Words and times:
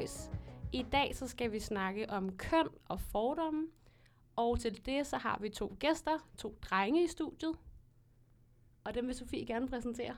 4 0.00 0.04
af 0.04 0.08
Filterløs. 0.08 0.30
I 0.72 0.86
dag 0.92 1.16
så 1.16 1.28
skal 1.28 1.52
vi 1.52 1.60
snakke 1.60 2.10
om 2.10 2.36
køn 2.36 2.68
og 2.84 3.00
fordomme. 3.00 3.66
Og 4.36 4.60
til 4.60 4.86
det 4.86 5.06
så 5.06 5.16
har 5.16 5.38
vi 5.40 5.48
to 5.48 5.76
gæster, 5.78 6.28
to 6.38 6.58
drenge 6.62 7.04
i 7.04 7.06
studiet. 7.06 7.56
Og 8.84 8.94
dem 8.94 9.06
vil 9.06 9.14
Sofie 9.14 9.46
gerne 9.46 9.68
præsentere. 9.68 10.16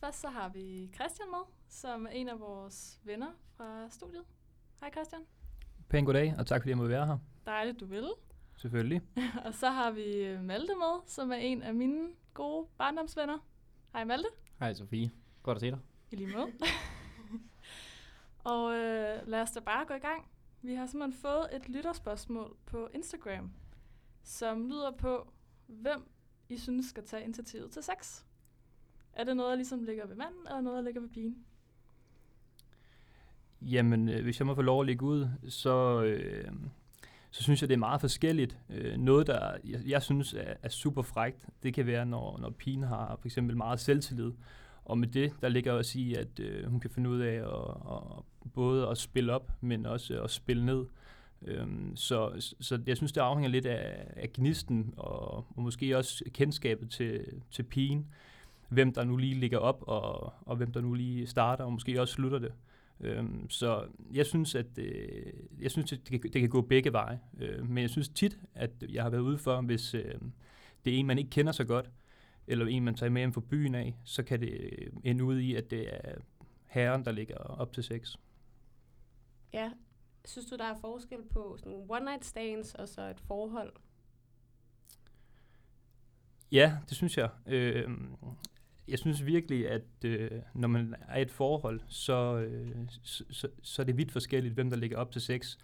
Først 0.00 0.20
så 0.20 0.28
har 0.28 0.48
vi 0.48 0.90
Christian 0.94 1.30
med, 1.30 1.38
som 1.68 2.06
er 2.06 2.10
en 2.10 2.28
af 2.28 2.40
vores 2.40 3.00
venner 3.04 3.30
fra 3.56 3.90
studiet. 3.90 4.24
Hej 4.80 4.90
Christian. 4.90 5.22
Pæn 5.88 6.04
goddag, 6.04 6.34
og 6.38 6.46
tak 6.46 6.60
fordi 6.60 6.70
jeg 6.70 6.76
måtte 6.76 6.90
være 6.90 7.06
her. 7.06 7.18
Dejligt, 7.46 7.80
du 7.80 7.86
vil. 7.86 8.08
Selvfølgelig. 8.56 9.02
og 9.46 9.54
så 9.54 9.70
har 9.70 9.90
vi 9.90 10.04
øh, 10.04 10.42
Malte 10.42 10.74
med, 10.74 11.02
som 11.06 11.30
er 11.30 11.36
en 11.36 11.62
af 11.62 11.74
mine 11.74 12.08
gode 12.34 12.66
barndomsvenner. 12.78 13.38
Hej 13.92 14.04
Malte. 14.04 14.28
Hej 14.58 14.74
Sofie. 14.74 15.10
Godt 15.42 15.56
at 15.56 15.60
se 15.60 15.70
dig. 15.70 15.78
I 16.10 16.16
lige 16.16 16.36
måde. 16.36 16.52
og 18.46 18.74
øh, 18.74 19.28
lad 19.28 19.42
os 19.42 19.50
da 19.50 19.60
bare 19.60 19.84
gå 19.86 19.94
i 19.94 19.98
gang. 19.98 20.28
Vi 20.62 20.74
har 20.74 20.86
simpelthen 20.86 21.20
fået 21.20 21.48
et 21.52 21.68
lytterspørgsmål 21.68 22.56
på 22.66 22.88
Instagram, 22.94 23.52
som 24.22 24.68
lyder 24.68 24.90
på, 24.98 25.32
hvem 25.66 26.08
I 26.48 26.56
synes 26.56 26.86
skal 26.86 27.04
tage 27.04 27.24
initiativet 27.24 27.70
til 27.70 27.82
sex. 27.82 28.24
Er 29.12 29.24
det 29.24 29.36
noget, 29.36 29.50
der 29.50 29.56
ligesom 29.56 29.82
ligger 29.82 30.06
ved 30.06 30.16
manden, 30.16 30.40
eller 30.46 30.60
noget, 30.60 30.76
der 30.76 30.82
ligger 30.82 31.00
ved 31.00 31.08
pigen? 31.08 31.44
Jamen, 33.62 34.08
øh, 34.08 34.22
hvis 34.22 34.38
jeg 34.40 34.46
må 34.46 34.54
få 34.54 34.62
lov 34.62 34.80
at 34.80 34.86
lægge 34.86 35.04
ud, 35.04 35.28
så, 35.48 36.02
øh, 36.02 36.52
så 37.30 37.42
synes 37.42 37.60
jeg, 37.60 37.68
det 37.68 37.74
er 37.74 37.78
meget 37.78 38.00
forskelligt. 38.00 38.58
Øh, 38.70 38.96
noget, 38.96 39.26
der 39.26 39.56
jeg, 39.64 39.80
jeg 39.86 40.02
synes 40.02 40.34
er, 40.34 40.54
er 40.62 40.68
super 40.68 41.02
frægt, 41.02 41.46
det 41.62 41.74
kan 41.74 41.86
være, 41.86 42.06
når, 42.06 42.38
når 42.38 42.50
pigen 42.50 42.82
har 42.82 43.16
for 43.16 43.26
eksempel 43.26 43.56
meget 43.56 43.80
selvtillid. 43.80 44.32
Og 44.84 44.98
med 44.98 45.08
det, 45.08 45.32
der 45.40 45.48
ligger 45.48 45.72
også 45.72 45.98
i, 45.98 46.14
at 46.14 46.40
øh, 46.40 46.70
hun 46.70 46.80
kan 46.80 46.90
finde 46.90 47.10
ud 47.10 47.20
af 47.20 47.34
at, 47.34 47.76
at, 47.90 48.22
både 48.54 48.88
at 48.88 48.98
spille 48.98 49.32
op, 49.32 49.52
men 49.60 49.86
også 49.86 50.22
at 50.22 50.30
spille 50.30 50.66
ned. 50.66 50.84
Øhm, 51.42 51.96
så, 51.96 52.52
så 52.60 52.80
jeg 52.86 52.96
synes, 52.96 53.12
det 53.12 53.20
afhænger 53.20 53.50
lidt 53.50 53.66
af, 53.66 54.12
af 54.16 54.32
gnisten, 54.32 54.94
og, 54.96 55.34
og 55.34 55.62
måske 55.62 55.96
også 55.96 56.24
kendskabet 56.32 56.90
til, 56.90 57.42
til 57.50 57.62
pigen. 57.62 58.06
Hvem 58.68 58.92
der 58.92 59.04
nu 59.04 59.16
lige 59.16 59.34
ligger 59.34 59.58
op, 59.58 59.84
og, 59.86 60.32
og 60.40 60.56
hvem 60.56 60.72
der 60.72 60.80
nu 60.80 60.94
lige 60.94 61.26
starter, 61.26 61.64
og 61.64 61.72
måske 61.72 62.00
også 62.00 62.14
slutter 62.14 62.38
det. 62.38 62.52
Øhm, 63.00 63.50
så 63.50 63.84
jeg 64.14 64.26
synes, 64.26 64.54
at 64.54 64.78
øh, 64.78 65.32
jeg 65.60 65.70
synes, 65.70 65.92
at 65.92 65.98
det, 65.98 66.22
kan, 66.22 66.32
det 66.32 66.40
kan 66.40 66.50
gå 66.50 66.60
begge 66.60 66.92
veje. 66.92 67.20
Øh, 67.40 67.68
men 67.68 67.82
jeg 67.82 67.90
synes 67.90 68.08
tit, 68.08 68.38
at 68.54 68.70
jeg 68.88 69.02
har 69.02 69.10
været 69.10 69.22
ude 69.22 69.38
for, 69.38 69.60
hvis 69.60 69.94
øh, 69.94 70.14
det 70.84 70.94
er 70.94 70.98
en, 70.98 71.06
man 71.06 71.18
ikke 71.18 71.30
kender 71.30 71.52
så 71.52 71.64
godt, 71.64 71.90
eller 72.46 72.66
en, 72.66 72.84
man 72.84 72.94
tager 72.94 73.10
med 73.10 73.20
hjem 73.20 73.32
fra 73.32 73.40
byen 73.50 73.74
af, 73.74 73.96
så 74.04 74.22
kan 74.22 74.40
det 74.40 74.70
ende 75.04 75.24
ud 75.24 75.38
i, 75.38 75.54
at 75.54 75.70
det 75.70 75.88
er 75.92 76.14
herren, 76.66 77.04
der 77.04 77.12
ligger 77.12 77.36
op 77.36 77.72
til 77.72 77.82
sex. 77.82 78.16
Ja, 79.56 79.70
synes 80.24 80.46
du, 80.46 80.56
der 80.56 80.64
er 80.64 80.74
forskel 80.80 81.18
på 81.32 81.56
sådan 81.58 81.86
one 81.88 82.04
night 82.04 82.24
stands 82.24 82.74
og 82.74 82.88
så 82.88 83.02
et 83.02 83.20
forhold? 83.20 83.72
Ja, 86.52 86.76
det 86.88 86.96
synes 86.96 87.18
jeg. 87.18 87.30
Øh, 87.46 87.88
jeg 88.88 88.98
synes 88.98 89.26
virkelig, 89.26 89.70
at 89.70 89.82
øh, 90.04 90.30
når 90.54 90.68
man 90.68 90.94
er 91.08 91.18
i 91.18 91.22
et 91.22 91.30
forhold, 91.30 91.80
så, 91.88 92.36
øh, 92.36 92.76
så, 93.02 93.24
så, 93.30 93.48
så 93.62 93.82
er 93.82 93.86
det 93.86 93.96
vidt 93.96 94.12
forskelligt, 94.12 94.54
hvem 94.54 94.70
der 94.70 94.76
ligger 94.76 94.98
op 94.98 95.12
til 95.12 95.20
sex. 95.20 95.56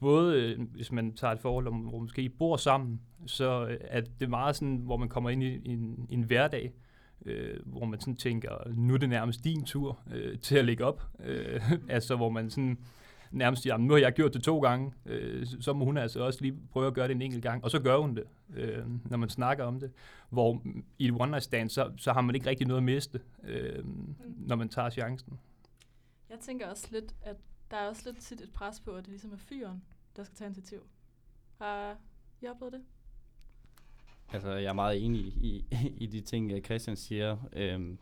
Både 0.00 0.42
øh, 0.42 0.60
hvis 0.60 0.92
man 0.92 1.14
tager 1.14 1.32
et 1.32 1.40
forhold, 1.40 1.64
hvor 1.64 1.72
man 1.72 2.00
måske 2.00 2.22
I 2.22 2.28
bor 2.28 2.56
sammen, 2.56 3.00
så 3.26 3.66
øh, 3.66 3.78
er 3.80 4.00
det 4.00 4.30
meget 4.30 4.56
sådan, 4.56 4.76
hvor 4.76 4.96
man 4.96 5.08
kommer 5.08 5.30
ind 5.30 5.42
i, 5.42 5.54
i, 5.54 5.68
en, 5.68 6.06
i 6.10 6.14
en 6.14 6.22
hverdag, 6.22 6.72
øh, 7.24 7.60
hvor 7.66 7.84
man 7.84 8.00
sådan 8.00 8.16
tænker, 8.16 8.72
nu 8.74 8.94
er 8.94 8.98
det 8.98 9.08
nærmest 9.08 9.44
din 9.44 9.64
tur 9.64 10.00
øh, 10.12 10.38
til 10.38 10.56
at 10.56 10.64
ligge 10.64 10.84
op. 10.84 11.02
Øh, 11.20 11.72
altså 11.88 12.16
hvor 12.16 12.30
man 12.30 12.50
sådan 12.50 12.78
nærmest 13.34 13.62
siger, 13.62 13.76
nu 13.76 13.92
har 13.92 14.00
jeg 14.00 14.12
gjort 14.12 14.34
det 14.34 14.42
to 14.42 14.60
gange, 14.60 14.92
øh, 15.06 15.46
så 15.60 15.72
må 15.72 15.84
hun 15.84 15.96
altså 15.96 16.20
også 16.20 16.40
lige 16.42 16.58
prøve 16.70 16.86
at 16.86 16.94
gøre 16.94 17.08
det 17.08 17.14
en 17.14 17.22
enkelt 17.22 17.42
gang. 17.42 17.64
Og 17.64 17.70
så 17.70 17.80
gør 17.80 17.96
hun 17.96 18.16
det, 18.16 18.24
øh, 18.54 18.84
når 19.10 19.16
man 19.16 19.28
snakker 19.28 19.64
om 19.64 19.80
det. 19.80 19.92
Hvor 20.30 20.62
i 20.98 21.06
et 21.06 21.12
one 21.12 21.30
night 21.30 21.44
stand, 21.44 21.68
så, 21.68 21.92
så 21.96 22.12
har 22.12 22.20
man 22.20 22.34
ikke 22.34 22.46
rigtig 22.46 22.66
noget 22.66 22.78
at 22.78 22.84
miste, 22.84 23.20
øh, 23.42 23.84
når 24.36 24.56
man 24.56 24.68
tager 24.68 24.90
chancen. 24.90 25.40
Jeg 26.30 26.38
tænker 26.38 26.66
også 26.66 26.88
lidt, 26.90 27.14
at 27.22 27.36
der 27.70 27.76
er 27.76 27.88
også 27.88 28.02
lidt 28.04 28.18
tit 28.18 28.40
et 28.40 28.52
pres 28.52 28.80
på, 28.80 28.90
at 28.90 29.04
det 29.04 29.10
ligesom 29.10 29.32
er 29.32 29.36
fyren, 29.36 29.82
der 30.16 30.24
skal 30.24 30.36
tage 30.36 30.46
initiativ. 30.46 30.80
Har 31.58 31.96
I 32.40 32.46
oplevet 32.46 32.72
det? 32.72 32.82
Altså, 34.32 34.50
jeg 34.50 34.68
er 34.68 34.72
meget 34.72 35.04
enig 35.04 35.20
i, 35.20 35.64
i 35.96 36.06
de 36.06 36.20
ting, 36.20 36.64
Christian 36.64 36.96
siger. 36.96 37.36
Øhm, 37.52 37.98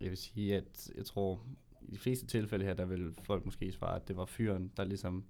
jeg 0.00 0.10
vil 0.10 0.18
sige, 0.18 0.56
at 0.56 0.90
jeg 0.96 1.04
tror, 1.04 1.40
i 1.90 1.92
de 1.92 1.98
fleste 1.98 2.26
tilfælde 2.26 2.64
her, 2.64 2.74
der 2.74 2.84
vil 2.84 3.14
folk 3.22 3.44
måske 3.44 3.72
svare, 3.72 3.96
at 3.96 4.08
det 4.08 4.16
var 4.16 4.24
fyren, 4.24 4.72
der 4.76 4.84
ligesom 4.84 5.24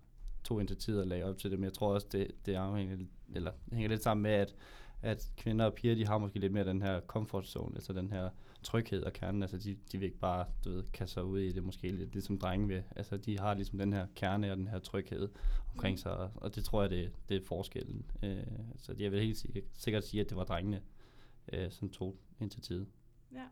tog 0.45 0.61
initiativet 0.61 1.01
og 1.01 1.07
lagde 1.07 1.25
op 1.25 1.39
til 1.39 1.51
det. 1.51 1.59
Men 1.59 1.65
jeg 1.65 1.73
tror 1.73 1.95
også, 1.95 2.07
det, 2.13 2.31
det 2.47 2.55
afhænger, 2.55 2.97
eller 3.35 3.53
hænger 3.73 3.89
lidt 3.89 4.03
sammen 4.03 4.23
med, 4.23 4.31
at, 4.31 4.55
at 5.03 5.33
kvinder 5.37 5.65
og 5.65 5.75
piger, 5.75 5.95
de 5.95 6.07
har 6.07 6.19
måske 6.19 6.39
lidt 6.39 6.53
mere 6.53 6.65
den 6.65 6.83
her 6.83 7.01
comfort 7.01 7.47
zone, 7.47 7.75
altså 7.75 7.93
den 7.93 8.11
her 8.11 8.31
tryghed 8.63 9.03
og 9.03 9.13
kerne. 9.13 9.45
Altså 9.45 9.59
de, 9.59 9.77
de 9.93 9.99
vil 9.99 10.07
ikke 10.07 10.19
bare, 10.19 10.47
du 10.65 10.71
ved, 10.71 10.85
kaste 10.93 11.15
sig 11.15 11.25
ud 11.25 11.39
i 11.39 11.53
det 11.53 11.65
måske 11.65 11.89
lidt, 11.89 12.13
ligesom 12.13 12.39
drenge 12.39 12.69
vil. 12.69 12.83
Altså 12.97 13.17
de 13.17 13.39
har 13.39 13.55
ligesom 13.55 13.79
den 13.79 13.93
her 13.93 14.07
kerne 14.15 14.51
og 14.51 14.57
den 14.57 14.69
her 14.69 14.79
tryghed 14.79 15.29
omkring 15.73 15.93
mm. 15.95 15.99
sig, 15.99 16.17
og, 16.17 16.31
og 16.35 16.55
det 16.55 16.65
tror 16.65 16.83
jeg, 16.83 16.91
det, 16.91 17.13
det 17.29 17.37
er 17.37 17.47
forskellen. 17.47 18.11
Øh, 18.23 18.45
så 18.77 18.95
jeg 18.99 19.13
vil 19.13 19.21
helt 19.21 19.37
sikkert, 19.37 19.65
sikkert 19.73 20.05
sige, 20.05 20.21
at 20.21 20.29
det 20.29 20.37
var 20.37 20.45
drengene, 20.45 20.83
øh, 21.53 21.71
som 21.71 21.91
tog 21.91 22.17
initiativet. 22.41 22.87
Ja. 23.33 23.45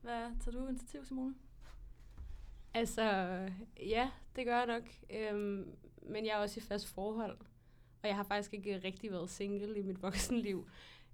Hvad 0.00 0.40
tager 0.40 0.58
du 0.58 0.66
initiativ, 0.66 1.04
Simone? 1.04 1.34
Altså, 2.78 3.02
ja, 3.80 4.10
det 4.36 4.46
gør 4.46 4.56
jeg 4.56 4.66
nok. 4.66 4.82
Øhm, 5.10 5.76
men 6.02 6.26
jeg 6.26 6.32
er 6.32 6.36
også 6.36 6.60
i 6.60 6.62
fast 6.62 6.88
forhold. 6.88 7.38
Og 8.02 8.08
jeg 8.08 8.16
har 8.16 8.22
faktisk 8.22 8.54
ikke 8.54 8.80
rigtig 8.84 9.10
været 9.10 9.30
single 9.30 9.78
i 9.78 9.82
mit 9.82 10.02
voksenliv. 10.06 10.68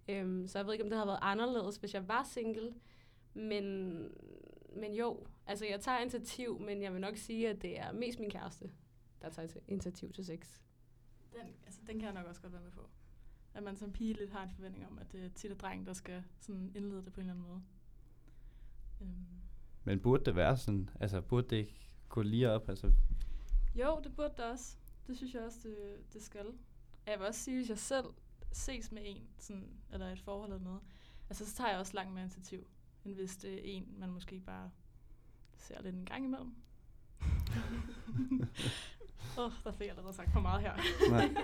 Øhm, 0.08 0.46
så 0.46 0.58
jeg 0.58 0.66
ved 0.66 0.72
ikke, 0.72 0.84
om 0.84 0.90
det 0.90 0.98
havde 0.98 1.06
været 1.06 1.18
anderledes, 1.22 1.76
hvis 1.76 1.94
jeg 1.94 2.08
var 2.08 2.22
single. 2.22 2.74
Men, 3.34 3.94
men 4.76 4.94
jo, 4.94 5.26
altså 5.46 5.66
jeg 5.66 5.80
tager 5.80 5.98
initiativ, 5.98 6.60
men 6.60 6.82
jeg 6.82 6.92
vil 6.92 7.00
nok 7.00 7.16
sige, 7.16 7.48
at 7.48 7.62
det 7.62 7.78
er 7.78 7.92
mest 7.92 8.20
min 8.20 8.30
kæreste, 8.30 8.70
der 9.22 9.30
tager 9.30 9.48
initiativ 9.68 10.12
til 10.12 10.24
sex. 10.24 10.60
Den, 11.32 11.54
altså, 11.66 11.80
den 11.86 11.98
kan 11.98 12.04
jeg 12.04 12.14
nok 12.14 12.26
også 12.26 12.40
godt 12.40 12.52
være 12.52 12.62
med 12.62 12.70
på. 12.70 12.88
At 13.54 13.62
man 13.62 13.76
som 13.76 13.92
pige 13.92 14.12
lidt 14.12 14.30
har 14.30 14.42
en 14.42 14.50
forventning 14.50 14.86
om, 14.86 14.98
at 14.98 15.12
det 15.12 15.24
er 15.24 15.28
tit 15.28 15.50
er 15.50 15.54
dreng, 15.54 15.86
der 15.86 15.92
skal 15.92 16.24
sådan 16.40 16.72
indlede 16.74 17.04
det 17.04 17.12
på 17.12 17.20
en 17.20 17.26
eller 17.26 17.34
anden 17.34 17.48
måde. 17.48 17.62
Øhm. 19.00 19.43
Men 19.84 20.00
burde 20.00 20.24
det 20.24 20.36
være 20.36 20.56
sådan? 20.56 20.90
Altså 21.00 21.20
burde 21.20 21.48
det 21.48 21.56
ikke 21.56 21.90
gå 22.08 22.22
lige 22.22 22.50
op? 22.50 22.68
Altså? 22.68 22.92
Jo, 23.74 24.00
det 24.04 24.16
burde 24.16 24.34
det 24.36 24.44
også. 24.44 24.76
Det 25.06 25.16
synes 25.16 25.34
jeg 25.34 25.42
også, 25.42 25.58
det, 25.62 25.76
det 26.12 26.22
skal. 26.22 26.46
Jeg 27.06 27.18
vil 27.18 27.26
også 27.26 27.40
sige, 27.40 27.56
hvis 27.56 27.68
jeg 27.68 27.78
selv 27.78 28.04
ses 28.52 28.92
med 28.92 29.02
en, 29.04 29.28
sådan, 29.38 29.68
eller 29.92 30.12
et 30.12 30.20
forhold 30.20 30.52
eller 30.52 30.64
noget, 30.64 30.80
altså 31.28 31.46
så 31.46 31.54
tager 31.54 31.70
jeg 31.70 31.78
også 31.78 31.94
langt 31.94 32.12
mere 32.12 32.22
initiativ, 32.22 32.66
end 33.04 33.14
hvis 33.14 33.36
det 33.36 33.54
er 33.54 33.60
en, 33.64 33.94
man 33.98 34.10
måske 34.10 34.40
bare 34.40 34.70
ser 35.56 35.82
lidt 35.82 35.94
en 35.94 36.04
gang 36.04 36.24
imellem. 36.24 36.54
Åh, 39.38 39.44
oh, 39.44 39.52
der 39.64 39.72
fik 39.72 39.80
jeg 39.80 39.90
allerede 39.90 40.14
sagt 40.14 40.32
for 40.32 40.40
meget 40.40 40.62
her. 40.62 40.76
Nej. 41.10 41.34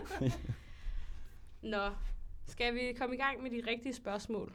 Nå, 1.72 1.95
skal 2.47 2.75
vi 2.75 2.93
komme 2.99 3.15
i 3.15 3.19
gang 3.19 3.43
med 3.43 3.51
de 3.51 3.71
rigtige 3.71 3.95
spørgsmål? 3.95 4.55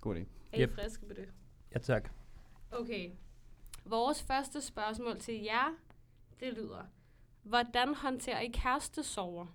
God 0.00 0.16
idé. 0.16 0.24
Er 0.52 0.58
I 0.58 0.62
yep. 0.62 0.74
friske 0.74 1.06
på 1.06 1.14
det? 1.14 1.28
Ja, 1.74 1.78
tak. 1.78 2.10
Okay. 2.72 3.10
Vores 3.84 4.22
første 4.22 4.60
spørgsmål 4.60 5.18
til 5.18 5.42
jer, 5.42 5.74
det 6.40 6.52
lyder, 6.54 6.82
hvordan 7.42 7.94
håndterer 7.94 8.40
I 8.40 8.50
kærestesover? 8.52 9.46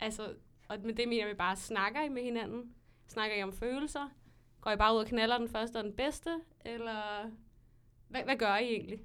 Altså, 0.00 0.34
og 0.68 0.78
med 0.84 0.94
det 0.94 1.08
mener 1.08 1.28
vi 1.28 1.34
bare, 1.34 1.56
snakker 1.56 2.02
I 2.02 2.08
med 2.08 2.22
hinanden? 2.22 2.74
Snakker 3.06 3.36
I 3.36 3.42
om 3.42 3.52
følelser? 3.52 4.08
Går 4.60 4.70
I 4.70 4.76
bare 4.76 4.94
ud 4.94 4.98
og 4.98 5.06
knaller 5.06 5.38
den 5.38 5.48
første 5.48 5.76
og 5.76 5.84
den 5.84 5.92
bedste? 5.92 6.30
Eller 6.64 7.30
hvad, 8.08 8.24
hvad 8.24 8.36
gør 8.36 8.56
I 8.56 8.64
egentlig? 8.64 9.00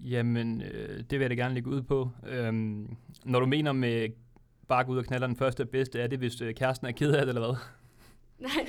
Jamen, 0.00 0.62
øh, 0.62 0.96
det 0.98 1.10
vil 1.10 1.20
jeg 1.20 1.30
da 1.30 1.34
gerne 1.34 1.54
lægge 1.54 1.70
ud 1.70 1.82
på. 1.82 2.10
Øhm, 2.26 2.96
når 3.24 3.40
du 3.40 3.46
mener 3.46 3.72
med 3.72 4.08
bare 4.68 4.84
gå 4.84 4.92
ud 4.92 4.98
og 4.98 5.04
knaller 5.04 5.26
den 5.26 5.36
første 5.36 5.60
og 5.60 5.68
bedste, 5.68 6.00
er 6.00 6.06
det, 6.06 6.18
hvis 6.18 6.40
øh, 6.40 6.54
kæresten 6.54 6.86
er 6.86 6.92
ked 6.92 7.12
af 7.12 7.26
det, 7.26 7.28
eller 7.28 7.46
hvad? 7.46 7.56
nej, 8.48 8.66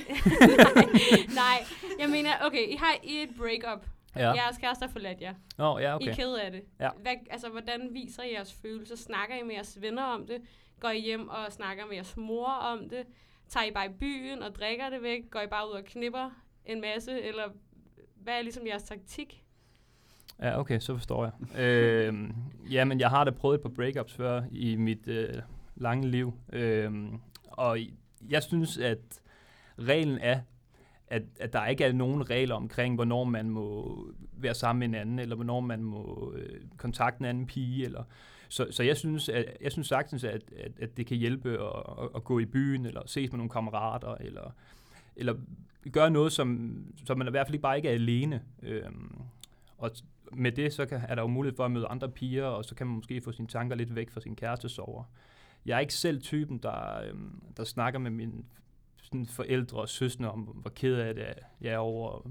nej. 1.34 1.64
Jeg 1.98 2.08
mener, 2.10 2.30
okay, 2.46 2.68
I 2.68 2.76
har 2.76 2.94
I 3.02 3.22
et 3.22 3.30
breakup. 3.38 3.86
Ja. 4.16 4.32
Jeres 4.32 4.58
kæreste 4.58 4.82
har 4.82 4.92
forladt 4.92 5.20
jer. 5.20 5.34
Åh, 5.58 5.66
oh, 5.74 5.82
ja, 5.82 5.94
okay. 5.94 6.06
I 6.06 6.08
er 6.08 6.14
ked 6.14 6.34
af 6.34 6.50
det. 6.52 6.62
Ja. 6.80 6.88
Hvad, 7.02 7.12
altså, 7.30 7.48
hvordan 7.48 7.88
viser 7.92 8.22
I 8.22 8.32
jeres 8.32 8.52
følelser? 8.62 8.96
Snakker 8.96 9.36
I 9.36 9.42
med 9.42 9.54
jeres 9.54 9.78
venner 9.80 10.02
om 10.02 10.26
det? 10.26 10.38
Går 10.80 10.88
I 10.88 11.00
hjem 11.00 11.28
og 11.28 11.52
snakker 11.52 11.86
med 11.86 11.94
jeres 11.94 12.16
mor 12.16 12.46
om 12.46 12.88
det? 12.88 13.06
Tager 13.48 13.66
I 13.66 13.70
bare 13.70 13.86
i 13.86 13.92
byen 14.00 14.42
og 14.42 14.54
drikker 14.54 14.90
det 14.90 15.02
væk? 15.02 15.30
Går 15.30 15.40
I 15.40 15.46
bare 15.46 15.68
ud 15.68 15.72
og 15.72 15.84
knipper 15.84 16.30
en 16.66 16.80
masse? 16.80 17.22
Eller 17.22 17.44
hvad 18.16 18.38
er 18.38 18.42
ligesom 18.42 18.66
jeres 18.66 18.82
taktik? 18.82 19.44
Ja, 20.42 20.60
okay, 20.60 20.78
så 20.78 20.94
forstår 20.94 21.24
jeg. 21.24 21.60
øh, 21.60 22.30
jamen, 22.70 23.00
jeg 23.00 23.10
har 23.10 23.24
da 23.24 23.30
prøvet 23.30 23.54
et 23.54 23.62
par 23.62 23.68
breakups 23.68 24.12
før 24.14 24.42
i 24.50 24.76
mit 24.76 25.08
øh, 25.08 25.28
lange 25.76 26.08
liv. 26.08 26.34
Øh, 26.52 26.92
og 27.46 27.78
jeg 28.28 28.42
synes, 28.42 28.78
at 28.78 29.21
reglen 29.78 30.18
er, 30.18 30.40
at, 31.08 31.22
at 31.40 31.52
der 31.52 31.66
ikke 31.66 31.84
er 31.84 31.92
nogen 31.92 32.30
regler 32.30 32.54
omkring, 32.54 32.94
hvornår 32.94 33.24
man 33.24 33.50
må 33.50 33.98
være 34.32 34.54
sammen 34.54 34.78
med 34.78 34.88
en 34.88 34.94
anden, 34.94 35.18
eller 35.18 35.34
hvornår 35.34 35.60
man 35.60 35.82
må 35.82 36.32
øh, 36.36 36.60
kontakte 36.76 37.20
en 37.20 37.26
anden 37.26 37.46
pige. 37.46 37.84
Eller, 37.84 38.04
så, 38.48 38.66
så 38.70 38.82
jeg 38.82 38.96
synes, 38.96 39.28
at, 39.28 39.44
jeg 39.60 39.72
synes 39.72 39.88
sagtens, 39.88 40.24
at, 40.24 40.42
at, 40.56 40.72
at 40.80 40.96
det 40.96 41.06
kan 41.06 41.16
hjælpe 41.16 41.50
at, 41.50 42.02
at, 42.02 42.08
at 42.14 42.24
gå 42.24 42.38
i 42.38 42.44
byen, 42.44 42.86
eller 42.86 43.02
ses 43.06 43.32
med 43.32 43.38
nogle 43.38 43.50
kammerater, 43.50 44.14
eller, 44.14 44.54
eller 45.16 45.34
gøre 45.92 46.10
noget, 46.10 46.32
som, 46.32 46.76
som 47.06 47.18
man 47.18 47.26
i 47.26 47.30
hvert 47.30 47.46
fald 47.46 47.54
ikke 47.54 47.62
bare 47.62 47.76
ikke 47.76 47.88
er 47.88 47.94
alene. 47.94 48.42
Øhm, 48.62 49.18
og 49.78 49.90
med 50.32 50.52
det, 50.52 50.72
så 50.72 50.86
kan, 50.86 51.00
er 51.08 51.14
der 51.14 51.22
jo 51.22 51.28
mulighed 51.28 51.56
for 51.56 51.64
at 51.64 51.70
møde 51.70 51.86
andre 51.86 52.08
piger, 52.08 52.44
og 52.44 52.64
så 52.64 52.74
kan 52.74 52.86
man 52.86 52.96
måske 52.96 53.20
få 53.20 53.32
sine 53.32 53.48
tanker 53.48 53.76
lidt 53.76 53.94
væk 53.94 54.10
fra 54.10 54.20
sin 54.20 54.36
kæreste 54.36 54.68
sover. 54.68 55.04
Jeg 55.66 55.76
er 55.76 55.80
ikke 55.80 55.94
selv 55.94 56.20
typen, 56.20 56.58
der, 56.58 57.00
øhm, 57.00 57.42
der 57.56 57.64
snakker 57.64 58.00
med 58.00 58.10
min 58.10 58.44
sådan 59.12 59.26
forældre 59.26 59.78
og 59.78 59.88
søstre 59.88 60.30
om, 60.30 60.40
hvor 60.40 60.70
ked 60.70 60.94
af 60.94 61.14
det 61.14 61.24
jeg 61.60 61.72
er 61.72 61.78
over 61.78 62.30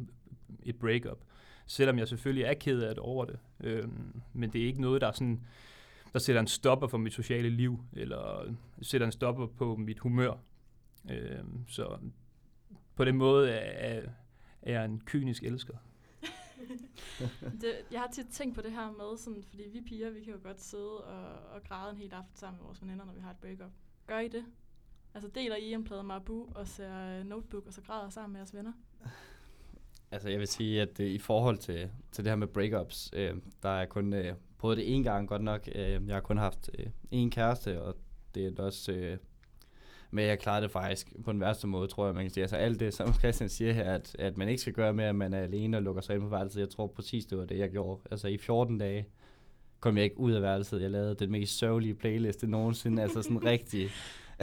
et 0.63 0.79
breakup. 0.79 1.23
Selvom 1.65 1.99
jeg 1.99 2.07
selvfølgelig 2.07 2.43
er 2.43 2.53
ked 2.53 2.81
af 2.81 2.95
det 2.95 2.99
over 2.99 3.25
det. 3.25 3.39
Øhm, 3.59 4.21
men 4.33 4.53
det 4.53 4.61
er 4.61 4.65
ikke 4.65 4.81
noget, 4.81 5.01
der 5.01 5.07
er 5.07 5.11
sådan, 5.11 5.41
der 6.13 6.19
sætter 6.19 6.39
en 6.41 6.47
stopper 6.47 6.87
for 6.87 6.97
mit 6.97 7.13
sociale 7.13 7.49
liv, 7.49 7.79
eller 7.93 8.53
sætter 8.81 9.07
en 9.07 9.11
stopper 9.11 9.47
på 9.47 9.75
mit 9.75 9.99
humør. 9.99 10.33
Øhm, 11.09 11.65
så 11.67 11.97
på 12.95 13.05
den 13.05 13.17
måde 13.17 13.51
er, 13.51 14.09
er 14.61 14.71
jeg 14.71 14.85
en 14.85 15.01
kynisk 15.05 15.43
elsker. 15.43 15.77
det, 17.61 17.73
jeg 17.91 17.99
har 17.99 18.09
tit 18.13 18.27
tænkt 18.27 18.55
på 18.55 18.61
det 18.61 18.71
her 18.71 18.91
med, 18.91 19.17
sådan, 19.17 19.43
fordi 19.43 19.63
vi 19.73 19.81
piger, 19.81 20.09
vi 20.09 20.23
kan 20.23 20.33
jo 20.33 20.39
godt 20.43 20.61
sidde 20.61 21.03
og, 21.03 21.53
og 21.53 21.63
græde 21.63 21.91
en 21.91 21.97
hel 21.97 22.13
aften 22.13 22.35
sammen 22.35 22.57
med 22.57 22.65
vores 22.65 22.81
veninder, 22.81 23.05
når 23.05 23.13
vi 23.13 23.19
har 23.19 23.31
et 23.31 23.37
breakup. 23.41 23.71
Gør 24.07 24.19
I 24.19 24.27
det? 24.27 24.45
Altså 25.13 25.29
deler 25.35 25.55
I 25.55 25.73
en 25.73 25.83
plade 25.83 26.03
Marabu 26.03 26.45
og 26.55 26.67
ser 26.67 27.19
øh, 27.19 27.25
notebook, 27.25 27.67
og 27.67 27.73
så 27.73 27.81
græder 27.81 28.09
sammen 28.09 28.33
med 28.33 28.39
jeres 28.39 28.53
venner? 28.53 28.71
Altså 30.13 30.29
jeg 30.29 30.39
vil 30.39 30.47
sige, 30.47 30.81
at 30.81 30.99
øh, 30.99 31.07
i 31.07 31.17
forhold 31.17 31.57
til, 31.57 31.89
til 32.11 32.23
det 32.23 32.31
her 32.31 32.35
med 32.35 32.47
breakups, 32.47 33.09
øh, 33.13 33.33
der 33.63 33.69
er 33.69 33.85
kun 33.85 34.13
øh, 34.13 34.33
prøvet 34.57 34.77
det 34.77 34.95
en 34.95 35.03
gang 35.03 35.27
godt 35.27 35.41
nok. 35.41 35.69
Øh, 35.75 36.07
jeg 36.07 36.15
har 36.15 36.21
kun 36.21 36.37
haft 36.37 36.69
øh, 36.79 36.85
én 37.13 37.29
kæreste, 37.29 37.81
og 37.81 37.95
det 38.35 38.59
er 38.59 38.63
også... 38.63 38.91
Øh, 38.91 39.17
men 40.11 40.25
jeg 40.25 40.39
klarede 40.39 40.63
det 40.63 40.71
faktisk 40.71 41.13
på 41.25 41.31
den 41.31 41.39
værste 41.39 41.67
måde, 41.67 41.87
tror 41.87 42.05
jeg, 42.05 42.15
man 42.15 42.23
kan 42.23 42.31
sige. 42.31 42.41
Altså 42.41 42.55
alt 42.55 42.79
det, 42.79 42.93
som 42.93 43.13
Christian 43.19 43.49
siger 43.49 43.73
her, 43.73 43.93
at, 43.93 44.15
at 44.19 44.37
man 44.37 44.49
ikke 44.49 44.61
skal 44.61 44.73
gøre 44.73 44.93
med, 44.93 45.05
at 45.05 45.15
man 45.15 45.33
er 45.33 45.39
alene 45.39 45.77
og 45.77 45.83
lukker 45.83 46.01
sig 46.01 46.13
ind 46.13 46.23
på 46.23 46.29
værelset. 46.29 46.59
Jeg 46.59 46.69
tror 46.69 46.87
præcis, 46.87 47.25
det 47.25 47.37
var 47.37 47.45
det, 47.45 47.57
jeg 47.57 47.71
gjorde. 47.71 48.01
Altså 48.11 48.27
i 48.27 48.37
14 48.37 48.77
dage 48.77 49.05
kom 49.79 49.97
jeg 49.97 50.03
ikke 50.03 50.19
ud 50.19 50.31
af 50.31 50.41
værelset. 50.41 50.81
Jeg 50.81 50.91
lavede 50.91 51.15
den 51.15 51.31
mest 51.31 51.57
sørgelige 51.57 51.95
playliste 51.95 52.47
nogensinde. 52.47 53.01
altså 53.01 53.21
sådan 53.21 53.43
rigtig, 53.53 53.89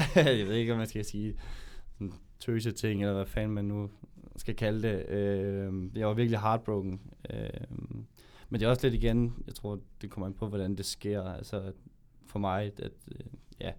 jeg 0.38 0.46
ved 0.46 0.54
ikke, 0.54 0.72
om 0.72 0.78
man 0.78 0.86
skal 0.86 1.04
sige 1.04 1.34
sådan 1.92 2.12
tøse 2.40 2.72
ting, 2.72 3.02
eller 3.02 3.14
hvad 3.14 3.26
fanden 3.26 3.54
man 3.54 3.64
nu 3.64 3.90
skal 4.36 4.56
kalde 4.56 4.88
det. 4.88 5.08
Øh, 5.08 5.90
jeg 5.94 6.06
var 6.06 6.14
virkelig 6.14 6.40
heartbroken. 6.40 7.00
Øh, 7.30 7.50
men 8.48 8.60
det 8.60 8.66
er 8.66 8.70
også 8.70 8.86
lidt 8.86 9.02
igen, 9.02 9.34
jeg 9.46 9.54
tror, 9.54 9.80
det 10.02 10.10
kommer 10.10 10.26
an 10.26 10.34
på, 10.34 10.48
hvordan 10.48 10.74
det 10.74 10.86
sker. 10.86 11.22
Altså 11.22 11.72
for 12.26 12.38
mig, 12.38 12.72
at 12.82 12.92
øh, 13.12 13.26
ja, 13.60 13.72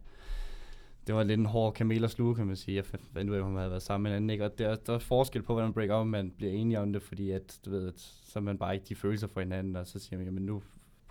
det 1.08 1.16
var 1.16 1.24
lidt 1.24 1.40
en 1.40 1.46
hård 1.46 1.74
kamel 1.74 2.04
at 2.04 2.12
sluge, 2.12 2.36
kan 2.36 2.48
man 2.48 2.56
sige. 2.56 2.76
Jeg 2.76 2.86
fandt 2.86 3.30
ud 3.30 3.36
af, 3.36 3.40
at 3.40 3.46
man 3.46 3.56
havde 3.56 3.70
været 3.70 3.82
sammen 3.82 4.04
med 4.04 4.12
en 4.12 4.16
anden. 4.16 4.30
Ikke? 4.30 4.46
Og 4.46 4.58
der, 4.58 4.76
der 4.76 4.94
er 4.94 5.00
forskel 5.00 5.42
på, 5.42 5.54
hvordan 5.54 5.74
break 5.74 6.02
up, 6.02 6.08
man 6.08 6.32
bliver 6.32 6.54
enige 6.54 6.80
om 6.80 6.94
det, 6.94 7.02
fordi 7.02 7.32
at, 7.32 7.60
du 7.66 7.70
ved, 7.70 7.88
at, 7.88 8.00
så 8.00 8.40
er 8.40 8.44
man 8.44 8.58
bare 8.58 8.74
ikke 8.74 8.86
de 8.90 8.96
følelser 8.96 9.28
for 9.28 9.40
hinanden, 9.40 9.76
og 9.76 9.88
så 9.88 10.00
siger 10.00 10.18
man, 10.18 10.26
jamen 10.26 10.46
nu 10.46 10.64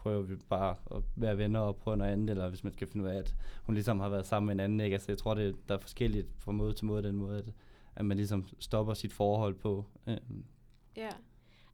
prøver 0.08 0.22
vi 0.22 0.37
bare 0.49 0.76
at 0.90 1.02
være 1.16 1.38
venner 1.38 1.60
og 1.60 1.76
prøve 1.76 1.96
noget 1.96 2.12
andet, 2.12 2.31
eller 2.31 2.49
hvis 2.49 2.64
man 2.64 2.72
skal 2.72 2.87
finde 2.87 3.05
ud 3.05 3.10
af, 3.10 3.19
at 3.19 3.34
hun 3.62 3.75
ligesom 3.75 4.00
har 4.00 4.08
været 4.08 4.26
sammen 4.26 4.46
med 4.46 4.55
en 4.55 4.60
anden. 4.60 4.81
Ikke? 4.81 4.94
Altså, 4.94 5.12
jeg 5.12 5.19
tror, 5.19 5.34
det, 5.34 5.56
der 5.69 5.75
er 5.75 5.78
forskelligt 5.78 6.28
fra 6.38 6.52
måde 6.52 6.72
til 6.72 6.87
måde, 6.87 7.02
den 7.02 7.16
måde, 7.16 7.38
at, 7.38 7.44
at 7.96 8.05
man 8.05 8.16
ligesom 8.16 8.49
stopper 8.58 8.94
sit 8.94 9.12
forhold 9.12 9.55
på. 9.55 9.84
Øhm. 10.06 10.44
Ja. 10.96 11.08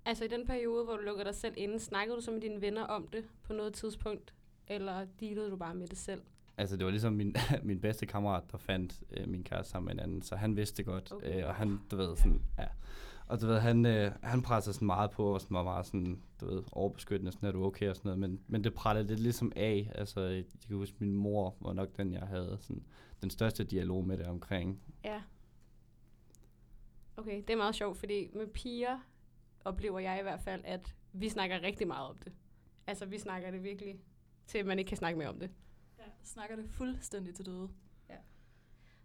Altså 0.04 0.24
i 0.24 0.28
den 0.28 0.46
periode, 0.46 0.84
hvor 0.84 0.96
du 0.96 1.02
lukker 1.02 1.24
dig 1.24 1.34
selv 1.34 1.54
inde, 1.56 1.80
snakkede 1.80 2.16
du 2.16 2.22
så 2.22 2.30
med 2.30 2.40
dine 2.40 2.60
venner 2.60 2.82
om 2.82 3.06
det 3.06 3.24
på 3.42 3.52
noget 3.52 3.72
tidspunkt? 3.74 4.34
Eller 4.66 5.06
dealede 5.20 5.50
du 5.50 5.56
bare 5.56 5.74
med 5.74 5.86
det 5.86 5.98
selv? 5.98 6.22
Altså, 6.56 6.76
det 6.76 6.84
var 6.84 6.90
ligesom 6.90 7.12
min, 7.12 7.36
min 7.62 7.80
bedste 7.80 8.06
kammerat, 8.06 8.42
der 8.52 8.58
fandt 8.58 9.02
øh, 9.10 9.28
min 9.28 9.44
kæreste 9.44 9.72
sammen 9.72 9.86
med 9.86 9.94
en 9.94 10.00
anden, 10.00 10.22
så 10.22 10.36
han 10.36 10.56
vidste 10.56 10.76
det 10.76 10.86
godt. 10.86 11.12
Okay. 11.12 11.42
Øh, 11.42 11.48
og 11.48 11.54
han, 11.54 11.80
du 11.90 11.96
ved, 11.96 12.16
sådan, 12.16 12.42
ja. 12.58 12.66
Og 13.26 13.40
du 13.40 13.46
ved, 13.46 13.60
han, 13.60 13.86
øh, 13.86 14.12
han 14.22 14.42
pressede 14.42 14.74
sådan 14.74 14.86
meget 14.86 15.10
på, 15.10 15.34
og 15.34 15.40
sådan 15.40 15.54
var 15.54 15.62
meget 15.62 15.86
sådan, 15.86 16.22
du 16.40 16.46
ved, 16.46 16.62
overbeskyttende, 16.72 17.32
sådan, 17.32 17.48
er 17.48 17.52
du 17.52 17.64
okay 17.64 17.88
og 17.88 17.96
sådan 17.96 18.08
noget. 18.08 18.18
Men, 18.18 18.40
men 18.46 18.64
det 18.64 18.74
prallede 18.74 19.06
lidt 19.06 19.20
ligesom 19.20 19.52
af. 19.56 19.92
Altså, 19.94 20.20
jeg 20.20 20.44
kan 20.66 20.76
huske, 20.76 20.96
min 21.00 21.16
mor 21.16 21.56
var 21.60 21.72
nok 21.72 21.96
den, 21.96 22.12
jeg 22.12 22.22
havde 22.22 22.58
sådan, 22.60 22.84
den 23.22 23.30
største 23.30 23.64
dialog 23.64 24.06
med 24.06 24.18
det 24.18 24.26
omkring. 24.26 24.82
Ja. 25.04 25.22
Okay, 27.16 27.36
det 27.36 27.50
er 27.50 27.56
meget 27.56 27.74
sjovt, 27.74 27.98
fordi 27.98 28.30
med 28.34 28.46
piger 28.46 28.98
oplever 29.64 29.98
jeg 29.98 30.18
i 30.18 30.22
hvert 30.22 30.40
fald, 30.40 30.62
at 30.64 30.94
vi 31.12 31.28
snakker 31.28 31.62
rigtig 31.62 31.86
meget 31.86 32.08
om 32.08 32.18
det. 32.18 32.32
Altså, 32.86 33.06
vi 33.06 33.18
snakker 33.18 33.50
det 33.50 33.62
virkelig, 33.62 34.00
til 34.46 34.66
man 34.66 34.78
ikke 34.78 34.88
kan 34.88 34.96
snakke 34.96 35.18
mere 35.18 35.28
om 35.28 35.38
det. 35.38 35.50
Ja, 35.98 36.04
snakker 36.22 36.56
det 36.56 36.70
fuldstændig 36.70 37.34
til 37.34 37.46
døde. 37.46 37.68
Ja. 38.08 38.16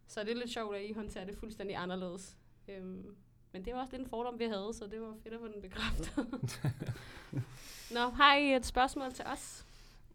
Så 0.07 0.19
det 0.23 0.31
er 0.31 0.35
lidt 0.35 0.49
sjovt, 0.49 0.75
at 0.75 0.89
I 0.89 0.93
håndterer 0.93 1.25
det 1.25 1.35
fuldstændig 1.35 1.75
anderledes. 1.75 2.37
Øhm, 2.67 3.15
men 3.51 3.65
det 3.65 3.73
var 3.73 3.79
også 3.79 3.91
lidt 3.91 4.01
en 4.01 4.09
fordom, 4.09 4.39
vi 4.39 4.43
havde, 4.43 4.71
så 4.73 4.87
det 4.91 5.01
var 5.01 5.13
fedt 5.23 5.33
at 5.33 5.39
få 5.39 5.47
den 5.47 5.61
bekræftet. 5.61 6.11
Nå, 7.95 7.99
har 7.99 8.35
I 8.35 8.55
et 8.55 8.65
spørgsmål 8.65 9.13
til 9.13 9.25
os? 9.33 9.65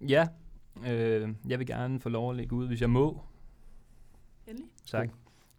Ja, 0.01 0.29
øh, 0.87 1.29
jeg 1.49 1.59
vil 1.59 1.67
gerne 1.67 2.01
få 2.01 2.09
lov 2.09 2.31
at 2.31 2.37
lægge 2.37 2.57
ud, 2.57 2.67
hvis 2.67 2.81
jeg 2.81 2.91
må. 2.91 3.21
Endelig. 4.47 4.69
Tak. 4.87 5.11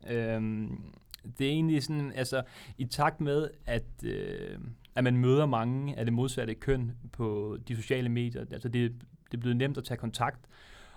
Øhm, 0.10 0.94
det 1.40 1.48
er 1.48 1.52
egentlig 1.52 1.84
sådan, 1.84 2.12
altså 2.12 2.44
i 2.78 2.86
takt 2.86 3.22
med, 3.22 3.50
at, 3.66 4.04
øh, 4.04 4.60
at 4.96 5.04
man 5.04 5.18
møder 5.18 5.46
mange 5.46 5.98
af 5.98 6.06
det 6.06 6.14
modsatte 6.14 6.56
køn 6.56 6.92
på 7.12 7.58
de 7.68 7.76
sociale 7.76 8.10
medier, 8.10 8.46
altså 8.52 8.70
det, 8.70 8.92
det 9.32 9.38
er 9.38 9.42
blevet 9.42 9.58
nemt 9.58 9.78
at 9.78 9.84
tage 9.84 9.98
kontakt, 9.98 10.46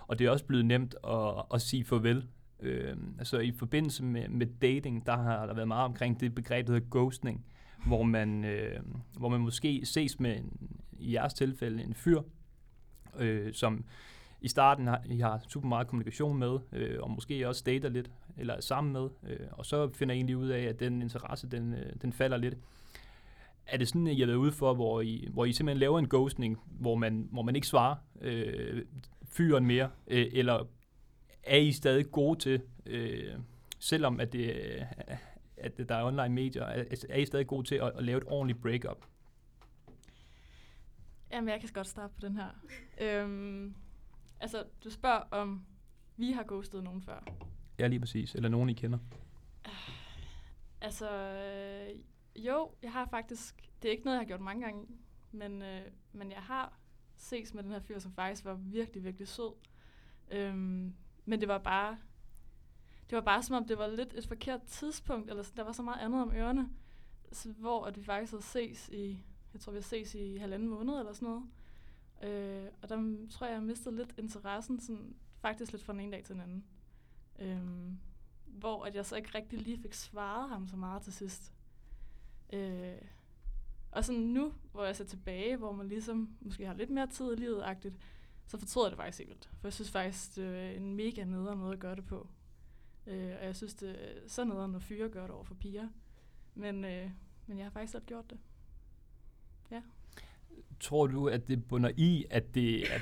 og 0.07 0.19
det 0.19 0.27
er 0.27 0.31
også 0.31 0.45
blevet 0.45 0.65
nemt 0.65 0.95
at, 1.07 1.43
at 1.53 1.61
sige 1.61 1.83
farvel. 1.83 2.27
Øh, 2.61 2.97
altså 3.19 3.39
i 3.39 3.51
forbindelse 3.51 4.03
med, 4.03 4.27
med 4.27 4.47
dating, 4.61 5.05
der 5.05 5.17
har 5.17 5.45
der 5.45 5.53
været 5.53 5.67
meget 5.67 5.85
omkring 5.85 6.19
det 6.19 6.35
begreb, 6.35 6.67
der 6.67 6.73
hedder 6.73 6.87
ghosting, 6.91 7.45
hvor 7.87 8.03
man, 8.03 8.45
øh, 8.45 8.79
hvor 9.17 9.29
man 9.29 9.41
måske 9.41 9.81
ses 9.85 10.19
med, 10.19 10.37
en, 10.37 10.79
i 10.91 11.13
jeres 11.13 11.33
tilfælde, 11.33 11.83
en 11.83 11.93
fyr, 11.93 12.21
øh, 13.19 13.53
som 13.53 13.85
i 14.41 14.47
starten 14.47 14.87
har, 14.87 15.01
I 15.05 15.19
har 15.19 15.41
super 15.47 15.67
meget 15.67 15.87
kommunikation 15.87 16.37
med, 16.37 16.59
øh, 16.73 16.97
og 17.01 17.11
måske 17.11 17.47
også 17.47 17.63
dater 17.65 17.89
lidt, 17.89 18.11
eller 18.37 18.53
er 18.53 18.61
sammen 18.61 18.93
med, 18.93 19.09
øh, 19.23 19.47
og 19.51 19.65
så 19.65 19.89
finder 19.93 20.15
I 20.15 20.17
egentlig 20.17 20.37
ud 20.37 20.47
af, 20.47 20.61
at 20.61 20.79
den 20.79 21.01
interesse, 21.01 21.47
den, 21.47 21.73
øh, 21.73 21.93
den 22.01 22.13
falder 22.13 22.37
lidt. 22.37 22.55
Er 23.67 23.77
det 23.77 23.87
sådan, 23.87 24.07
at 24.07 24.13
I 24.13 24.19
har 24.19 24.25
været 24.25 24.37
ude 24.37 24.51
for, 24.51 24.73
hvor 24.73 25.01
I, 25.01 25.27
hvor 25.33 25.45
I 25.45 25.53
simpelthen 25.53 25.79
laver 25.79 25.99
en 25.99 26.09
ghosting, 26.09 26.57
hvor 26.65 26.95
man, 26.95 27.27
hvor 27.31 27.41
man 27.41 27.55
ikke 27.55 27.67
svarer 27.67 27.95
øh, 28.21 28.81
fyren 29.29 29.65
mere, 29.65 29.89
øh, 30.07 30.27
eller 30.31 30.67
er 31.43 31.57
I 31.57 31.71
stadig 31.71 32.11
gode 32.11 32.39
til, 32.39 32.61
øh, 32.85 33.35
selvom 33.79 34.19
at, 34.19 34.33
det, 34.33 34.49
at 35.57 35.89
der 35.89 35.95
er 35.95 36.03
online 36.03 36.29
medier, 36.29 36.63
er, 36.63 37.05
er 37.09 37.17
I 37.17 37.25
stadig 37.25 37.47
gode 37.47 37.67
til 37.67 37.75
at, 37.75 37.91
at 37.97 38.03
lave 38.03 38.17
et 38.17 38.23
ordentligt 38.27 38.61
breakup? 38.61 39.05
Jamen, 41.31 41.49
jeg 41.49 41.59
kan 41.59 41.69
godt 41.73 41.87
starte 41.87 42.13
på 42.13 42.19
den 42.21 42.35
her. 42.35 42.49
øhm, 43.01 43.75
altså, 44.39 44.63
du 44.83 44.89
spørger 44.89 45.21
om, 45.31 45.65
vi 46.17 46.31
har 46.31 46.43
ghostet 46.43 46.83
nogen 46.83 47.01
før. 47.01 47.23
Ja, 47.79 47.87
lige 47.87 47.99
præcis. 47.99 48.35
Eller 48.35 48.49
nogen, 48.49 48.69
I 48.69 48.73
kender. 48.73 48.99
Altså, 50.81 51.11
øh, 51.11 51.99
jo, 52.45 52.71
jeg 52.81 52.91
har 52.91 53.05
faktisk, 53.05 53.69
det 53.81 53.87
er 53.87 53.91
ikke 53.91 54.05
noget, 54.05 54.15
jeg 54.15 54.21
har 54.21 54.27
gjort 54.27 54.41
mange 54.41 54.65
gange, 54.65 54.87
men, 55.31 55.61
øh, 55.61 55.81
men 56.11 56.31
jeg 56.31 56.41
har 56.41 56.79
ses 57.17 57.53
med 57.53 57.63
den 57.63 57.71
her 57.71 57.79
fyr, 57.79 57.99
som 57.99 58.13
faktisk 58.13 58.45
var 58.45 58.53
virkelig, 58.53 59.03
virkelig 59.03 59.27
sød. 59.27 59.53
Øhm, 60.31 60.95
men 61.29 61.39
det 61.39 61.47
var 61.47 61.57
bare, 61.57 61.97
det 63.09 63.15
var 63.15 63.21
bare 63.21 63.43
som 63.43 63.55
om, 63.55 63.65
det 63.65 63.77
var 63.77 63.87
lidt 63.87 64.13
et 64.13 64.27
forkert 64.27 64.61
tidspunkt, 64.63 65.29
eller 65.29 65.43
sådan, 65.43 65.57
der 65.57 65.63
var 65.63 65.71
så 65.71 65.81
meget 65.81 65.99
andet 65.99 66.21
om 66.21 66.31
ørerne, 66.35 66.69
så, 67.31 67.51
hvor 67.51 67.85
at 67.85 67.97
vi 67.97 68.03
faktisk 68.03 68.31
havde 68.31 68.43
ses 68.43 68.89
i, 68.89 69.23
jeg 69.53 69.61
tror 69.61 69.73
vi 69.73 69.81
ses 69.81 70.15
i 70.15 70.37
halvanden 70.37 70.69
måned 70.69 70.99
eller 70.99 71.13
sådan 71.13 71.27
noget. 71.27 71.43
Øh, 72.23 72.71
og 72.81 72.89
der 72.89 73.27
tror 73.29 73.47
jeg, 73.47 73.53
jeg 73.53 73.63
mistede 73.63 73.95
lidt 73.95 74.13
interessen, 74.17 74.79
sådan, 74.79 75.15
faktisk 75.41 75.71
lidt 75.71 75.83
fra 75.83 75.93
den 75.93 75.99
ene 75.99 76.11
dag 76.11 76.23
til 76.23 76.35
den 76.35 76.41
anden. 76.41 76.65
Øh, 77.39 77.93
hvor 78.45 78.85
at 78.85 78.95
jeg 78.95 79.05
så 79.05 79.15
ikke 79.15 79.31
rigtig 79.35 79.59
lige 79.59 79.81
fik 79.81 79.93
svaret 79.93 80.49
ham 80.49 80.67
så 80.67 80.75
meget 80.75 81.01
til 81.01 81.13
sidst. 81.13 81.53
Øh, 82.53 83.01
og 83.91 84.05
sådan 84.05 84.21
nu, 84.21 84.53
hvor 84.71 84.85
jeg 84.85 84.95
ser 84.95 85.05
tilbage, 85.05 85.57
hvor 85.57 85.71
man 85.71 85.87
ligesom 85.87 86.29
måske 86.41 86.65
har 86.65 86.73
lidt 86.73 86.89
mere 86.89 87.07
tid 87.07 87.33
i 87.33 87.35
livet 87.35 87.61
agtigt, 87.63 87.95
så 88.49 88.57
fortryder 88.57 88.87
jeg 88.87 88.91
det 88.91 88.97
faktisk 88.97 89.19
ikke 89.19 89.29
vildt. 89.29 89.49
For 89.59 89.67
jeg 89.67 89.73
synes 89.73 89.91
faktisk, 89.91 90.35
det 90.35 90.57
er 90.57 90.69
en 90.69 90.95
mega 90.95 91.23
nederen 91.23 91.59
måde 91.59 91.73
at 91.73 91.79
gøre 91.79 91.95
det 91.95 92.05
på. 92.05 92.27
Øh, 93.07 93.31
og 93.39 93.45
jeg 93.45 93.55
synes, 93.55 93.73
det 93.73 93.89
er 93.89 94.27
så 94.27 94.43
nederen, 94.43 94.71
når 94.71 94.79
fyre 94.79 95.09
gør 95.09 95.21
det 95.21 95.31
over 95.31 95.43
for 95.43 95.55
piger. 95.55 95.87
Men, 96.55 96.85
øh, 96.85 97.09
men 97.47 97.57
jeg 97.57 97.65
har 97.65 97.71
faktisk 97.71 97.91
selv 97.91 98.05
gjort 98.05 98.29
det. 98.29 98.37
Ja. 99.71 99.81
Tror 100.79 101.07
du, 101.07 101.27
at 101.27 101.47
det 101.47 101.67
bunder 101.67 101.91
i, 101.97 102.25
at 102.29 102.55
det 102.55 102.93
er 102.93 102.99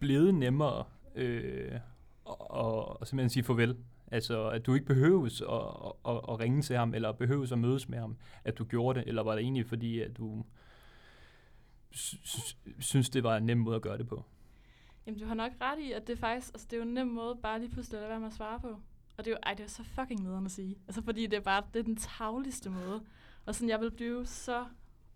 blevet 0.00 0.34
nemmere 0.34 0.84
øh, 1.14 1.74
at, 2.54 2.96
at 3.00 3.08
simpelthen 3.08 3.30
sige 3.30 3.44
farvel? 3.44 3.76
Altså, 4.06 4.48
at 4.48 4.66
du 4.66 4.74
ikke 4.74 4.86
behøves 4.86 5.40
at, 5.40 5.48
at, 6.08 6.16
at, 6.28 6.40
ringe 6.40 6.62
til 6.62 6.76
ham, 6.76 6.94
eller 6.94 7.12
behøves 7.12 7.52
at 7.52 7.58
mødes 7.58 7.88
med 7.88 7.98
ham, 7.98 8.16
at 8.44 8.58
du 8.58 8.64
gjorde 8.64 9.00
det, 9.00 9.08
eller 9.08 9.22
var 9.22 9.34
det 9.34 9.42
egentlig 9.42 9.66
fordi, 9.66 10.00
at 10.00 10.16
du 10.16 10.44
synes, 12.78 13.10
det 13.10 13.22
var 13.22 13.36
en 13.36 13.46
nem 13.46 13.58
måde 13.58 13.76
at 13.76 13.82
gøre 13.82 13.98
det 13.98 14.08
på? 14.08 14.24
Jamen, 15.06 15.20
du 15.20 15.26
har 15.26 15.34
nok 15.34 15.52
ret 15.60 15.78
i, 15.78 15.92
at 15.92 16.06
det 16.06 16.12
er 16.12 16.16
faktisk, 16.16 16.54
altså 16.54 16.66
det 16.70 16.72
er 16.72 16.76
jo 16.76 16.88
en 16.88 16.94
nem 16.94 17.06
måde 17.06 17.36
bare 17.42 17.58
lige 17.58 17.70
pludselig 17.70 17.98
at 17.98 18.02
lade 18.02 18.10
være 18.10 18.20
med 18.20 18.28
at 18.28 18.34
svare 18.34 18.60
på. 18.60 18.80
Og 19.16 19.24
det 19.24 19.26
er 19.26 19.30
jo, 19.30 19.38
ej, 19.42 19.54
det 19.54 19.64
er 19.64 19.68
så 19.68 19.82
fucking 19.84 20.22
nederen 20.22 20.44
at 20.44 20.52
sige. 20.52 20.76
Altså, 20.86 21.02
fordi 21.02 21.26
det 21.26 21.36
er 21.36 21.40
bare, 21.40 21.62
det 21.74 21.80
er 21.80 21.84
den 21.84 21.96
tavligste 21.96 22.70
måde. 22.70 23.04
Og 23.46 23.54
sådan, 23.54 23.68
jeg 23.68 23.80
ville 23.80 23.96
blive 23.96 24.26
så 24.26 24.66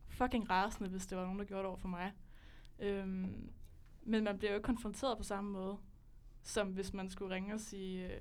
fucking 0.09 0.51
rasende, 0.51 0.91
hvis 0.91 1.07
det 1.07 1.19
var 1.19 1.25
nogen, 1.25 1.39
der 1.39 1.45
gjorde 1.45 1.63
det 1.63 1.69
over 1.69 1.77
for 1.77 1.89
mig. 1.89 2.13
Øhm, 2.79 3.51
men 4.03 4.25
man 4.25 4.39
bliver 4.39 4.51
jo 4.51 4.57
ikke 4.57 4.67
konfronteret 4.67 5.19
på 5.19 5.25
samme 5.25 5.51
måde, 5.51 5.77
som 6.43 6.69
hvis 6.69 6.93
man 6.93 7.11
skulle 7.11 7.35
ringe 7.35 7.55
og 7.55 7.61
sige... 7.61 8.15
Øh, 8.15 8.21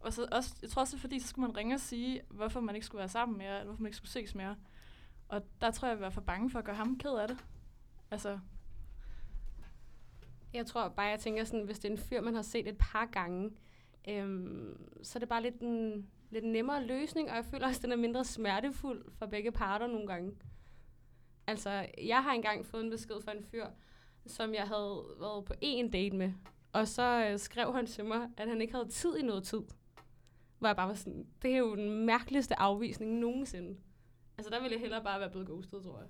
og 0.00 0.12
så 0.12 0.28
også, 0.32 0.56
jeg 0.62 0.70
tror 0.70 0.82
også, 0.82 0.96
det 0.96 0.98
er 0.98 1.00
fordi, 1.00 1.20
så 1.20 1.28
skulle 1.28 1.46
man 1.46 1.56
ringe 1.56 1.74
og 1.74 1.80
sige, 1.80 2.22
hvorfor 2.28 2.60
man 2.60 2.74
ikke 2.74 2.86
skulle 2.86 2.98
være 2.98 3.08
sammen 3.08 3.38
mere, 3.38 3.54
eller 3.54 3.64
hvorfor 3.64 3.82
man 3.82 3.88
ikke 3.88 3.96
skulle 3.96 4.10
ses 4.10 4.34
mere. 4.34 4.56
Og 5.28 5.42
der 5.60 5.70
tror 5.70 5.88
jeg, 5.88 5.94
jeg 5.94 6.00
var 6.00 6.10
for 6.10 6.20
bange 6.20 6.50
for 6.50 6.58
at 6.58 6.64
gøre 6.64 6.76
ham 6.76 6.98
ked 6.98 7.10
af 7.10 7.28
det. 7.28 7.44
Altså, 8.10 8.38
jeg 10.54 10.66
tror 10.66 10.88
bare, 10.88 11.06
jeg 11.06 11.20
tænker 11.20 11.44
sådan, 11.44 11.64
hvis 11.64 11.78
det 11.78 11.88
er 11.88 11.92
en 11.92 11.98
fyr, 11.98 12.20
man 12.20 12.34
har 12.34 12.42
set 12.42 12.68
et 12.68 12.78
par 12.78 13.06
gange, 13.06 13.50
øhm, 14.08 14.88
så 15.02 15.18
er 15.18 15.20
det 15.20 15.28
bare 15.28 15.42
lidt 15.42 15.60
en 15.60 16.06
lidt 16.30 16.44
nemmere 16.44 16.86
løsning, 16.86 17.30
og 17.30 17.36
jeg 17.36 17.44
føler 17.44 17.66
også, 17.66 17.78
at 17.78 17.82
den 17.82 17.92
er 17.92 17.96
mindre 17.96 18.24
smertefuld 18.24 19.04
for 19.18 19.26
begge 19.26 19.52
parter 19.52 19.86
nogle 19.86 20.06
gange. 20.06 20.32
Altså, 21.46 21.86
jeg 22.02 22.22
har 22.22 22.32
engang 22.32 22.66
fået 22.66 22.84
en 22.84 22.90
besked 22.90 23.14
fra 23.24 23.32
en 23.32 23.44
fyr, 23.50 23.66
som 24.26 24.54
jeg 24.54 24.62
havde 24.62 25.04
været 25.20 25.44
på 25.44 25.54
en 25.60 25.90
date 25.90 26.16
med, 26.16 26.32
og 26.72 26.88
så 26.88 27.28
øh, 27.30 27.38
skrev 27.38 27.74
han 27.74 27.86
til 27.86 28.04
mig, 28.04 28.28
at 28.36 28.48
han 28.48 28.60
ikke 28.60 28.74
havde 28.74 28.88
tid 28.88 29.16
i 29.16 29.22
noget 29.22 29.44
tid. 29.44 29.62
Hvor 30.58 30.68
jeg 30.68 30.76
bare 30.76 30.88
var 30.88 30.94
sådan, 30.94 31.26
det 31.42 31.52
er 31.52 31.58
jo 31.58 31.76
den 31.76 32.06
mærkeligste 32.06 32.60
afvisning 32.60 33.18
nogensinde. 33.18 33.76
Altså, 34.38 34.50
der 34.50 34.60
ville 34.60 34.72
jeg 34.72 34.80
hellere 34.80 35.02
bare 35.02 35.20
være 35.20 35.30
blevet 35.30 35.48
ghostet, 35.48 35.82
tror 35.82 36.00
jeg. 36.00 36.08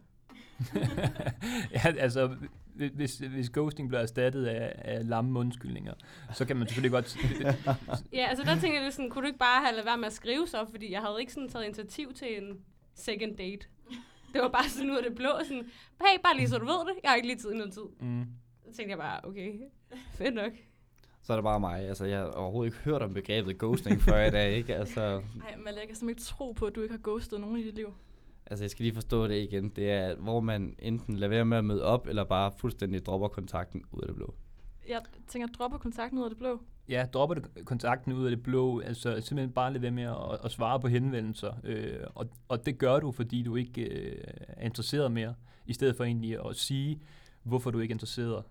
ja, 1.84 1.94
altså, 1.98 2.36
hvis, 2.74 3.18
hvis 3.18 3.50
ghosting 3.50 3.88
bliver 3.88 4.02
erstattet 4.02 4.46
af, 4.46 4.72
af 4.78 5.08
lamme 5.08 5.38
undskyldninger, 5.38 5.94
så 6.32 6.44
kan 6.44 6.56
man 6.56 6.68
selvfølgelig 6.68 6.90
godt... 6.90 7.16
Ja, 8.12 8.26
altså 8.28 8.44
der 8.44 8.58
tænker 8.60 8.74
jeg 8.78 8.82
lidt 8.84 8.94
sådan, 8.94 9.10
kunne 9.10 9.22
du 9.22 9.26
ikke 9.26 9.38
bare 9.38 9.60
have 9.64 9.72
lavet 9.72 9.86
være 9.86 9.98
med 9.98 10.06
at 10.06 10.12
skrive 10.12 10.46
så, 10.46 10.66
fordi 10.70 10.92
jeg 10.92 11.00
havde 11.00 11.16
ikke 11.20 11.32
sådan 11.32 11.48
taget 11.48 11.64
initiativ 11.64 12.14
til 12.14 12.42
en 12.42 12.58
second 12.94 13.36
date. 13.36 13.66
Det 14.32 14.42
var 14.42 14.48
bare 14.48 14.68
sådan 14.68 14.90
ud 14.90 14.96
af 14.96 15.02
det 15.02 15.14
blå, 15.14 15.30
sådan, 15.42 15.64
hey, 16.00 16.20
bare 16.22 16.36
lige 16.36 16.48
så 16.48 16.58
du 16.58 16.64
ved 16.66 16.78
det, 16.86 16.94
jeg 17.02 17.10
har 17.10 17.16
ikke 17.16 17.28
lige 17.28 17.38
tid 17.38 17.52
i 17.52 17.56
noget 17.56 17.72
tid. 17.72 17.82
mm. 18.00 18.26
Så 18.64 18.76
tænkte 18.76 18.90
jeg 18.90 18.98
bare, 18.98 19.20
okay, 19.24 19.52
fedt 20.14 20.34
nok. 20.34 20.52
Så 21.22 21.32
er 21.32 21.36
det 21.36 21.44
bare 21.44 21.60
mig. 21.60 21.88
Altså, 21.88 22.04
jeg 22.04 22.18
har 22.18 22.26
overhovedet 22.26 22.72
ikke 22.72 22.84
hørt 22.84 23.02
om 23.02 23.14
begrebet 23.14 23.58
ghosting 23.58 24.00
før 24.02 24.24
i 24.24 24.30
dag, 24.30 24.52
ikke? 24.52 24.76
Altså, 24.76 25.00
ej, 25.00 25.56
men 25.56 25.66
jeg 25.66 25.74
kan 25.86 25.96
simpelthen 25.96 26.08
ikke 26.08 26.22
tro 26.22 26.52
på, 26.52 26.66
at 26.66 26.74
du 26.74 26.82
ikke 26.82 26.94
har 26.94 27.00
ghostet 27.02 27.40
nogen 27.40 27.56
i 27.56 27.62
dit 27.62 27.74
liv. 27.74 27.94
Altså, 28.46 28.64
jeg 28.64 28.70
skal 28.70 28.82
lige 28.82 28.94
forstå 28.94 29.26
det 29.26 29.42
igen. 29.42 29.68
Det 29.68 29.90
er, 29.90 30.16
hvor 30.16 30.40
man 30.40 30.76
enten 30.78 31.16
lader 31.16 31.28
være 31.28 31.44
med 31.44 31.58
at 31.58 31.64
møde 31.64 31.84
op, 31.84 32.06
eller 32.06 32.24
bare 32.24 32.52
fuldstændig 32.56 33.06
dropper 33.06 33.28
kontakten 33.28 33.82
ud 33.92 34.00
af 34.00 34.06
det 34.06 34.16
blå. 34.16 34.34
Jeg 34.88 35.00
tænker, 35.28 35.48
dropper 35.48 35.78
kontakten 35.78 36.18
ud 36.18 36.24
af 36.24 36.30
det 36.30 36.38
blå. 36.38 36.60
Ja, 36.88 37.06
dropper 37.12 37.34
du 37.34 37.42
kontakten 37.64 38.12
ud 38.12 38.24
af 38.24 38.30
det 38.30 38.42
blå, 38.42 38.80
altså 38.80 39.20
simpelthen 39.20 39.52
bare 39.52 39.72
lade 39.72 39.82
være 39.82 39.90
med 39.90 40.02
at, 40.02 40.38
at 40.44 40.50
svare 40.50 40.80
på 40.80 40.88
henvendelser. 40.88 41.52
Øh, 41.64 41.96
og, 42.14 42.26
og 42.48 42.66
det 42.66 42.78
gør 42.78 43.00
du, 43.00 43.12
fordi 43.12 43.42
du 43.42 43.56
ikke 43.56 43.82
øh, 43.82 44.24
er 44.48 44.64
interesseret 44.64 45.12
mere, 45.12 45.34
i 45.66 45.72
stedet 45.72 45.96
for 45.96 46.04
egentlig 46.04 46.38
at 46.48 46.56
sige, 46.56 47.00
hvorfor 47.42 47.70
du 47.70 47.78
ikke 47.78 47.92
er 47.92 47.94
interesseret. 47.94 48.44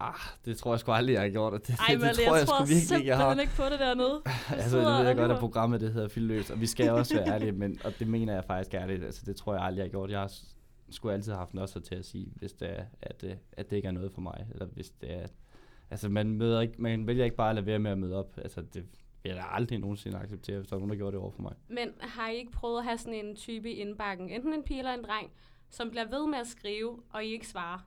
Ah, 0.00 0.14
det 0.44 0.56
tror 0.58 0.72
jeg 0.72 0.80
sgu 0.80 0.92
aldrig, 0.92 1.12
jeg 1.14 1.22
har 1.22 1.28
gjort. 1.28 1.52
og 1.52 1.60
Det, 1.66 1.74
Ej, 1.88 1.94
det, 1.94 2.00
det 2.02 2.26
tror 2.26 2.36
jeg, 2.36 2.46
tror 2.46 2.64
sgu 2.64 2.74
virkelig 2.74 2.98
ikke, 2.98 3.08
jeg 3.08 3.16
har. 3.16 3.24
simpelthen 3.34 3.40
ikke 3.40 3.56
på 3.56 3.64
det 3.72 3.80
dernede. 3.80 4.22
altså, 4.62 4.78
det 4.78 4.86
ved 4.98 5.06
jeg 5.06 5.16
godt, 5.16 5.32
at 5.32 5.38
programmet 5.38 5.80
det 5.80 5.92
hedder 5.92 6.08
Fildløs, 6.08 6.50
og 6.50 6.60
vi 6.60 6.66
skal 6.66 6.90
også 6.90 7.14
være 7.14 7.28
ærlige, 7.34 7.52
men, 7.52 7.78
og 7.84 7.92
det 7.98 8.08
mener 8.08 8.34
jeg 8.34 8.44
faktisk 8.44 8.74
ærligt. 8.74 9.04
Altså, 9.04 9.22
det 9.26 9.36
tror 9.36 9.54
jeg 9.54 9.62
aldrig, 9.62 9.78
jeg 9.78 9.84
har 9.84 9.90
gjort. 9.90 10.10
Jeg 10.10 10.20
har 10.20 10.28
s- 10.28 10.56
sgu 10.90 11.10
altid 11.10 11.32
haft 11.32 11.54
noget 11.54 11.70
til 11.84 11.94
at 11.94 12.04
sige, 12.04 12.32
hvis 12.36 12.52
det 12.52 12.70
er, 12.78 12.84
at, 13.02 13.20
det, 13.20 13.38
at 13.52 13.70
det 13.70 13.76
ikke 13.76 13.88
er 13.88 13.92
noget 13.92 14.12
for 14.12 14.20
mig, 14.20 14.46
eller 14.52 14.66
hvis 14.66 14.90
det 14.90 15.12
er... 15.22 15.26
Altså, 15.90 16.08
man, 16.08 16.30
møder 16.30 16.60
ikke, 16.60 16.74
man 16.78 17.06
vælger 17.06 17.24
ikke 17.24 17.36
bare 17.36 17.48
at 17.48 17.54
lade 17.54 17.66
være 17.66 17.78
med 17.78 17.90
at 17.90 17.98
møde 17.98 18.16
op. 18.16 18.38
Altså, 18.44 18.60
det 18.60 18.74
vil 19.22 19.30
jeg 19.30 19.36
da 19.36 19.42
aldrig 19.50 19.78
nogensinde 19.78 20.18
acceptere, 20.18 20.56
hvis 20.58 20.68
der 20.68 20.76
er 20.76 20.80
nogen, 20.80 20.90
der 20.90 20.96
gjorde 20.96 21.12
det 21.12 21.22
over 21.22 21.30
for 21.30 21.42
mig. 21.42 21.52
Men 21.68 21.88
har 22.00 22.28
I 22.28 22.36
ikke 22.36 22.52
prøvet 22.52 22.78
at 22.78 22.84
have 22.84 22.98
sådan 22.98 23.14
en 23.26 23.36
type 23.36 23.70
i 23.70 23.74
indbakken, 23.74 24.28
enten 24.30 24.52
en 24.52 24.62
pige 24.62 24.78
eller 24.78 24.92
en 24.94 25.02
dreng, 25.04 25.30
som 25.70 25.90
bliver 25.90 26.04
ved 26.10 26.26
med 26.26 26.38
at 26.38 26.46
skrive, 26.46 26.98
og 27.12 27.24
I 27.24 27.28
ikke 27.32 27.48
svarer? 27.48 27.78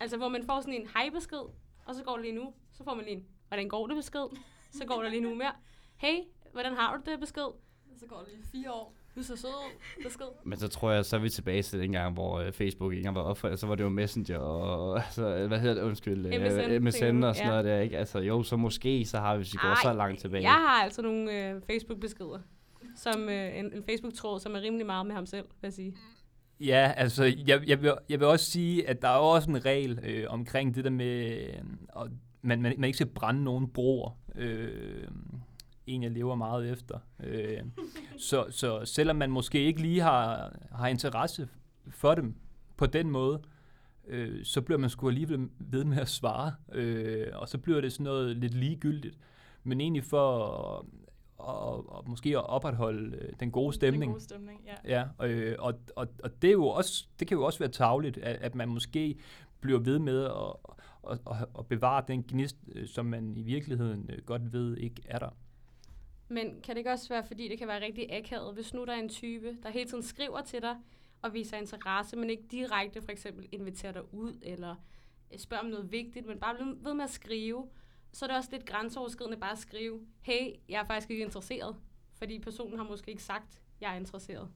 Altså, 0.00 0.16
hvor 0.16 0.28
man 0.28 0.44
får 0.46 0.60
sådan 0.60 0.74
en 0.74 0.88
hej-besked, 0.94 1.44
og 1.86 1.94
så 1.94 2.02
går 2.04 2.12
det 2.12 2.22
lige 2.22 2.34
nu. 2.34 2.54
Så 2.72 2.84
får 2.84 2.94
man 2.94 3.04
lige 3.04 3.16
en, 3.16 3.26
hvordan 3.48 3.68
går 3.68 3.86
det 3.86 3.96
besked? 3.96 4.26
Så 4.70 4.84
går 4.86 5.02
der 5.02 5.10
lige 5.10 5.22
nu 5.22 5.34
mere. 5.34 5.52
Hey, 5.96 6.18
hvordan 6.52 6.72
har 6.72 6.96
du 6.96 7.10
det 7.10 7.20
besked? 7.20 7.48
Så 7.96 8.06
går 8.06 8.18
det 8.18 8.28
lige 8.32 8.44
fire 8.52 8.72
år. 8.72 8.94
Du 9.14 9.20
er 9.20 9.24
så 9.24 9.36
sød. 9.36 9.48
Besked. 10.02 10.26
Men 10.44 10.58
så 10.58 10.68
tror 10.68 10.90
jeg, 10.90 11.04
så 11.04 11.16
er 11.16 11.20
vi 11.20 11.30
tilbage 11.30 11.62
til 11.62 11.80
den 11.80 11.92
gang, 11.92 12.14
hvor 12.14 12.38
øh, 12.40 12.52
Facebook 12.52 12.92
ikke 12.92 13.00
engang 13.00 13.16
var 13.16 13.22
opfundet. 13.22 13.58
Så 13.58 13.66
var 13.66 13.74
det 13.74 13.84
jo 13.84 13.88
Messenger 13.88 14.38
og, 14.38 14.96
altså, 14.96 15.46
hvad 15.46 15.58
hedder 15.60 15.74
det, 15.74 15.82
undskyld, 15.82 16.26
MSN, 16.26 16.84
MSN, 16.84 16.84
MSN 16.84 17.22
og 17.24 17.36
sådan 17.36 17.50
noget 17.50 17.64
der, 17.64 17.80
ikke? 17.80 17.98
Altså 17.98 18.18
jo, 18.18 18.42
så 18.42 18.56
måske, 18.56 19.04
så 19.04 19.18
har 19.18 19.34
vi, 19.34 19.38
hvis 19.38 19.52
vi 19.52 19.58
går 19.62 19.68
Ej, 19.68 19.82
så 19.82 19.92
langt 19.92 20.20
tilbage. 20.20 20.42
Jeg 20.42 20.52
har 20.52 20.82
altså 20.82 21.02
nogle 21.02 21.48
øh, 21.50 21.62
Facebook-beskeder. 21.70 22.38
Som 22.96 23.28
øh, 23.28 23.58
en, 23.58 23.72
en 23.72 23.84
Facebook-tråd, 23.84 24.40
som 24.40 24.54
er 24.54 24.60
rimelig 24.60 24.86
meget 24.86 25.06
med 25.06 25.14
ham 25.14 25.26
selv, 25.26 25.46
vil 25.60 25.66
jeg 25.66 25.72
sige. 25.72 25.96
Ja, 26.60 26.92
altså, 26.96 27.24
jeg, 27.24 27.68
jeg, 27.68 27.82
vil, 27.82 27.92
jeg 28.08 28.20
vil 28.20 28.28
også 28.28 28.50
sige, 28.50 28.88
at 28.88 29.02
der 29.02 29.08
er 29.08 29.16
også 29.16 29.50
en 29.50 29.64
regel 29.64 29.98
øh, 30.02 30.24
omkring 30.28 30.74
det 30.74 30.84
der 30.84 30.90
med, 30.90 31.40
øh, 31.40 31.54
at 31.96 32.10
man, 32.42 32.62
man, 32.62 32.74
man 32.78 32.84
ikke 32.84 32.96
skal 32.96 33.06
brænde 33.06 33.44
nogen 33.44 33.68
broer. 33.68 34.10
Øh, 34.34 35.08
en, 35.86 36.02
jeg 36.02 36.10
lever 36.10 36.34
meget 36.34 36.70
efter. 36.70 36.98
Øh, 37.24 37.60
så, 38.18 38.46
så 38.50 38.84
selvom 38.84 39.16
man 39.16 39.30
måske 39.30 39.64
ikke 39.64 39.80
lige 39.80 40.00
har, 40.00 40.52
har 40.72 40.88
interesse 40.88 41.48
for 41.88 42.14
dem 42.14 42.34
på 42.76 42.86
den 42.86 43.10
måde, 43.10 43.42
øh, 44.06 44.44
så 44.44 44.60
bliver 44.60 44.78
man 44.78 44.90
sgu 44.90 45.08
alligevel 45.08 45.48
ved 45.58 45.84
med 45.84 45.98
at 45.98 46.08
svare. 46.08 46.54
Øh, 46.72 47.26
og 47.34 47.48
så 47.48 47.58
bliver 47.58 47.80
det 47.80 47.92
sådan 47.92 48.04
noget 48.04 48.36
lidt 48.36 48.54
ligegyldigt. 48.54 49.18
Men 49.64 49.80
egentlig 49.80 50.04
for 50.04 50.86
at, 51.40 51.98
at 51.98 52.08
måske 52.08 52.28
at 52.28 52.46
opretholde 52.46 53.16
øh, 53.16 53.32
den 53.40 53.50
gode 53.50 53.72
stemning. 53.72 54.02
Den 54.02 54.10
gode 54.10 54.24
stemning, 54.24 54.60
ja. 54.84 55.06
Ja, 55.20 55.26
øh, 55.26 55.56
og, 55.58 55.74
og, 55.96 56.08
og 56.22 56.42
det, 56.42 56.48
er 56.48 56.52
jo 56.52 56.66
også, 56.66 57.06
det 57.20 57.28
kan 57.28 57.36
jo 57.36 57.44
også 57.44 57.58
være 57.58 57.68
tavligt, 57.68 58.18
at, 58.18 58.36
at 58.36 58.54
man 58.54 58.68
måske 58.68 59.18
bliver 59.60 59.78
ved 59.78 59.98
med 59.98 60.24
at, 60.24 60.32
at, 61.10 61.18
at, 61.30 61.48
at 61.58 61.66
bevare 61.66 62.04
den 62.08 62.22
gnist, 62.22 62.56
øh, 62.72 62.88
som 62.88 63.06
man 63.06 63.36
i 63.36 63.42
virkeligheden 63.42 64.10
øh, 64.12 64.22
godt 64.24 64.52
ved 64.52 64.76
ikke 64.76 65.02
er 65.04 65.18
der. 65.18 65.30
Men 66.28 66.60
kan 66.62 66.74
det 66.74 66.78
ikke 66.78 66.90
også 66.90 67.08
være, 67.08 67.24
fordi 67.26 67.48
det 67.48 67.58
kan 67.58 67.68
være 67.68 67.84
rigtig 67.84 68.12
akavet, 68.12 68.54
hvis 68.54 68.74
nu 68.74 68.84
der 68.84 68.92
er 68.92 69.00
en 69.00 69.08
type, 69.08 69.56
der 69.62 69.70
hele 69.70 69.88
tiden 69.88 70.02
skriver 70.02 70.40
til 70.42 70.62
dig 70.62 70.76
og 71.22 71.34
viser 71.34 71.56
interesse, 71.56 72.16
men 72.16 72.30
ikke 72.30 72.42
direkte 72.50 73.02
for 73.02 73.12
eksempel 73.12 73.48
inviterer 73.52 73.92
dig 73.92 74.14
ud, 74.14 74.38
eller 74.42 74.74
spørger 75.36 75.62
om 75.62 75.70
noget 75.70 75.92
vigtigt, 75.92 76.26
men 76.26 76.38
bare 76.38 76.54
bliver 76.54 76.74
ved 76.82 76.94
med 76.94 77.04
at 77.04 77.10
skrive, 77.10 77.66
så 78.18 78.24
er 78.24 78.28
det 78.28 78.36
også 78.36 78.48
lidt 78.52 78.66
grænseoverskridende 78.66 79.36
bare 79.38 79.52
at 79.52 79.58
skrive, 79.58 80.00
hey, 80.22 80.50
jeg 80.68 80.80
er 80.80 80.84
faktisk 80.86 81.10
ikke 81.10 81.24
interesseret, 81.24 81.76
fordi 82.18 82.38
personen 82.38 82.78
har 82.78 82.84
måske 82.90 83.10
ikke 83.10 83.22
sagt, 83.22 83.60
jeg 83.80 83.92
er 83.92 83.96
interesseret. 83.98 84.48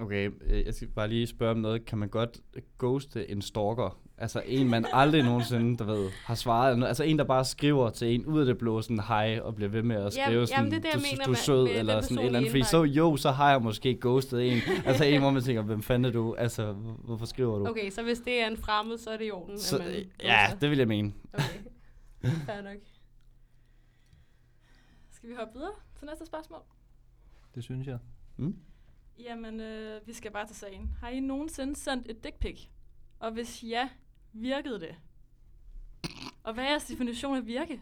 Okay, 0.00 0.30
øh, 0.44 0.66
jeg 0.66 0.74
skal 0.74 0.88
bare 0.88 1.08
lige 1.08 1.26
spørge 1.26 1.50
om 1.50 1.58
noget. 1.58 1.84
Kan 1.84 1.98
man 1.98 2.08
godt 2.08 2.40
ghoste 2.78 3.30
en 3.30 3.42
stalker? 3.42 3.98
Altså 4.18 4.42
en, 4.46 4.68
man 4.68 4.86
aldrig 4.92 5.22
nogensinde, 5.22 5.76
du 5.76 5.84
ved, 5.84 6.10
har 6.24 6.34
svaret. 6.34 6.84
Altså 6.84 7.04
en, 7.04 7.18
der 7.18 7.24
bare 7.24 7.44
skriver 7.44 7.90
til 7.90 8.14
en 8.14 8.26
ud 8.26 8.40
af 8.40 8.46
det 8.46 8.58
blå, 8.58 8.82
sådan 8.82 9.00
hej, 9.00 9.40
og 9.42 9.54
bliver 9.54 9.68
ved 9.68 9.82
med 9.82 9.96
at 9.96 10.12
skrive 10.12 10.26
Jamen- 10.30 10.46
sådan, 10.46 10.58
jamen, 10.64 10.72
det 10.72 10.84
er 10.84 10.88
jeg 10.88 10.98
du, 11.00 11.04
mener 11.12 11.24
du 11.24 11.30
er 11.30 11.34
sød, 11.34 11.64
med 11.64 11.78
eller 11.78 12.00
sådan 12.00 12.18
et 12.18 12.24
eller 12.24 12.38
andet. 12.38 12.50
Fordi 12.50 12.62
så 12.64 12.82
jo, 12.82 13.16
så 13.16 13.30
har 13.30 13.50
jeg 13.50 13.62
måske 13.62 13.98
ghostet 14.00 14.52
en. 14.52 14.58
altså 14.86 15.04
en, 15.04 15.20
hvor 15.20 15.30
man 15.30 15.42
tænker, 15.42 15.62
hvem 15.62 15.82
fanden 15.82 16.04
er 16.04 16.10
du? 16.10 16.34
Altså, 16.34 16.72
hvor- 16.72 16.92
hvorfor 17.04 17.26
skriver 17.26 17.58
du? 17.58 17.66
Okay, 17.66 17.90
så 17.90 18.02
hvis 18.02 18.18
det 18.18 18.40
er 18.42 18.46
en 18.46 18.56
fremmed, 18.56 18.98
så 18.98 19.10
er 19.10 19.16
det 19.16 19.26
i 19.26 19.30
orden, 19.30 19.58
så, 19.58 19.78
man 19.78 19.86
ja, 20.22 20.46
det 20.60 20.70
vil 20.70 20.78
jeg 20.78 20.88
mene. 20.88 21.12
Okay, 21.32 21.44
fair 22.46 22.62
nok. 22.62 22.78
Skal 25.10 25.28
vi 25.28 25.34
hoppe 25.34 25.54
videre 25.54 25.72
til 25.98 26.06
næste 26.06 26.26
spørgsmål? 26.26 26.60
Det 27.54 27.64
synes 27.64 27.86
jeg. 27.86 27.98
Mm? 28.36 28.56
Jamen, 29.18 29.60
øh, 29.60 30.06
vi 30.06 30.12
skal 30.12 30.30
bare 30.32 30.46
til 30.46 30.56
sagen. 30.56 30.96
Har 31.00 31.08
I 31.08 31.20
nogensinde 31.20 31.76
sendt 31.76 32.10
et 32.10 32.24
dick 32.24 32.36
pic? 32.38 32.66
Og 33.18 33.32
hvis 33.32 33.62
ja, 33.64 33.88
virkede 34.32 34.80
det? 34.80 34.94
Og 36.42 36.54
hvad 36.54 36.64
er 36.64 36.68
jeres 36.68 36.84
definition 36.84 37.36
af 37.36 37.46
virke? 37.46 37.80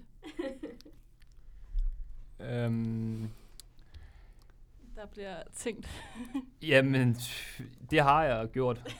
Øhm, 2.41 3.31
Der 4.95 5.07
bliver 5.07 5.43
tænkt. 5.55 5.89
jamen, 6.63 7.17
det 7.91 8.03
har 8.03 8.25
jeg 8.25 8.49
gjort 8.51 8.97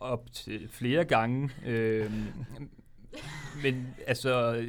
op 0.00 0.32
til 0.32 0.68
flere 0.68 1.04
gange. 1.04 1.50
Øhm, 1.64 2.24
men 3.62 3.86
altså, 4.06 4.64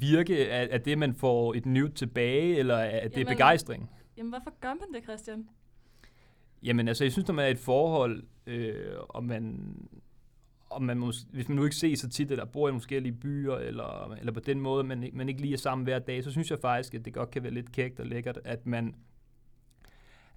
virke, 0.00 0.44
er, 0.44 0.66
er 0.70 0.78
det, 0.78 0.98
man 0.98 1.14
får 1.14 1.54
et 1.54 1.66
nyt 1.66 1.92
tilbage, 1.92 2.56
eller 2.56 2.76
er 2.76 3.08
det 3.08 3.16
Jamen- 3.16 3.26
begejstring? 3.26 3.90
Jamen, 4.16 4.30
hvorfor 4.30 4.52
gør 4.60 4.68
man 4.68 4.92
det, 4.94 5.02
Christian? 5.02 5.48
Jamen 6.62 6.88
altså, 6.88 7.04
jeg 7.04 7.12
synes, 7.12 7.28
når 7.28 7.34
man 7.34 7.44
er 7.44 7.48
et 7.48 7.58
forhold, 7.58 8.22
øh, 8.46 8.74
og 9.08 9.24
man 9.24 9.76
og 10.70 10.82
man 10.82 11.02
mås- 11.02 11.26
hvis 11.32 11.48
man 11.48 11.56
nu 11.56 11.64
ikke 11.64 11.76
ser 11.76 11.96
så 11.96 12.08
tit, 12.08 12.30
eller 12.30 12.44
bor 12.44 12.68
i 12.68 12.70
nogle 12.70 12.80
forskellige 12.80 13.12
byer, 13.12 13.54
eller, 13.54 14.14
eller 14.14 14.32
på 14.32 14.40
den 14.40 14.60
måde, 14.60 14.84
man, 14.84 15.10
man 15.12 15.28
ikke 15.28 15.40
lige 15.40 15.52
er 15.52 15.58
sammen 15.58 15.84
hver 15.84 15.98
dag, 15.98 16.24
så 16.24 16.30
synes 16.30 16.50
jeg 16.50 16.58
faktisk, 16.58 16.94
at 16.94 17.04
det 17.04 17.14
godt 17.14 17.30
kan 17.30 17.42
være 17.42 17.52
lidt 17.52 17.72
kægt 17.72 18.00
og 18.00 18.06
lækkert, 18.06 18.38
at 18.44 18.66
man, 18.66 18.94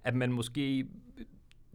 at 0.04 0.14
man 0.14 0.32
måske 0.32 0.86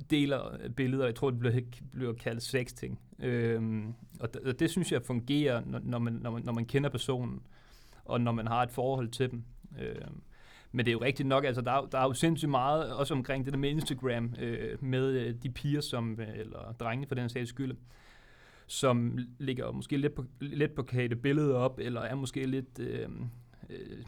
deler 0.09 0.57
øh, 0.63 0.69
billeder, 0.69 1.05
jeg 1.05 1.15
tror, 1.15 1.29
det 1.29 1.39
bliver, 1.39 1.61
bliver 1.91 2.13
kaldt 2.13 2.43
sexting. 2.43 2.99
Øhm, 3.19 3.93
og, 4.19 4.33
det, 4.33 4.41
og 4.41 4.59
det 4.59 4.69
synes 4.69 4.91
jeg 4.91 5.01
fungerer, 5.01 5.61
når, 5.65 5.79
når, 5.83 5.99
man, 5.99 6.13
når, 6.13 6.31
man, 6.31 6.43
når 6.43 6.53
man 6.53 6.65
kender 6.65 6.89
personen, 6.89 7.41
og 8.05 8.21
når 8.21 8.31
man 8.31 8.47
har 8.47 8.63
et 8.63 8.71
forhold 8.71 9.09
til 9.09 9.31
dem. 9.31 9.43
Øhm, 9.81 10.21
men 10.71 10.85
det 10.85 10.91
er 10.91 10.93
jo 10.93 11.01
rigtigt 11.01 11.27
nok, 11.27 11.45
altså 11.45 11.61
der 11.61 11.71
er, 11.71 11.85
der 11.85 11.97
er 11.97 12.03
jo 12.03 12.13
sindssygt 12.13 12.49
meget, 12.49 12.93
også 12.93 13.13
omkring 13.13 13.45
det 13.45 13.53
der 13.53 13.59
med 13.59 13.69
Instagram, 13.69 14.35
øh, 14.39 14.83
med 14.83 15.11
øh, 15.11 15.35
de 15.43 15.49
piger, 15.49 15.81
som, 15.81 16.19
øh, 16.19 16.27
eller 16.39 16.75
drenge 16.79 17.07
for 17.07 17.15
den 17.15 17.29
sags 17.29 17.49
skyld, 17.49 17.75
som 18.67 19.17
ligger 19.39 19.71
måske 19.71 19.97
lidt 19.97 20.15
på, 20.15 20.25
lidt 20.39 20.75
på 20.75 20.83
kate 20.83 21.15
billeder 21.15 21.55
op, 21.55 21.79
eller 21.79 22.01
er 22.01 22.15
måske 22.15 22.45
lidt 22.45 22.79
øhm, 22.79 23.29
øh, 23.69 23.79
øh, 23.79 24.03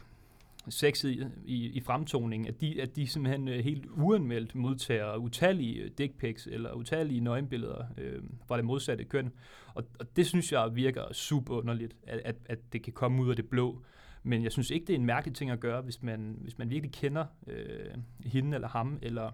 sexet 0.68 1.10
i, 1.10 1.24
i, 1.44 1.66
i 1.66 1.80
fremtoningen, 1.80 2.48
at 2.48 2.60
de, 2.60 2.82
at 2.82 2.96
de 2.96 3.06
simpelthen 3.06 3.48
øh, 3.48 3.64
helt 3.64 3.86
uanmeldt 3.86 4.54
modtager 4.54 5.16
utallige 5.16 5.88
dick 5.88 6.18
pics, 6.18 6.46
eller 6.46 6.72
utallige 6.72 7.20
nøgenbilleder 7.20 7.84
øh, 7.98 8.22
fra 8.46 8.56
det 8.56 8.64
modsatte 8.64 9.04
køn. 9.04 9.32
Og, 9.74 9.84
og 10.00 10.16
det 10.16 10.26
synes 10.26 10.52
jeg 10.52 10.76
virker 10.76 11.12
super 11.12 11.54
underligt, 11.54 11.96
at, 12.02 12.20
at, 12.24 12.36
at 12.46 12.58
det 12.72 12.82
kan 12.82 12.92
komme 12.92 13.22
ud 13.22 13.30
af 13.30 13.36
det 13.36 13.48
blå. 13.48 13.82
Men 14.22 14.44
jeg 14.44 14.52
synes 14.52 14.70
ikke, 14.70 14.86
det 14.86 14.92
er 14.92 14.98
en 14.98 15.06
mærkelig 15.06 15.34
ting 15.34 15.50
at 15.50 15.60
gøre, 15.60 15.82
hvis 15.82 16.02
man, 16.02 16.38
hvis 16.40 16.58
man 16.58 16.70
virkelig 16.70 16.92
kender 16.92 17.26
øh, 17.46 17.94
hende 18.24 18.54
eller 18.54 18.68
ham, 18.68 18.98
eller, 19.02 19.30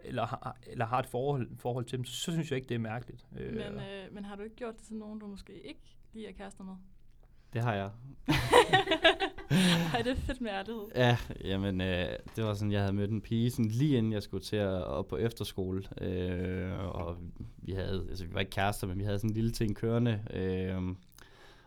eller, 0.00 0.26
har, 0.26 0.58
eller 0.66 0.86
har 0.86 0.98
et 0.98 1.06
forhold, 1.06 1.56
forhold 1.58 1.84
til 1.84 1.98
dem, 1.98 2.04
så 2.04 2.32
synes 2.32 2.50
jeg 2.50 2.56
ikke, 2.56 2.68
det 2.68 2.74
er 2.74 2.78
mærkeligt. 2.78 3.26
Men, 3.30 3.56
øh, 3.56 4.12
men 4.12 4.24
har 4.24 4.36
du 4.36 4.42
ikke 4.42 4.56
gjort 4.56 4.76
det 4.76 4.84
til 4.84 4.96
nogen, 4.96 5.18
du 5.18 5.26
måske 5.26 5.52
ikke 5.52 5.96
lige 6.12 6.28
er 6.28 6.32
kærester 6.32 6.64
med? 6.64 6.74
Det 7.52 7.62
har 7.62 7.74
jeg. 7.74 7.90
Ej, 9.94 10.02
det 10.02 10.12
er 10.12 10.16
fedt 10.16 10.40
med 10.40 10.50
ærlighed. 10.50 10.82
Ja, 10.94 11.16
jamen, 11.44 11.80
øh, 11.80 12.08
det 12.36 12.44
var 12.44 12.54
sådan, 12.54 12.72
jeg 12.72 12.80
havde 12.80 12.92
mødt 12.92 13.10
en 13.10 13.20
pige, 13.20 13.50
sådan 13.50 13.70
lige 13.70 13.96
inden 13.96 14.12
jeg 14.12 14.22
skulle 14.22 14.44
til 14.44 14.56
at 14.56 14.84
op 14.84 15.06
på 15.08 15.16
efterskole. 15.16 15.82
Øh, 16.00 16.78
og 16.88 17.16
vi 17.58 17.72
havde, 17.72 18.06
altså 18.08 18.24
vi 18.24 18.34
var 18.34 18.40
ikke 18.40 18.50
kærester, 18.50 18.86
men 18.86 18.98
vi 18.98 19.04
havde 19.04 19.18
sådan 19.18 19.30
en 19.30 19.34
lille 19.34 19.50
ting 19.50 19.76
kørende. 19.76 20.20
Øh, 20.34 20.82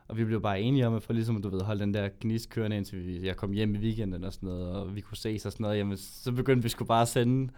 og 0.07 0.17
vi 0.17 0.25
blev 0.25 0.41
bare 0.41 0.61
enige 0.61 0.87
om, 0.87 0.95
at 0.95 1.03
for 1.03 1.13
ligesom, 1.13 1.41
du 1.41 1.49
ved, 1.49 1.61
holde 1.61 1.81
den 1.81 1.93
der 1.93 2.09
gnist 2.21 2.49
kørende, 2.49 2.77
indtil 2.77 3.05
vi, 3.05 3.25
jeg 3.27 3.35
kom 3.35 3.51
hjem 3.51 3.75
i 3.75 3.77
weekenden 3.77 4.23
og 4.23 4.33
sådan 4.33 4.49
noget, 4.49 4.71
og 4.71 4.95
vi 4.95 5.01
kunne 5.01 5.17
ses 5.17 5.45
og 5.45 5.51
sådan 5.51 5.63
noget, 5.63 5.77
jamen, 5.77 5.97
så 5.97 6.31
begyndte 6.31 6.63
vi 6.63 6.69
sgu 6.69 6.85
bare 6.85 7.01
at 7.01 7.07
sende, 7.07 7.51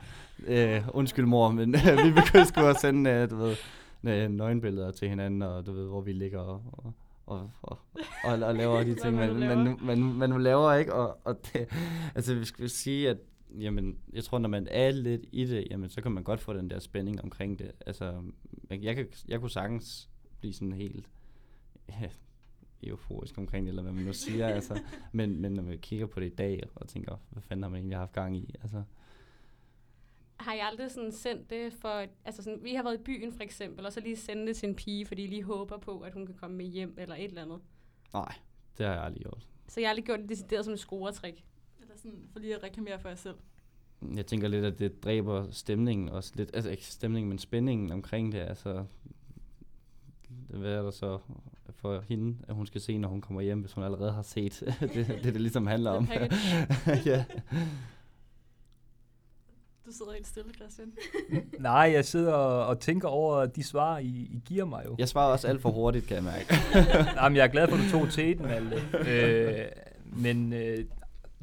øh, 0.47 0.81
undskyld 0.93 1.25
mor, 1.25 1.51
men 1.51 1.71
vi 2.05 2.11
begyndte 2.11 2.45
sgu 2.45 2.61
at 2.61 2.79
sende, 2.79 3.09
øh, 3.09 3.29
du 3.29 3.35
ved, 3.35 3.55
øh, 4.03 4.29
nøgenbilleder 4.29 4.91
til 4.91 5.09
hinanden, 5.09 5.41
og 5.41 5.65
du 5.65 5.71
ved, 5.71 5.87
hvor 5.87 6.01
vi 6.01 6.13
ligger 6.13 6.39
og, 6.39 6.61
og 6.71 6.93
og, 7.31 7.51
og, 7.61 7.77
og, 8.23 8.33
og 8.33 8.55
laver 8.55 8.83
de 8.83 8.95
ting, 9.01 9.15
man, 9.15 9.35
man, 9.35 9.77
man, 9.81 10.03
man, 10.03 10.29
man 10.29 10.41
laver, 10.41 10.73
ikke? 10.73 10.93
Og, 10.93 11.17
og 11.23 11.45
det, 11.45 11.67
altså, 12.15 12.35
vi 12.35 12.45
skal 12.45 12.69
sige, 12.69 13.09
at 13.09 13.17
jamen, 13.59 13.97
jeg 14.13 14.23
tror, 14.23 14.39
når 14.39 14.49
man 14.49 14.67
er 14.71 14.91
lidt 14.91 15.25
i 15.31 15.45
det, 15.45 15.67
jamen, 15.71 15.89
så 15.89 16.01
kan 16.01 16.11
man 16.11 16.23
godt 16.23 16.39
få 16.39 16.53
den 16.53 16.69
der 16.69 16.79
spænding 16.79 17.21
omkring 17.21 17.59
det. 17.59 17.71
Altså, 17.85 18.21
jeg, 18.69 18.95
kan, 18.95 19.07
jeg 19.27 19.39
kunne 19.39 19.49
sagtens 19.49 20.09
blive 20.39 20.53
sådan 20.53 20.73
helt 20.73 21.09
ja, 21.89 22.09
euforisk 22.83 23.37
omkring 23.37 23.65
det, 23.65 23.69
eller 23.69 23.83
hvad 23.83 23.93
man 23.93 24.05
nu 24.05 24.13
siger, 24.13 24.47
altså. 24.47 24.79
Men, 25.11 25.41
men 25.41 25.51
når 25.51 25.63
man 25.63 25.77
kigger 25.77 26.05
på 26.05 26.19
det 26.19 26.25
i 26.25 26.35
dag, 26.35 26.63
og 26.75 26.87
tænker, 26.87 27.15
hvad 27.29 27.41
fanden 27.41 27.63
har 27.63 27.69
man 27.69 27.77
egentlig 27.77 27.97
haft 27.97 28.13
gang 28.13 28.37
i, 28.37 28.55
altså. 28.61 28.83
Har 30.41 30.53
jeg 30.53 30.65
aldrig 30.65 30.91
sådan 30.91 31.11
sendt 31.11 31.49
det 31.49 31.73
for, 31.73 32.05
altså 32.25 32.43
sådan, 32.43 32.59
vi 32.63 32.73
har 32.73 32.83
været 32.83 32.99
i 32.99 33.03
byen 33.03 33.33
for 33.33 33.43
eksempel, 33.43 33.85
og 33.85 33.93
så 33.93 33.99
lige 33.99 34.17
sendt 34.17 34.47
det 34.47 34.55
til 34.55 34.69
en 34.69 34.75
pige, 34.75 35.05
fordi 35.05 35.23
de 35.23 35.27
lige 35.27 35.43
håber 35.43 35.77
på, 35.77 35.99
at 35.99 36.13
hun 36.13 36.25
kan 36.25 36.35
komme 36.35 36.57
med 36.57 36.65
hjem, 36.65 36.95
eller 36.97 37.15
et 37.15 37.23
eller 37.23 37.41
andet. 37.41 37.59
Nej, 38.13 38.33
det 38.77 38.85
har 38.85 38.93
jeg 38.93 39.03
aldrig 39.03 39.21
gjort. 39.21 39.47
Så 39.67 39.79
jeg 39.79 39.87
har 39.87 39.89
aldrig 39.89 40.05
gjort 40.05 40.19
det 40.19 40.29
decideret 40.29 40.65
som 40.65 40.73
et 40.73 40.79
scoretrik. 40.79 41.45
Eller 41.81 41.95
sådan, 41.95 42.27
for 42.31 42.39
lige 42.39 42.55
at 42.55 42.63
reklamere 42.63 42.99
for 42.99 43.09
jer 43.09 43.15
selv. 43.15 43.35
Jeg 44.15 44.25
tænker 44.25 44.47
lidt, 44.47 44.65
at 44.65 44.79
det 44.79 45.03
dræber 45.03 45.51
stemningen 45.51 46.09
også 46.09 46.31
lidt, 46.35 46.49
altså 46.53 46.69
ikke 46.69 46.85
stemningen, 46.85 47.29
men 47.29 47.39
spændingen 47.39 47.91
omkring 47.91 48.31
det, 48.31 48.39
altså 48.39 48.85
hvad 50.49 50.73
er 50.73 50.81
der 50.81 50.91
så 50.91 51.19
for 51.69 52.01
hende, 52.01 52.37
at 52.47 52.55
hun 52.55 52.65
skal 52.65 52.81
se, 52.81 52.97
når 52.97 53.09
hun 53.09 53.21
kommer 53.21 53.41
hjem, 53.41 53.59
hvis 53.59 53.73
hun 53.73 53.83
allerede 53.83 54.11
har 54.11 54.21
set 54.21 54.59
det, 54.79 55.07
det, 55.07 55.23
det 55.23 55.41
ligesom 55.41 55.67
handler 55.67 55.91
om. 55.91 56.07
ja. 57.05 57.25
Du 59.85 59.91
sidder 59.91 60.11
helt 60.13 60.27
stille, 60.27 60.53
Christian. 60.53 60.93
Nej, 61.59 61.91
jeg 61.93 62.05
sidder 62.05 62.33
og, 62.33 62.79
tænker 62.79 63.07
over 63.07 63.45
de 63.45 63.63
svar, 63.63 63.97
I, 63.97 64.07
I 64.07 64.41
giver 64.45 64.65
mig 64.65 64.83
jo. 64.85 64.95
Jeg 64.99 65.07
svarer 65.07 65.31
også 65.31 65.47
alt 65.47 65.61
for 65.61 65.71
hurtigt, 65.71 66.07
kan 66.07 66.15
jeg 66.15 66.23
mærke. 66.23 66.55
Jamen, 67.21 67.35
jeg 67.35 67.43
er 67.43 67.47
glad 67.47 67.67
for, 67.67 67.75
at 67.75 67.83
du 67.83 67.89
tog 67.89 68.11
teten, 68.11 68.45
Malte. 68.45 68.81
øh, 69.11 69.65
men 70.03 70.53
øh, 70.53 70.77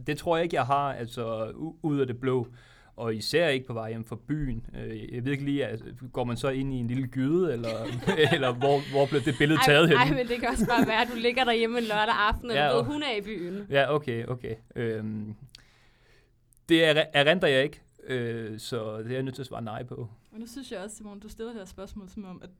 det 0.06 0.18
tror 0.18 0.36
jeg 0.36 0.44
ikke, 0.44 0.56
jeg 0.56 0.66
har, 0.66 0.92
altså 0.94 1.52
ud 1.82 2.00
af 2.00 2.06
det 2.06 2.20
blå. 2.20 2.46
Og 2.96 3.14
især 3.14 3.48
ikke 3.48 3.66
på 3.66 3.72
vej 3.72 3.90
hjem 3.90 4.04
fra 4.04 4.16
byen. 4.28 4.66
Øh, 4.76 5.14
jeg 5.14 5.24
ved 5.24 5.32
ikke 5.32 5.44
lige, 5.44 5.66
altså, 5.66 5.84
går 6.12 6.24
man 6.24 6.36
så 6.36 6.48
ind 6.48 6.74
i 6.74 6.76
en 6.76 6.86
lille 6.86 7.06
gyde, 7.06 7.52
eller, 7.52 7.68
eller 8.34 8.52
hvor, 8.52 8.90
hvor 8.90 9.06
blev 9.06 9.20
det 9.20 9.34
billede 9.38 9.60
taget 9.66 9.88
hen? 9.88 9.96
Nej, 9.96 10.10
men 10.10 10.28
det 10.28 10.40
kan 10.40 10.48
også 10.48 10.66
bare 10.66 10.86
være, 10.86 11.02
at 11.02 11.08
du 11.12 11.16
ligger 11.16 11.44
derhjemme 11.44 11.78
en 11.78 11.84
lørdag 11.84 12.14
aften, 12.28 12.50
og 12.50 12.56
ja, 12.56 12.72
ved, 12.72 12.84
hun 12.84 13.02
er 13.02 13.16
i 13.18 13.20
byen. 13.20 13.66
Ja, 13.70 13.94
okay, 13.94 14.26
okay. 14.26 14.54
Øhm, 14.76 15.34
det 16.68 16.84
er, 16.84 17.04
erindrer 17.12 17.48
jeg 17.48 17.64
ikke, 17.64 17.80
øh, 18.08 18.58
så 18.58 18.98
det 18.98 19.06
er 19.06 19.12
jeg 19.14 19.22
nødt 19.22 19.34
til 19.34 19.42
at 19.42 19.46
svare 19.46 19.62
nej 19.62 19.82
på. 19.82 20.08
Men 20.30 20.40
nu 20.40 20.46
synes 20.46 20.72
jeg 20.72 20.80
også, 20.80 20.96
Simon, 20.96 21.20
du 21.20 21.28
stiller 21.28 21.52
det 21.52 21.60
her 21.60 21.66
spørgsmål 21.66 22.08
som 22.08 22.24
om, 22.24 22.42
at 22.42 22.50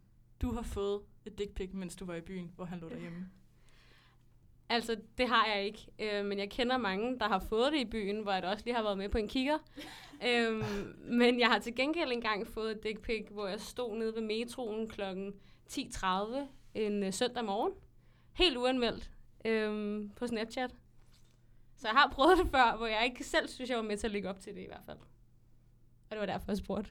du 0.43 0.53
har 0.53 0.63
fået 0.63 1.01
et 1.25 1.39
dick 1.39 1.55
pic, 1.55 1.71
mens 1.73 1.97
du 1.97 2.05
var 2.05 2.15
i 2.15 2.21
byen, 2.21 2.53
hvor 2.57 2.65
han 2.65 2.79
lå 2.79 2.89
derhjemme. 2.89 3.31
Altså, 4.69 4.97
det 5.19 5.29
har 5.29 5.47
jeg 5.47 5.65
ikke. 5.65 5.87
Øh, 5.99 6.25
men 6.25 6.39
jeg 6.39 6.51
kender 6.51 6.77
mange, 6.77 7.19
der 7.19 7.29
har 7.29 7.39
fået 7.39 7.73
det 7.73 7.79
i 7.79 7.85
byen, 7.85 8.23
hvor 8.23 8.33
jeg 8.33 8.45
også 8.45 8.65
lige 8.65 8.75
har 8.75 8.83
været 8.83 8.99
med 8.99 9.09
på 9.09 9.19
en 9.19 9.29
kigger. 9.29 9.59
øhm, 10.29 10.95
men 10.99 11.41
jeg 11.41 11.49
har 11.49 11.59
til 11.59 11.75
gengæld 11.75 12.13
engang 12.13 12.47
fået 12.47 12.71
et 12.71 12.83
dick 12.83 13.01
pic, 13.03 13.27
hvor 13.31 13.47
jeg 13.47 13.61
stod 13.61 13.97
nede 13.97 14.15
ved 14.15 14.23
metroen 14.23 14.89
kl. 14.89 15.03
10.30 15.71 16.07
en 16.75 17.03
uh, 17.03 17.13
søndag 17.13 17.45
morgen. 17.45 17.73
Helt 18.33 18.57
uanmeldt 18.57 19.11
øhm, 19.45 20.11
på 20.17 20.27
Snapchat. 20.27 20.75
Så 21.77 21.89
jeg 21.89 21.95
har 21.95 22.11
prøvet 22.13 22.39
det 22.39 22.51
før, 22.51 22.77
hvor 22.77 22.87
jeg 22.87 23.05
ikke 23.05 23.25
selv 23.25 23.49
synes, 23.49 23.71
jeg 23.71 23.77
var 23.77 23.85
med 23.85 23.97
til 23.97 24.07
at 24.07 24.11
lægge 24.11 24.29
op 24.29 24.41
til 24.41 24.55
det 24.55 24.61
i 24.61 24.67
hvert 24.67 24.85
fald. 24.87 24.99
Og 26.11 26.11
det 26.11 26.19
var 26.19 26.27
derfor, 26.27 26.45
jeg 26.49 26.57
spurgte. 26.57 26.91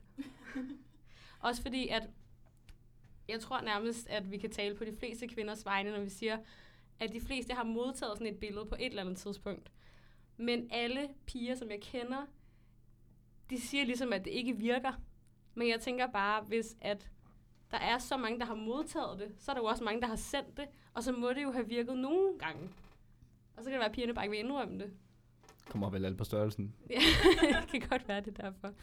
Også 1.39 1.61
fordi, 1.61 1.87
at 1.87 2.09
jeg 3.27 3.39
tror 3.39 3.61
nærmest, 3.61 4.07
at 4.07 4.31
vi 4.31 4.37
kan 4.37 4.51
tale 4.51 4.75
på 4.75 4.85
de 4.85 4.95
fleste 4.99 5.27
kvinders 5.27 5.65
vegne, 5.65 5.91
når 5.91 5.99
vi 5.99 6.09
siger, 6.09 6.37
at 6.99 7.13
de 7.13 7.21
fleste 7.21 7.53
har 7.53 7.63
modtaget 7.63 8.17
sådan 8.17 8.33
et 8.33 8.39
billede 8.39 8.65
på 8.65 8.75
et 8.79 8.85
eller 8.85 9.01
andet 9.01 9.17
tidspunkt. 9.17 9.71
Men 10.37 10.67
alle 10.71 11.09
piger, 11.25 11.55
som 11.55 11.69
jeg 11.69 11.81
kender, 11.81 12.25
de 13.49 13.61
siger 13.61 13.85
ligesom, 13.85 14.13
at 14.13 14.25
det 14.25 14.31
ikke 14.31 14.57
virker. 14.57 14.91
Men 15.53 15.69
jeg 15.69 15.79
tænker 15.79 16.07
bare, 16.07 16.41
hvis 16.41 16.77
at 16.81 17.09
der 17.71 17.77
er 17.77 17.97
så 17.97 18.17
mange, 18.17 18.39
der 18.39 18.45
har 18.45 18.55
modtaget 18.55 19.19
det, 19.19 19.35
så 19.39 19.51
er 19.51 19.53
der 19.53 19.61
jo 19.61 19.67
også 19.67 19.83
mange, 19.83 20.01
der 20.01 20.07
har 20.07 20.15
sendt 20.15 20.57
det, 20.57 20.65
og 20.93 21.03
så 21.03 21.11
må 21.11 21.29
det 21.29 21.43
jo 21.43 21.51
have 21.51 21.67
virket 21.67 21.97
nogle 21.97 22.39
gange. 22.39 22.69
Og 23.55 23.63
så 23.63 23.69
kan 23.69 23.71
det 23.71 23.79
være, 23.79 23.89
at 23.89 23.95
pigerne 23.95 24.13
bare 24.13 24.25
ikke 24.25 24.31
vil 24.31 24.39
indrømme 24.39 24.79
det. 24.79 24.93
Kommer 25.69 25.89
vel 25.89 26.05
alt 26.05 26.17
på 26.17 26.23
størrelsen. 26.23 26.73
ja, 26.89 26.99
det 27.71 27.81
kan 27.81 27.89
godt 27.89 28.07
være 28.07 28.21
det 28.21 28.37
derfor. 28.37 28.73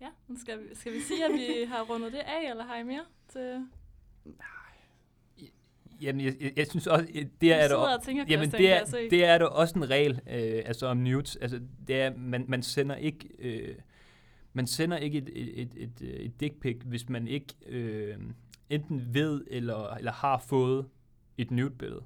ja, 0.00 0.08
skal 0.36 0.58
vi, 0.58 0.74
skal 0.74 0.92
vi 0.92 1.00
sige, 1.00 1.24
at 1.24 1.32
vi 1.32 1.64
har 1.68 1.82
rundet 1.82 2.12
det 2.12 2.18
af, 2.18 2.50
eller 2.50 2.64
har 2.64 2.76
I 2.76 2.82
mere 2.82 3.04
til... 3.28 3.66
Jamen, 6.00 6.24
jeg, 6.24 6.34
jeg, 6.40 6.52
jeg 6.56 6.66
synes 6.66 6.86
også, 6.86 7.06
det 7.40 7.52
er, 7.52 7.68
der, 7.68 7.98
tænker, 8.04 8.24
jamen, 8.28 8.50
det 8.50 8.72
er, 8.72 8.84
det 9.10 9.24
er 9.24 9.38
der 9.38 9.46
også 9.46 9.78
en 9.78 9.90
regel, 9.90 10.20
øh, 10.26 10.62
altså 10.66 10.86
om 10.86 10.96
nudes. 10.96 11.36
Altså, 11.36 11.60
det 11.88 12.00
er, 12.00 12.16
man, 12.16 12.44
man 12.48 12.62
sender 12.62 12.96
ikke, 12.96 13.28
øh, 13.38 13.74
man 14.52 14.66
sender 14.66 14.96
ikke 14.96 15.18
et, 15.18 15.30
et, 15.34 15.60
et, 15.62 15.72
et, 15.76 16.24
et 16.24 16.40
dick 16.40 16.60
pic, 16.60 16.76
hvis 16.84 17.08
man 17.08 17.28
ikke 17.28 17.54
øh, 17.66 18.16
enten 18.70 19.14
ved 19.14 19.44
eller, 19.50 19.94
eller 19.94 20.12
har 20.12 20.38
fået 20.38 20.86
et 21.38 21.50
nude-billede. 21.50 22.04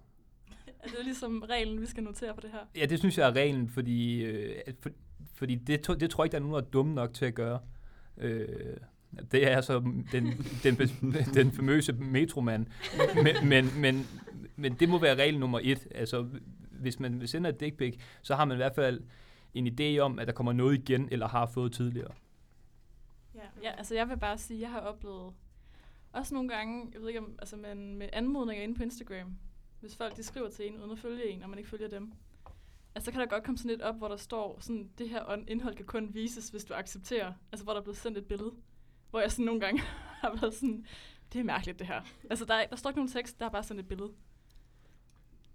Er 0.85 0.89
det 0.89 1.05
ligesom 1.05 1.45
reglen, 1.49 1.81
vi 1.81 1.87
skal 1.87 2.03
notere 2.03 2.35
på 2.35 2.41
det 2.41 2.51
her? 2.51 2.59
Ja, 2.77 2.87
det 2.87 2.99
synes 2.99 3.19
jeg 3.19 3.29
er 3.29 3.33
reglen, 3.33 3.69
fordi, 3.69 4.25
øh, 4.25 4.57
for, 4.81 4.91
fordi 5.35 5.55
det, 5.55 5.87
det 6.01 6.11
tror 6.11 6.25
jeg 6.25 6.27
ikke, 6.27 6.33
der 6.33 6.39
er 6.39 6.43
nogen, 6.43 6.55
der 6.55 6.61
er 6.61 6.71
dumme 6.71 6.95
nok 6.95 7.15
til 7.15 7.25
at 7.25 7.35
gøre. 7.35 7.61
Øh, 8.19 8.77
det 9.33 9.51
er 9.51 9.57
altså 9.57 9.81
den, 10.13 10.27
den, 10.63 10.77
den 11.35 11.53
famøse 11.53 11.93
metromand. 11.93 12.67
Men, 13.15 13.49
men, 13.49 13.81
men, 13.81 14.07
men 14.57 14.75
det 14.75 14.89
må 14.89 14.99
være 14.99 15.15
regel 15.15 15.39
nummer 15.39 15.61
et. 15.63 15.87
Altså, 15.95 16.29
hvis 16.71 17.01
man 17.01 17.27
sender 17.27 17.51
et 17.51 17.61
dick 17.61 17.77
pic, 17.77 17.99
så 18.23 18.35
har 18.35 18.45
man 18.45 18.55
i 18.55 18.59
hvert 18.59 18.75
fald 18.75 19.01
en 19.55 19.67
idé 19.67 19.99
om, 19.99 20.19
at 20.19 20.27
der 20.27 20.33
kommer 20.33 20.53
noget 20.53 20.79
igen, 20.79 21.09
eller 21.11 21.29
har 21.29 21.47
fået 21.47 21.73
tidligere. 21.73 22.13
Ja, 23.35 23.41
ja 23.63 23.71
altså 23.79 23.95
jeg 23.95 24.09
vil 24.09 24.19
bare 24.19 24.39
sige, 24.39 24.57
at 24.57 24.63
jeg 24.63 24.71
har 24.71 24.81
oplevet 24.81 25.33
også 26.13 26.35
nogle 26.35 26.49
gange, 26.49 26.89
jeg 26.93 27.01
ved 27.01 27.09
ikke 27.09 27.21
om, 27.21 27.35
altså 27.39 27.57
med, 27.57 27.75
med 27.75 28.09
anmodninger 28.13 28.65
inde 28.65 28.75
på 28.75 28.83
Instagram, 28.83 29.37
hvis 29.85 29.97
folk 29.97 30.17
de 30.17 30.23
skriver 30.23 30.51
til 30.51 30.67
en, 30.69 30.79
uden 30.81 30.91
at 30.91 30.99
følge 30.99 31.27
en, 31.31 31.43
og 31.43 31.49
man 31.51 31.59
ikke 31.59 31.71
følger 31.71 31.89
dem, 31.89 32.13
Altså, 32.95 33.05
så 33.05 33.11
kan 33.13 33.21
der 33.21 33.27
godt 33.27 33.45
komme 33.45 33.59
sådan 33.59 33.71
lidt 33.71 33.83
op, 33.83 33.97
hvor 33.99 34.09
der 34.09 34.17
står, 34.17 34.59
sådan, 34.61 34.91
det 34.99 35.09
her 35.09 35.37
indhold 35.49 35.75
kan 35.77 35.85
kun 35.87 36.15
vises, 36.15 36.49
hvis 36.49 36.65
du 36.65 36.75
accepterer. 36.75 37.33
Altså, 37.53 37.65
hvor 37.65 37.73
der 37.73 37.81
er 37.81 37.85
blevet 37.85 37.97
sendt 37.97 38.19
et 38.19 38.27
billede. 38.27 38.53
Hvor 39.11 39.21
jeg 39.21 39.33
sådan 39.33 39.45
nogle 39.45 39.61
gange 39.61 39.81
har 40.23 40.39
været 40.41 40.55
sådan, 40.55 40.87
det 41.33 41.39
er 41.41 41.45
mærkeligt 41.45 41.79
det 41.79 41.87
her. 41.87 42.01
Altså, 42.31 42.45
der, 42.45 42.55
er, 42.55 42.67
der 42.67 42.77
står 42.77 42.91
ikke 42.91 42.99
nogen 42.99 43.13
tekst, 43.13 43.41
der 43.41 43.47
er 43.47 43.51
bare 43.51 43.63
sådan 43.63 43.81
et 43.81 43.89
billede. 43.89 44.11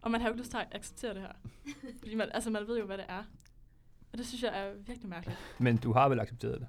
Og 0.02 0.12
man 0.12 0.22
har 0.22 0.28
jo 0.28 0.34
ikke 0.34 0.42
lyst 0.42 0.52
til 0.52 0.58
at 0.58 0.68
acceptere 0.72 1.14
det 1.14 1.22
her. 1.22 1.32
Fordi 2.00 2.16
man, 2.16 2.30
altså, 2.34 2.50
man 2.50 2.68
ved 2.68 2.80
jo, 2.80 2.86
hvad 2.86 2.98
det 2.98 3.06
er. 3.10 3.24
Og 4.12 4.18
det 4.18 4.28
synes 4.28 4.44
jeg 4.44 4.60
er 4.60 4.74
virkelig 4.74 5.10
mærkeligt. 5.10 5.38
Men 5.60 5.78
du 5.78 5.94
har 5.94 6.10
vel 6.10 6.20
accepteret 6.20 6.60
det? 6.62 6.68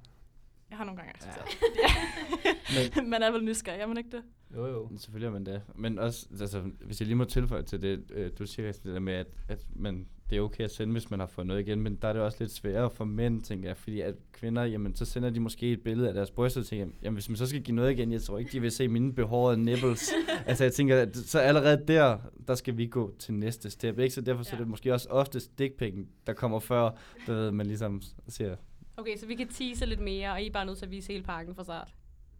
Jeg 0.70 0.78
har 0.78 0.84
nogle 0.84 0.96
gange 1.02 1.12
accepteret 1.14 1.46
Ja. 1.46 2.80
det. 2.82 2.96
Ja. 2.96 3.02
man 3.02 3.22
er 3.22 3.30
vel 3.30 3.44
nysgerrig, 3.44 3.80
er 3.80 3.86
man 3.86 3.96
ikke 3.98 4.10
det? 4.10 4.24
Jo, 4.54 4.66
jo. 4.66 4.90
Selvfølgelig 4.96 5.26
er 5.26 5.32
man 5.32 5.46
det. 5.46 5.62
Men 5.74 5.98
også, 5.98 6.26
altså, 6.40 6.60
hvis 6.60 7.00
jeg 7.00 7.06
lige 7.06 7.16
må 7.16 7.24
tilføje 7.24 7.62
til 7.62 7.82
det, 7.82 8.04
øh, 8.10 8.30
du 8.38 8.46
siger, 8.46 8.72
det 8.72 8.84
der 8.84 8.98
med, 8.98 9.12
at, 9.12 9.26
at 9.48 9.66
man, 9.76 10.06
det 10.30 10.38
er 10.38 10.42
okay 10.42 10.64
at 10.64 10.70
sende, 10.70 10.92
hvis 10.92 11.10
man 11.10 11.20
har 11.20 11.26
fået 11.26 11.46
noget 11.46 11.60
igen, 11.60 11.80
men 11.80 11.96
der 11.96 12.08
er 12.08 12.12
det 12.12 12.22
også 12.22 12.36
lidt 12.40 12.52
sværere 12.52 12.90
for 12.90 13.04
mænd, 13.04 13.42
tænker 13.42 13.68
jeg, 13.68 13.76
fordi 13.76 14.00
at 14.00 14.14
kvinder, 14.32 14.64
jamen, 14.64 14.94
så 14.94 15.04
sender 15.04 15.30
de 15.30 15.40
måske 15.40 15.72
et 15.72 15.82
billede 15.82 16.08
af 16.08 16.14
deres 16.14 16.30
bryster, 16.30 16.60
og 16.60 16.66
tænker, 16.66 16.86
jamen, 17.02 17.14
hvis 17.14 17.28
man 17.28 17.36
så 17.36 17.46
skal 17.46 17.62
give 17.62 17.74
noget 17.74 17.90
igen, 17.92 18.12
jeg 18.12 18.22
tror 18.22 18.38
ikke, 18.38 18.52
de 18.52 18.60
vil 18.60 18.70
se 18.70 18.88
mine 18.88 19.12
behårede 19.14 19.56
nipples. 19.64 20.10
altså, 20.46 20.64
jeg 20.64 20.72
tænker, 20.72 21.02
at 21.02 21.16
så 21.16 21.38
allerede 21.38 21.84
der, 21.88 22.18
der 22.48 22.54
skal 22.54 22.76
vi 22.76 22.86
gå 22.86 23.14
til 23.18 23.34
næste 23.34 23.70
step, 23.70 23.98
ikke? 23.98 24.14
Så 24.14 24.20
derfor 24.20 24.38
ja. 24.40 24.44
så 24.44 24.50
er 24.50 24.56
Ja. 24.56 24.60
det 24.60 24.68
måske 24.68 24.92
også 24.92 25.08
ofte 25.10 25.40
dickpicken, 25.58 26.08
der 26.26 26.32
kommer 26.32 26.58
før, 26.58 26.90
der 27.26 27.32
ved, 27.32 27.50
man 27.50 27.66
ligesom 27.66 28.02
siger, 28.28 28.56
Okay, 28.96 29.16
så 29.16 29.26
vi 29.26 29.34
kan 29.34 29.48
tease 29.48 29.86
lidt 29.86 30.00
mere, 30.00 30.32
og 30.32 30.42
I 30.42 30.46
er 30.46 30.52
bare 30.52 30.66
nødt 30.66 30.78
til 30.78 30.84
at 30.84 30.90
vise 30.90 31.12
hele 31.12 31.24
pakken 31.24 31.54
fra 31.54 31.64
start. 31.64 31.94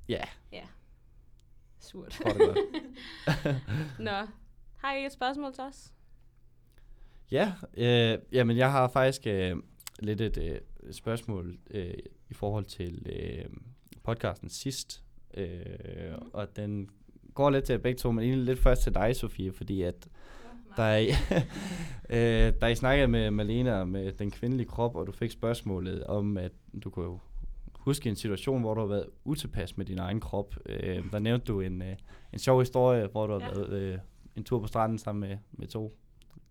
ja, 0.09 0.21
Surt. 1.81 2.11
tror 2.11 2.33
det 2.33 2.39
godt. 2.41 2.59
Nå, 3.99 4.11
har 4.77 4.95
I 4.95 5.07
et 5.07 5.13
spørgsmål 5.13 5.53
til 5.53 5.65
os? 5.65 5.93
Ja, 7.31 7.53
øh, 7.77 8.19
jamen 8.33 8.57
jeg 8.57 8.71
har 8.73 8.89
faktisk 8.89 9.27
øh, 9.27 9.57
lidt 9.99 10.21
et 10.21 10.39
øh, 10.39 10.59
spørgsmål 10.93 11.59
øh, 11.71 11.95
i 12.31 12.35
forhold 12.35 12.65
til 12.65 13.07
øh, 13.13 13.45
podcasten 14.03 14.49
sidst, 14.49 15.03
øh, 15.35 15.51
Mhm. 16.11 16.31
og 16.33 16.57
den 16.57 16.91
går 17.35 17.51
lidt 17.51 17.65
til 17.65 17.79
begge 17.79 17.99
to, 17.99 18.13
men 18.13 18.25
egentlig 18.25 18.45
lidt 18.47 18.59
først 18.59 18.83
til 18.83 18.95
dig, 18.95 19.17
Sofie, 19.17 19.53
fordi 19.53 19.83
at 19.83 20.09
der 20.77 20.83
er, 20.83 21.01
øh, 22.49 22.53
da 22.61 22.67
I 22.67 22.75
snakkede 22.75 23.09
med 23.09 23.31
Malena 23.31 23.81
om 23.81 23.97
øh, 23.97 24.13
den 24.19 24.31
kvindelige 24.31 24.69
krop, 24.69 24.97
og 24.97 25.07
du 25.07 25.13
fik 25.13 25.31
spørgsmålet 25.31 26.05
om, 26.05 26.37
at 26.37 26.53
du 26.85 26.91
kunne 26.91 27.05
jo 27.05 27.19
huske 27.81 28.09
en 28.09 28.17
situation, 28.17 28.61
hvor 28.61 28.75
du 28.75 28.81
har 28.81 28.89
været 28.89 29.07
utilpas 29.25 29.77
med 29.77 29.87
din 29.87 29.99
egen 29.99 30.21
krop. 30.21 30.55
Øh, 30.67 31.05
der 31.13 31.19
nævnte 31.19 31.47
du 31.47 31.61
en, 31.61 31.83
øh, 31.83 31.97
en 32.33 32.39
sjov 32.39 32.61
historie, 32.61 33.07
hvor 33.07 33.27
du 33.27 33.33
har 33.33 33.41
Ja. 33.41 33.47
været 33.55 33.73
øh, 33.83 33.99
en 34.37 34.45
tur 34.45 34.61
på 34.61 34.67
stranden 34.67 34.99
sammen 34.99 35.29
med, 35.29 35.39
med 35.53 35.67
to 35.67 35.97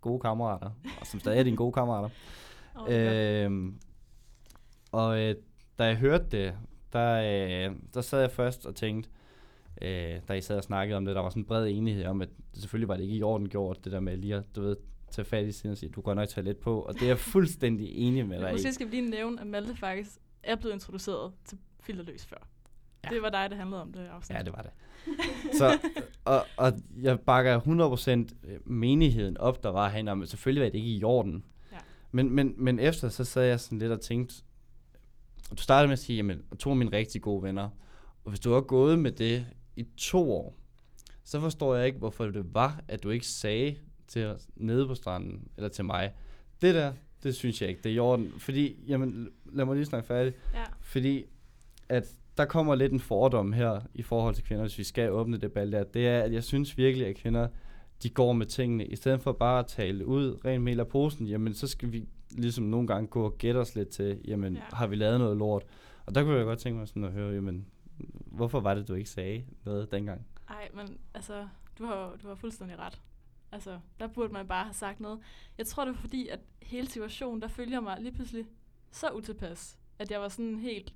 gode 0.01 0.19
kammerater, 0.19 0.69
og 1.01 1.07
som 1.07 1.19
stadig 1.19 1.39
er 1.39 1.43
dine 1.43 1.57
gode 1.57 1.71
kammerater. 1.73 2.09
Oh, 2.75 2.87
øh, 2.93 3.71
og 4.91 5.19
øh, 5.21 5.35
da 5.79 5.83
jeg 5.83 5.95
hørte 5.95 6.25
det, 6.31 6.53
der, 6.93 7.13
øh, 7.69 7.75
der 7.93 8.01
sad 8.01 8.19
jeg 8.21 8.31
først 8.31 8.65
og 8.65 8.75
tænkte, 8.75 9.09
øh, 9.81 10.15
da 10.27 10.33
I 10.33 10.41
sad 10.41 10.57
og 10.57 10.63
snakkede 10.63 10.97
om 10.97 11.05
det, 11.05 11.15
der 11.15 11.21
var 11.21 11.29
sådan 11.29 11.41
en 11.41 11.45
bred 11.47 11.67
enighed 11.67 12.05
om, 12.05 12.21
at 12.21 12.29
det 12.53 12.61
selvfølgelig 12.61 12.87
var 12.87 12.95
det 12.95 13.03
ikke 13.03 13.15
i 13.15 13.23
orden 13.23 13.49
gjort, 13.49 13.83
det 13.83 13.91
der 13.91 13.99
med 13.99 14.17
lige 14.17 14.35
at, 14.35 14.43
du 14.55 14.61
ved, 14.61 14.75
tage 15.11 15.25
fat 15.25 15.45
i 15.45 15.51
sin 15.51 15.71
og 15.71 15.77
sige, 15.77 15.89
du 15.89 16.01
går 16.01 16.13
nok 16.13 16.27
lidt 16.37 16.59
på, 16.59 16.81
og 16.81 16.93
det 16.93 17.01
er 17.03 17.07
jeg 17.07 17.17
fuldstændig 17.19 17.87
enig 17.95 18.27
med 18.27 18.39
dig. 18.39 18.51
Måske 18.51 18.73
skal 18.73 18.87
vi 18.87 18.91
lige 18.95 19.09
nævne, 19.09 19.41
at 19.41 19.47
Malte 19.47 19.75
faktisk 19.75 20.11
er 20.43 20.55
blevet 20.55 20.73
introduceret 20.73 21.33
til 21.45 21.57
filterløs 21.81 22.25
før. 22.25 22.47
Ja. 23.03 23.09
Det 23.09 23.21
var 23.21 23.29
dig, 23.29 23.49
det 23.49 23.57
handlede 23.57 23.81
om 23.81 23.93
det 23.93 24.07
afsnit. 24.07 24.37
Ja, 24.37 24.43
det 24.43 24.53
var 24.53 24.61
det. 24.61 24.71
Så, 25.59 25.79
og, 26.25 26.45
og 26.57 26.73
jeg 27.01 27.19
bakker 27.19 27.59
100% 27.59 28.59
menigheden 28.65 29.37
op, 29.37 29.63
der 29.63 29.69
var 29.69 29.89
herinde 29.89 30.11
om, 30.11 30.25
selvfølgelig 30.25 30.63
var 30.63 30.69
det 30.69 30.77
ikke 30.77 30.89
i 30.89 31.03
orden. 31.03 31.45
Ja. 31.71 31.77
Men, 32.11 32.31
men, 32.31 32.53
men 32.57 32.79
efter, 32.79 33.09
så 33.09 33.23
sad 33.23 33.43
jeg 33.43 33.59
sådan 33.59 33.79
lidt 33.79 33.91
og 33.91 34.01
tænkte, 34.01 34.35
du 35.51 35.61
startede 35.61 35.87
med 35.87 35.93
at 35.93 35.99
sige, 35.99 36.17
jamen, 36.17 36.43
to 36.59 36.69
af 36.69 36.75
mine 36.75 36.91
rigtig 36.91 37.21
gode 37.21 37.43
venner, 37.43 37.69
og 38.23 38.29
hvis 38.29 38.39
du 38.39 38.53
har 38.53 38.61
gået 38.61 38.99
med 38.99 39.11
det 39.11 39.45
i 39.75 39.87
to 39.97 40.33
år, 40.33 40.55
så 41.23 41.39
forstår 41.39 41.75
jeg 41.75 41.87
ikke, 41.87 41.99
hvorfor 41.99 42.25
det 42.25 42.53
var, 42.53 42.83
at 42.87 43.03
du 43.03 43.09
ikke 43.09 43.27
sagde 43.27 43.75
til 44.07 44.25
os 44.25 44.47
nede 44.55 44.87
på 44.87 44.95
stranden, 44.95 45.47
eller 45.57 45.69
til 45.69 45.85
mig, 45.85 46.13
det 46.61 46.75
der, 46.75 46.93
det 47.23 47.35
synes 47.35 47.61
jeg 47.61 47.69
ikke, 47.69 47.81
det 47.81 47.91
er 47.91 47.95
i 47.95 47.99
orden. 47.99 48.33
Fordi, 48.37 48.83
jamen, 48.87 49.29
lad 49.45 49.65
mig 49.65 49.75
lige 49.75 49.85
snakke 49.85 50.07
færdig. 50.07 50.33
Ja. 50.53 50.63
Fordi 50.81 51.25
at 51.89 52.07
der 52.37 52.45
kommer 52.45 52.75
lidt 52.75 52.91
en 52.91 52.99
fordom 52.99 53.53
her 53.53 53.79
i 53.93 54.01
forhold 54.01 54.35
til 54.35 54.43
kvinder, 54.43 54.63
hvis 54.63 54.77
vi 54.77 54.83
skal 54.83 55.11
åbne 55.11 55.37
det 55.37 55.51
bal 55.51 55.71
der. 55.71 55.83
Det 55.83 56.07
er, 56.07 56.21
at 56.21 56.33
jeg 56.33 56.43
synes 56.43 56.77
virkelig, 56.77 57.07
at 57.07 57.15
kvinder, 57.15 57.47
de 58.03 58.09
går 58.09 58.33
med 58.33 58.45
tingene. 58.45 58.85
I 58.85 58.95
stedet 58.95 59.21
for 59.21 59.31
bare 59.31 59.59
at 59.59 59.67
tale 59.67 60.05
ud 60.05 60.45
rent 60.45 60.79
af 60.79 60.87
posen, 60.87 61.27
jamen 61.27 61.53
så 61.53 61.67
skal 61.67 61.91
vi 61.91 62.07
ligesom 62.31 62.63
nogle 62.63 62.87
gange 62.87 63.07
gå 63.07 63.25
og 63.25 63.37
gætte 63.37 63.57
os 63.57 63.75
lidt 63.75 63.89
til, 63.89 64.21
jamen 64.27 64.53
ja. 64.53 64.61
Har 64.73 64.87
vi 64.87 64.95
lavet 64.95 65.19
noget 65.19 65.37
lort? 65.37 65.63
Og 66.05 66.15
der 66.15 66.23
kunne 66.23 66.35
jeg 66.35 66.45
godt 66.45 66.59
tænke 66.59 66.79
mig 66.79 66.87
sådan 66.87 67.03
at 67.03 67.11
høre, 67.11 67.33
jamen 67.33 67.65
hvorfor 68.25 68.59
var 68.59 68.73
det, 68.73 68.87
du 68.87 68.93
ikke 68.93 69.09
sagde 69.09 69.43
noget 69.65 69.91
dengang? 69.91 70.25
Ej, 70.49 70.69
men 70.73 70.97
altså, 71.13 71.47
du 71.79 71.85
har, 71.85 72.17
du 72.23 72.27
har 72.27 72.35
fuldstændig 72.35 72.79
ret. 72.79 73.01
Altså, 73.51 73.79
der 73.99 74.07
burde 74.07 74.33
man 74.33 74.47
bare 74.47 74.63
have 74.63 74.73
sagt 74.73 74.99
noget. 74.99 75.19
Jeg 75.57 75.67
tror, 75.67 75.85
det 75.85 75.93
var 75.93 75.99
fordi, 75.99 76.27
at 76.27 76.39
hele 76.61 76.87
situationen, 76.87 77.41
der 77.41 77.47
følger 77.47 77.79
mig 77.79 77.97
lige 78.01 78.11
pludselig 78.11 78.45
så 78.91 79.09
utilpas, 79.11 79.77
at 79.99 80.11
jeg 80.11 80.21
var 80.21 80.29
sådan 80.29 80.59
helt, 80.59 80.93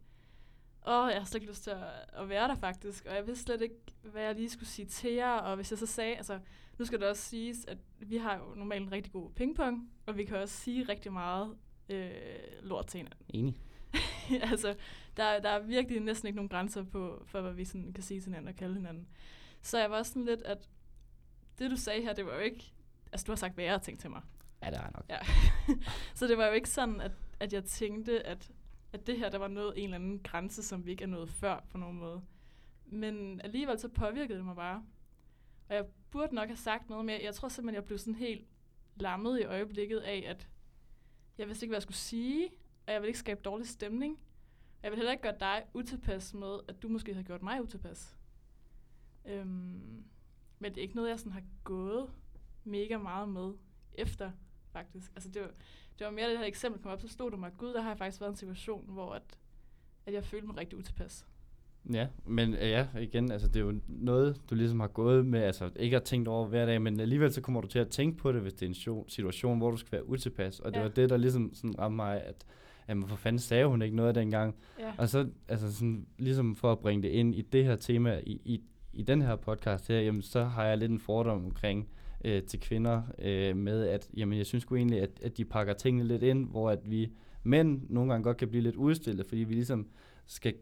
åh, 0.87 1.09
jeg 1.11 1.17
har 1.17 1.25
slet 1.25 1.41
ikke 1.41 1.51
lyst 1.51 1.63
til 1.63 1.69
at, 1.69 1.83
at 2.13 2.29
være 2.29 2.47
der 2.47 2.55
faktisk, 2.55 3.05
og 3.05 3.15
jeg 3.15 3.27
vidste 3.27 3.43
slet 3.43 3.61
ikke, 3.61 3.75
hvad 4.01 4.21
jeg 4.21 4.35
lige 4.35 4.49
skulle 4.49 4.69
sige 4.69 4.85
til 4.85 5.11
jer, 5.13 5.31
og 5.31 5.55
hvis 5.55 5.71
jeg 5.71 5.79
så 5.79 5.85
sagde, 5.85 6.15
altså, 6.15 6.39
nu 6.79 6.85
skal 6.85 6.99
det 6.99 7.07
også 7.07 7.23
siges, 7.23 7.65
at 7.65 7.77
vi 7.99 8.17
har 8.17 8.37
jo 8.37 8.55
normalt 8.55 8.83
en 8.83 8.91
rigtig 8.91 9.13
god 9.13 9.31
pingpong, 9.31 9.89
og 10.05 10.17
vi 10.17 10.23
kan 10.23 10.37
også 10.37 10.55
sige 10.55 10.83
rigtig 10.83 11.13
meget 11.13 11.57
øh, 11.89 12.11
lort 12.61 12.87
til 12.87 12.97
hinanden. 12.97 13.25
Enig. 13.29 13.55
altså, 14.51 14.75
der, 15.17 15.39
der 15.39 15.49
er 15.49 15.59
virkelig 15.59 15.99
næsten 16.01 16.27
ikke 16.27 16.35
nogen 16.35 16.49
grænser 16.49 16.83
på, 16.83 17.23
for 17.25 17.41
hvad 17.41 17.53
vi 17.53 17.65
sådan 17.65 17.93
kan 17.93 18.03
sige 18.03 18.19
til 18.19 18.25
hinanden 18.25 18.47
og 18.47 18.55
kalde 18.55 18.75
hinanden. 18.75 19.07
Så 19.61 19.79
jeg 19.79 19.91
var 19.91 20.03
sådan 20.03 20.25
lidt, 20.25 20.41
at 20.41 20.69
det 21.59 21.71
du 21.71 21.75
sagde 21.75 22.01
her, 22.01 22.13
det 22.13 22.25
var 22.25 22.33
jo 22.33 22.39
ikke... 22.39 22.73
Altså, 23.11 23.23
du 23.25 23.31
har 23.31 23.37
sagt 23.37 23.57
værre 23.57 23.79
ting 23.79 23.99
til 23.99 24.09
mig. 24.09 24.21
Ja, 24.63 24.69
det 24.69 24.77
er 24.77 24.89
nok. 24.93 25.05
Ja. 25.09 25.19
så 26.15 26.27
det 26.27 26.37
var 26.37 26.45
jo 26.45 26.51
ikke 26.51 26.69
sådan, 26.69 27.01
at, 27.01 27.11
at 27.39 27.53
jeg 27.53 27.63
tænkte, 27.63 28.27
at, 28.27 28.51
at 28.93 29.07
det 29.07 29.17
her, 29.17 29.29
der 29.29 29.37
var 29.37 29.47
noget, 29.47 29.73
en 29.77 29.83
eller 29.83 29.95
anden 29.95 30.19
grænse, 30.19 30.63
som 30.63 30.85
vi 30.85 30.91
ikke 30.91 31.03
er 31.03 31.07
nået 31.07 31.29
før 31.29 31.63
på 31.71 31.77
nogen 31.77 31.97
måde. 31.97 32.21
Men 32.85 33.41
alligevel 33.41 33.79
så 33.79 33.89
påvirkede 33.89 34.37
det 34.37 34.45
mig 34.45 34.55
bare. 34.55 34.85
Og 35.69 35.75
jeg 35.75 35.85
burde 36.11 36.35
nok 36.35 36.47
have 36.47 36.57
sagt 36.57 36.89
noget 36.89 37.05
mere. 37.05 37.19
Jeg 37.23 37.35
tror 37.35 37.49
simpelthen, 37.49 37.75
jeg 37.75 37.85
blev 37.85 37.97
sådan 37.97 38.15
helt 38.15 38.47
lammet 38.95 39.39
i 39.39 39.43
øjeblikket 39.43 39.99
af, 39.99 40.23
at 40.27 40.49
jeg 41.37 41.47
vidste 41.47 41.65
ikke, 41.65 41.71
hvad 41.71 41.77
jeg 41.77 41.83
skulle 41.83 41.97
sige, 41.97 42.49
og 42.87 42.93
jeg 42.93 43.01
ville 43.01 43.09
ikke 43.09 43.19
skabe 43.19 43.41
dårlig 43.41 43.67
stemning. 43.67 44.19
Og 44.77 44.83
jeg 44.83 44.91
vil 44.91 44.97
heller 44.97 45.11
ikke 45.11 45.23
gøre 45.23 45.39
dig 45.39 45.63
utilpas 45.73 46.33
med, 46.33 46.59
at 46.67 46.81
du 46.81 46.87
måske 46.87 47.13
har 47.13 47.23
gjort 47.23 47.43
mig 47.43 47.61
utilpas. 47.61 48.17
Øhm, 49.25 50.03
men 50.63 50.71
det 50.71 50.77
er 50.77 50.81
ikke 50.81 50.95
noget, 50.95 51.09
jeg 51.09 51.19
sådan 51.19 51.31
har 51.31 51.43
gået 51.63 52.05
mega 52.63 52.97
meget 52.97 53.29
med 53.29 53.51
efter, 53.93 54.31
faktisk. 54.71 55.11
Altså 55.15 55.29
det 55.29 55.41
var, 55.41 55.47
det 55.99 56.05
var 56.05 56.11
mere 56.11 56.29
det 56.29 56.37
her 56.37 56.45
eksempel 56.45 56.81
kom 56.81 56.91
op, 56.91 57.01
så 57.01 57.07
stod 57.07 57.31
du 57.31 57.37
mig, 57.37 57.51
gud, 57.57 57.73
der 57.73 57.81
har 57.81 57.89
jeg 57.89 57.97
faktisk 57.97 58.21
været 58.21 58.29
i 58.29 58.33
en 58.33 58.37
situation, 58.37 58.85
hvor 58.87 59.11
at, 59.13 59.37
at 60.05 60.13
jeg 60.13 60.23
følte 60.23 60.47
mig 60.47 60.57
rigtig 60.57 60.77
utilpas. 60.79 61.25
Ja, 61.93 62.07
men 62.25 62.53
øh, 62.53 62.69
ja, 62.69 62.87
igen, 63.01 63.31
altså 63.31 63.47
det 63.47 63.55
er 63.55 63.59
jo 63.65 63.79
noget, 63.87 64.41
du 64.49 64.55
ligesom 64.55 64.79
har 64.79 64.87
gået 64.87 65.25
med, 65.25 65.39
altså 65.41 65.69
ikke 65.75 65.93
har 65.95 66.01
tænkt 66.03 66.27
over 66.27 66.47
hver 66.47 66.65
dag, 66.65 66.81
men 66.81 66.99
alligevel 66.99 67.33
så 67.33 67.41
kommer 67.41 67.61
du 67.61 67.67
til 67.67 67.79
at 67.79 67.89
tænke 67.89 68.17
på 68.17 68.31
det, 68.31 68.41
hvis 68.41 68.53
det 68.53 68.61
er 68.65 68.93
en 68.95 69.05
situation, 69.09 69.57
hvor 69.57 69.71
du 69.71 69.77
skal 69.77 69.91
være 69.91 70.07
utilpas. 70.09 70.59
Og 70.59 70.71
det 70.73 70.77
Ja. 70.79 70.83
var 70.83 70.89
det, 70.89 71.09
der 71.09 71.17
ligesom 71.17 71.53
sådan 71.53 71.79
ramte 71.79 71.95
mig, 71.95 72.23
at 72.23 72.45
jamen, 72.89 73.07
for 73.07 73.15
fanden 73.15 73.39
sagde 73.39 73.65
hun 73.65 73.81
ikke 73.81 73.95
noget 73.95 74.15
dengang? 74.15 74.55
Ja, 74.79 74.93
Og 74.97 75.09
så, 75.09 75.29
altså 75.47 75.73
sådan, 75.75 76.07
ligesom 76.17 76.55
for 76.55 76.71
at 76.71 76.79
bringe 76.79 77.03
det 77.03 77.09
ind 77.09 77.35
i 77.35 77.41
det 77.41 77.65
her 77.65 77.75
tema, 77.75 78.21
i, 78.25 78.41
i, 78.45 78.61
i 78.93 79.01
den 79.01 79.21
her 79.21 79.35
podcast 79.35 79.87
her, 79.87 79.99
jamen, 79.99 80.21
så 80.21 80.43
har 80.43 80.65
jeg 80.65 80.77
lidt 80.77 80.91
en 80.91 80.99
fordom 80.99 81.45
omkring 81.45 81.89
øh, 82.25 82.43
til 82.43 82.59
kvinder 82.59 83.01
øh, 83.19 83.57
med, 83.57 83.87
at 83.87 84.09
jamen, 84.17 84.37
jeg 84.37 84.45
synes 84.45 84.61
sgu 84.61 84.75
egentlig, 84.75 85.01
at, 85.01 85.09
at 85.23 85.37
de 85.37 85.45
pakker 85.45 85.73
tingene 85.73 86.07
lidt 86.07 86.23
ind, 86.23 86.49
hvor 86.49 86.69
at 86.69 86.91
vi 86.91 87.11
mænd 87.43 87.81
nogle 87.89 88.11
gange 88.11 88.23
godt 88.23 88.37
kan 88.37 88.49
blive 88.49 88.63
lidt 88.63 88.75
udstillet, 88.75 89.25
fordi 89.25 89.43
vi 89.43 89.53
ligesom 89.53 89.87
skal 90.25 90.53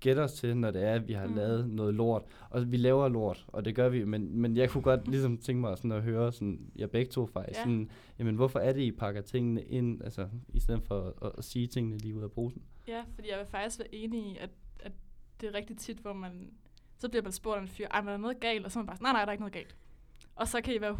gætte 0.00 0.20
os 0.20 0.32
til, 0.32 0.56
når 0.56 0.70
det 0.70 0.82
er, 0.84 0.94
at 0.94 1.08
vi 1.08 1.12
har 1.12 1.26
Mm. 1.26 1.34
lavet 1.34 1.70
noget 1.70 1.94
lort. 1.94 2.22
Og 2.50 2.72
vi 2.72 2.76
laver 2.76 3.08
lort, 3.08 3.44
og 3.48 3.64
det 3.64 3.74
gør 3.74 3.88
vi, 3.88 4.04
men, 4.04 4.38
men 4.40 4.56
jeg 4.56 4.70
kunne 4.70 4.82
godt 4.82 5.08
ligesom 5.08 5.38
tænke 5.38 5.60
mig 5.60 5.76
sådan 5.78 5.92
at 5.92 6.02
høre, 6.02 6.32
sådan, 6.32 6.70
jeg 6.76 6.90
begge 6.90 7.10
to 7.10 7.26
faktisk, 7.26 7.56
Ja. 7.56 7.60
ja. 7.60 7.64
sådan, 7.64 7.90
jamen 8.18 8.34
hvorfor 8.34 8.58
er 8.58 8.72
det, 8.72 8.80
I 8.80 8.92
pakker 8.92 9.20
tingene 9.20 9.62
ind, 9.62 10.02
altså 10.04 10.28
i 10.48 10.60
stedet 10.60 10.82
for 10.82 11.14
at, 11.22 11.32
at 11.38 11.44
sige 11.44 11.66
tingene 11.66 11.98
lige 11.98 12.14
ud 12.16 12.22
af 12.22 12.30
posen? 12.30 12.62
ja, 12.88 13.02
fordi 13.14 13.30
jeg 13.30 13.38
vil 13.38 13.46
faktisk 13.46 13.78
være 13.78 13.94
enig 13.94 14.20
i, 14.20 14.36
at, 14.40 14.50
at 14.80 14.92
det 15.40 15.48
er 15.48 15.54
rigtig 15.54 15.76
tit, 15.76 15.98
hvor 15.98 16.12
man, 16.12 16.50
så 17.02 17.08
bliver 17.08 17.22
man 17.22 17.32
spurgt 17.32 17.56
af 17.56 17.62
en 17.62 17.68
fyr, 17.68 17.86
ej, 17.90 18.00
men 18.00 18.08
er 18.08 18.12
der 18.12 18.18
noget 18.18 18.40
galt? 18.40 18.64
Og 18.64 18.72
så 18.72 18.78
er 18.78 18.82
man 18.82 18.86
bare 18.86 18.96
sådan, 18.96 19.04
nej, 19.04 19.12
nej, 19.12 19.20
der 19.20 19.28
er 19.28 19.32
ikke 19.32 19.42
noget 19.42 19.52
galt. 19.52 19.76
Og 20.36 20.48
så 20.48 20.60
kan 20.60 20.74
I 20.74 20.80
være 20.80 20.92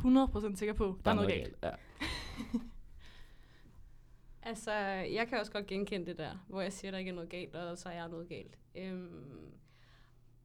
100% 0.53 0.57
sikre 0.57 0.75
på, 0.75 0.85
der, 0.85 1.03
der 1.05 1.11
er 1.11 1.15
noget 1.15 1.31
galt. 1.31 1.57
Ja. 1.63 1.71
Altså, 4.45 4.73
jeg 4.73 5.29
kan 5.29 5.39
også 5.39 5.53
godt 5.53 5.67
genkende 5.67 6.07
det 6.07 6.19
der, 6.19 6.45
hvor 6.49 6.61
jeg 6.61 6.73
siger, 6.73 6.89
at 6.89 6.93
der 6.93 6.99
ikke 6.99 7.09
er 7.09 7.15
noget 7.15 7.31
galt, 7.31 7.55
og 7.55 7.79
så 7.79 7.89
er 7.89 7.93
jeg 7.93 8.09
noget 8.09 8.29
galt. 8.29 8.59
Øhm, 8.75 9.53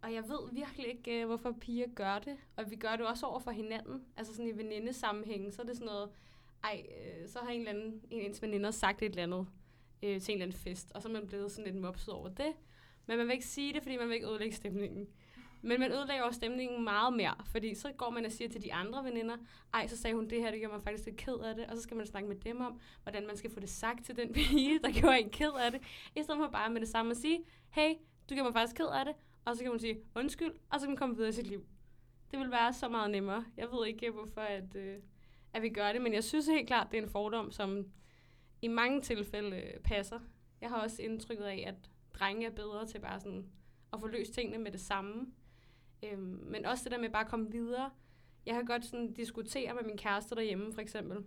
og 0.01 0.13
jeg 0.13 0.23
ved 0.23 0.53
virkelig 0.53 0.87
ikke, 0.87 1.21
øh, 1.21 1.27
hvorfor 1.27 1.51
piger 1.61 1.87
gør 1.95 2.19
det. 2.19 2.37
Og 2.55 2.71
vi 2.71 2.75
gør 2.75 2.95
det 2.95 3.05
også 3.05 3.25
over 3.25 3.39
for 3.39 3.51
hinanden. 3.51 4.03
Altså 4.17 4.35
sådan 4.35 4.47
i 4.47 4.57
venindesammenhængen, 4.57 5.51
så 5.51 5.61
er 5.61 5.65
det 5.65 5.75
sådan 5.75 5.85
noget, 5.85 6.09
ej, 6.63 6.85
øh, 6.89 7.27
så 7.27 7.39
har 7.39 7.49
en 7.49 7.59
eller 7.59 7.71
anden, 7.71 8.01
en 8.09 8.21
af 8.21 8.25
ens 8.25 8.41
veninder 8.41 8.71
sagt 8.71 9.01
et 9.01 9.09
eller 9.09 9.23
andet 9.23 9.47
øh, 10.03 10.21
til 10.21 10.31
en 10.31 10.37
eller 10.37 10.45
anden 10.45 10.59
fest, 10.59 10.91
og 10.95 11.01
så 11.01 11.07
er 11.07 11.13
man 11.13 11.27
blevet 11.27 11.51
sådan 11.51 11.65
lidt 11.71 11.81
mopset 11.81 12.13
over 12.13 12.29
det. 12.29 12.53
Men 13.05 13.17
man 13.17 13.27
vil 13.27 13.33
ikke 13.33 13.45
sige 13.45 13.73
det, 13.73 13.83
fordi 13.83 13.97
man 13.97 14.07
vil 14.07 14.15
ikke 14.15 14.27
ødelægge 14.27 14.55
stemningen. 14.55 15.07
Men 15.61 15.79
man 15.79 15.91
ødelægger 15.91 16.25
jo 16.25 16.31
stemningen 16.31 16.83
meget 16.83 17.13
mere, 17.13 17.35
fordi 17.45 17.75
så 17.75 17.91
går 17.97 18.09
man 18.09 18.25
og 18.25 18.31
siger 18.31 18.49
til 18.49 18.63
de 18.63 18.73
andre 18.73 19.03
veninder, 19.03 19.37
ej, 19.73 19.87
så 19.87 19.97
sagde 19.97 20.15
hun 20.15 20.29
det 20.29 20.41
her, 20.41 20.51
det 20.51 20.61
gør 20.61 20.67
mig 20.67 20.83
faktisk 20.83 21.05
lidt 21.05 21.17
ked 21.17 21.33
af 21.33 21.55
det, 21.55 21.65
og 21.65 21.75
så 21.75 21.83
skal 21.83 21.97
man 21.97 22.05
snakke 22.05 22.29
med 22.29 22.35
dem 22.35 22.61
om, 22.61 22.79
hvordan 23.03 23.27
man 23.27 23.37
skal 23.37 23.51
få 23.51 23.59
det 23.59 23.69
sagt 23.69 24.05
til 24.05 24.15
den 24.15 24.33
pige, 24.35 24.79
der 24.79 24.91
gjorde 24.91 25.19
en 25.19 25.29
ked 25.29 25.51
af 25.59 25.71
det, 25.71 25.81
i 26.15 26.23
stedet 26.23 26.39
for 26.39 26.47
bare 26.47 26.69
med 26.69 26.81
det 26.81 26.89
samme 26.89 27.11
at 27.11 27.17
sige, 27.17 27.39
hey, 27.69 27.93
du 28.29 28.35
gør 28.35 28.43
mig 28.43 28.53
faktisk 28.53 28.75
ked 28.75 28.85
af 28.85 29.05
det, 29.05 29.15
og 29.45 29.55
så 29.55 29.63
kan 29.63 29.71
man 29.71 29.79
sige 29.79 29.97
undskyld, 30.15 30.51
og 30.69 30.79
så 30.79 30.85
kan 30.85 30.89
man 30.89 30.97
komme 30.97 31.15
videre 31.15 31.29
i 31.29 31.33
sit 31.33 31.47
liv. 31.47 31.65
Det 32.31 32.39
vil 32.39 32.51
være 32.51 32.73
så 32.73 32.89
meget 32.89 33.11
nemmere. 33.11 33.45
Jeg 33.57 33.67
ved 33.71 33.87
ikke, 33.87 34.11
hvorfor 34.11 34.41
at, 34.41 34.75
øh, 34.75 34.97
at 35.53 35.61
vi 35.61 35.69
gør 35.69 35.91
det, 35.91 36.01
men 36.01 36.13
jeg 36.13 36.23
synes 36.23 36.47
helt 36.47 36.67
klart, 36.67 36.87
det 36.91 36.97
er 36.97 37.03
en 37.03 37.09
fordom, 37.09 37.51
som 37.51 37.85
i 38.61 38.67
mange 38.67 39.01
tilfælde 39.01 39.57
øh, 39.57 39.79
passer. 39.79 40.19
Jeg 40.61 40.69
har 40.69 40.81
også 40.81 41.01
indtrykket 41.01 41.43
af, 41.43 41.63
at 41.67 41.75
drenge 42.19 42.47
er 42.47 42.51
bedre 42.51 42.85
til 42.85 42.99
bare 42.99 43.19
sådan 43.19 43.45
at 43.93 43.99
få 43.99 44.07
løst 44.07 44.33
tingene 44.33 44.57
med 44.63 44.71
det 44.71 44.81
samme. 44.81 45.27
Øhm, 46.03 46.43
men 46.47 46.65
også 46.65 46.83
det 46.83 46.91
der 46.91 46.97
med 46.97 47.09
bare 47.09 47.23
at 47.23 47.29
komme 47.29 47.51
videre. 47.51 47.89
Jeg 48.45 48.55
kan 48.55 48.65
godt 48.65 48.85
sådan 48.85 49.13
diskutere 49.13 49.73
med 49.73 49.83
min 49.83 49.97
kæreste 49.97 50.35
derhjemme, 50.35 50.73
for 50.73 50.81
eksempel, 50.81 51.17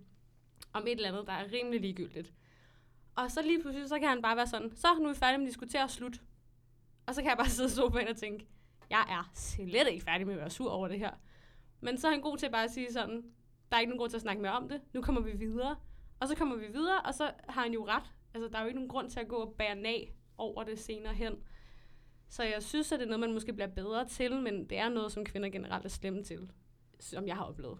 om 0.73 0.83
et 0.87 0.91
eller 0.91 1.09
andet, 1.09 1.27
der 1.27 1.33
er 1.33 1.51
rimelig 1.51 1.81
ligegyldigt. 1.81 2.33
Og 3.15 3.31
så 3.31 3.41
lige 3.41 3.61
pludselig, 3.61 3.89
så 3.89 3.99
kan 3.99 4.09
han 4.09 4.21
bare 4.21 4.37
være 4.37 4.47
sådan, 4.47 4.75
så 4.75 4.87
nu 4.99 5.05
er 5.05 5.13
vi 5.13 5.19
færdige 5.19 5.37
med 5.37 5.47
at 5.47 5.49
diskutere, 5.49 5.83
og 5.83 5.89
slut. 5.89 6.21
Og 7.05 7.15
så 7.15 7.21
kan 7.21 7.29
jeg 7.29 7.37
bare 7.37 7.49
sidde 7.57 7.69
i 7.69 7.71
sofaen 7.71 8.07
og 8.07 8.15
tænke, 8.15 8.47
jeg 8.89 9.05
er 9.09 9.31
slet 9.33 9.87
ikke 9.87 10.03
færdig 10.03 10.27
med 10.27 10.33
at 10.33 10.39
være 10.39 10.49
sur 10.49 10.71
over 10.71 10.87
det 10.87 10.99
her. 10.99 11.11
Men 11.81 11.97
så 11.97 12.07
er 12.07 12.11
han 12.11 12.21
god 12.21 12.37
til 12.37 12.51
bare 12.51 12.63
at 12.63 12.71
sige 12.71 12.93
sådan, 12.93 13.23
der 13.71 13.77
er 13.77 13.79
ikke 13.79 13.89
nogen 13.89 13.99
grund 13.99 14.09
til 14.09 14.17
at 14.17 14.21
snakke 14.21 14.41
mere 14.41 14.51
om 14.51 14.69
det, 14.69 14.81
nu 14.93 15.01
kommer 15.01 15.21
vi 15.21 15.31
videre. 15.31 15.75
Og 16.19 16.27
så 16.27 16.35
kommer 16.35 16.55
vi 16.55 16.67
videre, 16.67 17.01
og 17.01 17.13
så 17.13 17.31
har 17.49 17.61
han 17.61 17.73
jo 17.73 17.87
ret. 17.87 18.11
Altså, 18.33 18.49
der 18.49 18.57
er 18.57 18.61
jo 18.61 18.67
ikke 18.67 18.79
nogen 18.79 18.89
grund 18.89 19.09
til 19.09 19.19
at 19.19 19.27
gå 19.27 19.35
og 19.35 19.55
bære 19.57 19.75
nag 19.75 20.13
over 20.37 20.63
det 20.63 20.79
senere 20.79 21.13
hen. 21.13 21.33
Så 22.31 22.43
jeg 22.43 22.63
synes, 22.63 22.91
at 22.91 22.99
det 22.99 23.05
er 23.05 23.09
noget, 23.09 23.19
man 23.19 23.33
måske 23.33 23.53
bliver 23.53 23.67
bedre 23.67 24.07
til, 24.07 24.41
men 24.41 24.65
det 24.65 24.79
er 24.79 24.89
noget, 24.89 25.11
som 25.11 25.25
kvinder 25.25 25.49
generelt 25.49 25.85
er 25.85 25.89
slemme 25.89 26.23
til, 26.23 26.49
som 26.99 27.27
jeg 27.27 27.35
har 27.35 27.43
oplevet. 27.43 27.77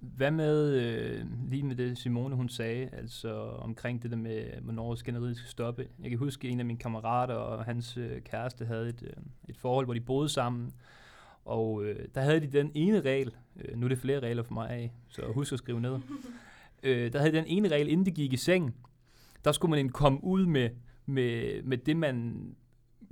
Hvad 0.00 0.30
med 0.30 0.74
øh, 0.74 1.26
lige 1.50 1.62
med 1.62 1.76
det 1.76 1.98
Simone 1.98 2.34
hun 2.34 2.48
sagde, 2.48 2.88
altså 2.92 3.34
omkring 3.40 4.02
det 4.02 4.10
der 4.10 4.16
med, 4.16 4.60
hvornår 4.62 4.94
skænderiet 4.94 5.36
skal 5.36 5.50
stoppe. 5.50 5.88
Jeg 6.02 6.10
kan 6.10 6.18
huske, 6.18 6.48
at 6.48 6.52
en 6.52 6.60
af 6.60 6.66
mine 6.66 6.78
kammerater 6.78 7.34
og 7.34 7.64
hans 7.64 7.96
øh, 7.96 8.22
kæreste 8.22 8.64
havde 8.64 8.88
et, 8.88 9.02
øh, 9.02 9.22
et 9.48 9.56
forhold, 9.56 9.86
hvor 9.86 9.94
de 9.94 10.00
boede 10.00 10.28
sammen. 10.28 10.72
Og 11.44 11.84
øh, 11.84 12.08
der 12.14 12.20
havde 12.20 12.40
de 12.40 12.46
den 12.46 12.70
ene 12.74 13.00
regel, 13.00 13.34
øh, 13.56 13.76
nu 13.76 13.86
er 13.86 13.88
det 13.88 13.98
flere 13.98 14.20
regler 14.20 14.42
for 14.42 14.54
mig 14.54 14.70
af, 14.70 14.92
så 15.08 15.22
husk 15.34 15.52
at 15.52 15.58
skrive 15.58 15.80
ned. 15.80 15.98
øh, 16.82 17.12
der 17.12 17.18
havde 17.18 17.32
den 17.32 17.46
ene 17.46 17.68
regel, 17.68 17.88
inden 17.88 18.06
de 18.06 18.10
gik 18.10 18.32
i 18.32 18.36
seng, 18.36 18.74
der 19.44 19.52
skulle 19.52 19.70
man 19.70 19.88
komme 19.88 20.24
ud 20.24 20.46
med, 20.46 20.70
med, 21.06 21.62
med 21.62 21.78
det, 21.78 21.96
man 21.96 22.46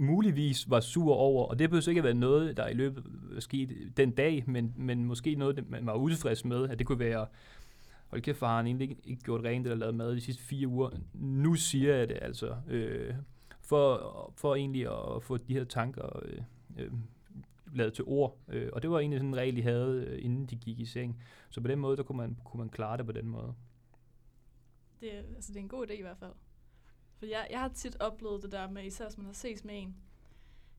muligvis 0.02 0.70
var 0.70 0.80
sur 0.80 1.14
over, 1.14 1.46
og 1.46 1.58
det 1.58 1.70
behøver 1.70 1.88
ikke 1.88 2.00
have 2.00 2.04
været 2.04 2.16
noget, 2.16 2.56
der 2.56 2.68
i 2.68 2.74
løbet 2.74 3.04
skete 3.38 3.74
den 3.96 4.10
dag, 4.10 4.44
men, 4.46 4.74
men 4.76 5.04
måske 5.04 5.34
noget, 5.34 5.70
man 5.70 5.86
var 5.86 5.94
utilfreds 5.94 6.44
med, 6.44 6.68
at 6.68 6.78
det 6.78 6.86
kunne 6.86 6.98
være, 6.98 7.26
hold 8.06 8.22
kæft, 8.22 8.38
for 8.38 8.46
har 8.46 8.56
han 8.56 8.66
egentlig 8.66 8.90
ikke, 8.90 9.02
ikke 9.04 9.22
gjort 9.22 9.44
rent 9.44 9.66
eller 9.66 9.76
lavet 9.76 9.94
mad 9.94 10.14
de 10.14 10.20
sidste 10.20 10.42
fire 10.42 10.68
uger. 10.68 10.90
Nu 11.14 11.54
siger 11.54 11.94
jeg 11.94 12.08
det 12.08 12.18
altså, 12.22 12.56
øh, 12.68 13.14
for, 13.60 14.32
for 14.36 14.54
egentlig 14.54 14.86
at 14.86 15.22
få 15.22 15.36
de 15.36 15.52
her 15.52 15.64
tanker 15.64 16.22
øh, 16.24 16.42
øh, 16.78 16.92
lavet 17.72 17.92
til 17.92 18.04
ord. 18.04 18.38
Øh, 18.48 18.68
og 18.72 18.82
det 18.82 18.90
var 18.90 18.98
egentlig 18.98 19.18
sådan 19.18 19.28
en 19.28 19.36
regel, 19.36 19.56
de 19.56 19.62
havde, 19.62 20.04
øh, 20.08 20.24
inden 20.24 20.46
de 20.46 20.56
gik 20.56 20.80
i 20.80 20.84
seng. 20.84 21.22
Så 21.50 21.60
på 21.60 21.68
den 21.68 21.78
måde, 21.78 21.96
der 21.96 22.02
kunne 22.02 22.16
man, 22.16 22.36
kunne 22.44 22.58
man 22.58 22.68
klare 22.68 22.96
det 22.96 23.06
på 23.06 23.12
den 23.12 23.28
måde. 23.28 23.54
Det, 25.00 25.10
altså, 25.10 25.52
det 25.52 25.58
er 25.58 25.62
en 25.62 25.68
god 25.68 25.86
idé 25.86 25.92
i 25.92 26.02
hvert 26.02 26.18
fald. 26.18 26.32
For 27.22 27.26
jeg, 27.26 27.46
jeg 27.50 27.60
har 27.60 27.68
tit 27.68 27.96
oplevet 28.00 28.42
det 28.42 28.52
der 28.52 28.70
med, 28.70 28.84
især 28.84 29.04
hvis 29.04 29.16
man 29.16 29.26
har 29.26 29.32
ses 29.32 29.64
med 29.64 29.82
en, 29.82 29.96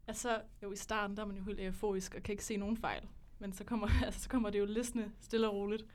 altså 0.07 0.41
jo 0.63 0.71
i 0.71 0.75
starten, 0.75 1.17
der 1.17 1.23
er 1.23 1.27
man 1.27 1.37
jo 1.37 1.43
helt 1.43 1.59
euforisk 1.59 2.15
og 2.15 2.23
kan 2.23 2.33
ikke 2.33 2.45
se 2.45 2.57
nogen 2.57 2.77
fejl. 2.77 3.07
Men 3.39 3.53
så 3.53 3.63
kommer, 3.63 3.87
altså, 4.05 4.19
så 4.19 4.29
kommer 4.29 4.49
det 4.49 4.59
jo 4.59 4.65
listende 4.65 5.11
stille 5.19 5.49
og 5.49 5.55
roligt. 5.55 5.85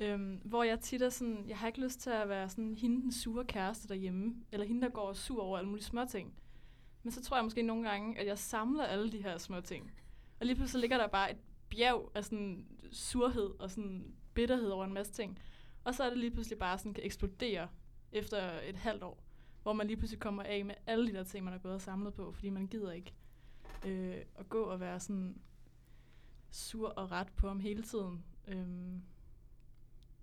Øhm, 0.00 0.40
hvor 0.44 0.62
jeg 0.62 0.80
tit 0.80 1.02
er 1.02 1.08
sådan, 1.08 1.44
jeg 1.48 1.58
har 1.58 1.66
ikke 1.66 1.80
lyst 1.80 2.00
til 2.00 2.10
at 2.10 2.28
være 2.28 2.48
sådan 2.48 2.74
hende 2.74 3.02
den 3.02 3.12
sure 3.12 3.44
kæreste 3.44 3.88
derhjemme, 3.88 4.34
eller 4.52 4.66
hende, 4.66 4.82
der 4.82 4.88
går 4.88 5.12
sur 5.12 5.42
over 5.42 5.58
alle 5.58 5.68
mulige 5.68 5.84
små 5.84 6.04
ting. 6.04 6.34
Men 7.02 7.12
så 7.12 7.22
tror 7.22 7.36
jeg 7.36 7.44
måske 7.44 7.62
nogle 7.62 7.88
gange, 7.88 8.18
at 8.18 8.26
jeg 8.26 8.38
samler 8.38 8.84
alle 8.84 9.12
de 9.12 9.22
her 9.22 9.38
små 9.38 9.60
ting. 9.60 9.92
Og 10.40 10.46
lige 10.46 10.56
pludselig 10.56 10.80
ligger 10.80 10.98
der 10.98 11.06
bare 11.06 11.30
et 11.30 11.38
bjerg 11.70 12.10
af 12.14 12.24
sådan 12.24 12.66
surhed 12.92 13.60
og 13.60 13.70
sådan 13.70 14.14
bitterhed 14.34 14.68
over 14.68 14.84
en 14.84 14.94
masse 14.94 15.12
ting. 15.12 15.38
Og 15.84 15.94
så 15.94 16.04
er 16.04 16.08
det 16.08 16.18
lige 16.18 16.30
pludselig 16.30 16.58
bare 16.58 16.78
sådan 16.78 16.94
kan 16.94 17.04
eksplodere 17.04 17.68
efter 18.12 18.60
et 18.68 18.76
halvt 18.76 19.02
år 19.02 19.23
hvor 19.64 19.72
man 19.72 19.86
lige 19.86 19.96
pludselig 19.96 20.20
kommer 20.20 20.42
af 20.42 20.64
med 20.64 20.74
alle 20.86 21.06
de 21.06 21.12
der 21.12 21.24
ting, 21.24 21.44
man 21.44 21.52
har 21.52 21.60
gået 21.60 21.74
og 21.74 21.80
samlet 21.80 22.14
på, 22.14 22.32
fordi 22.32 22.50
man 22.50 22.66
gider 22.66 22.92
ikke 22.92 23.12
øh, 23.86 24.16
at 24.38 24.48
gå 24.48 24.62
og 24.62 24.80
være 24.80 25.00
sådan 25.00 25.36
sur 26.50 26.88
og 26.88 27.10
ret 27.10 27.28
på 27.36 27.48
ham 27.48 27.60
hele 27.60 27.82
tiden. 27.82 28.24
Øhm, 28.48 29.02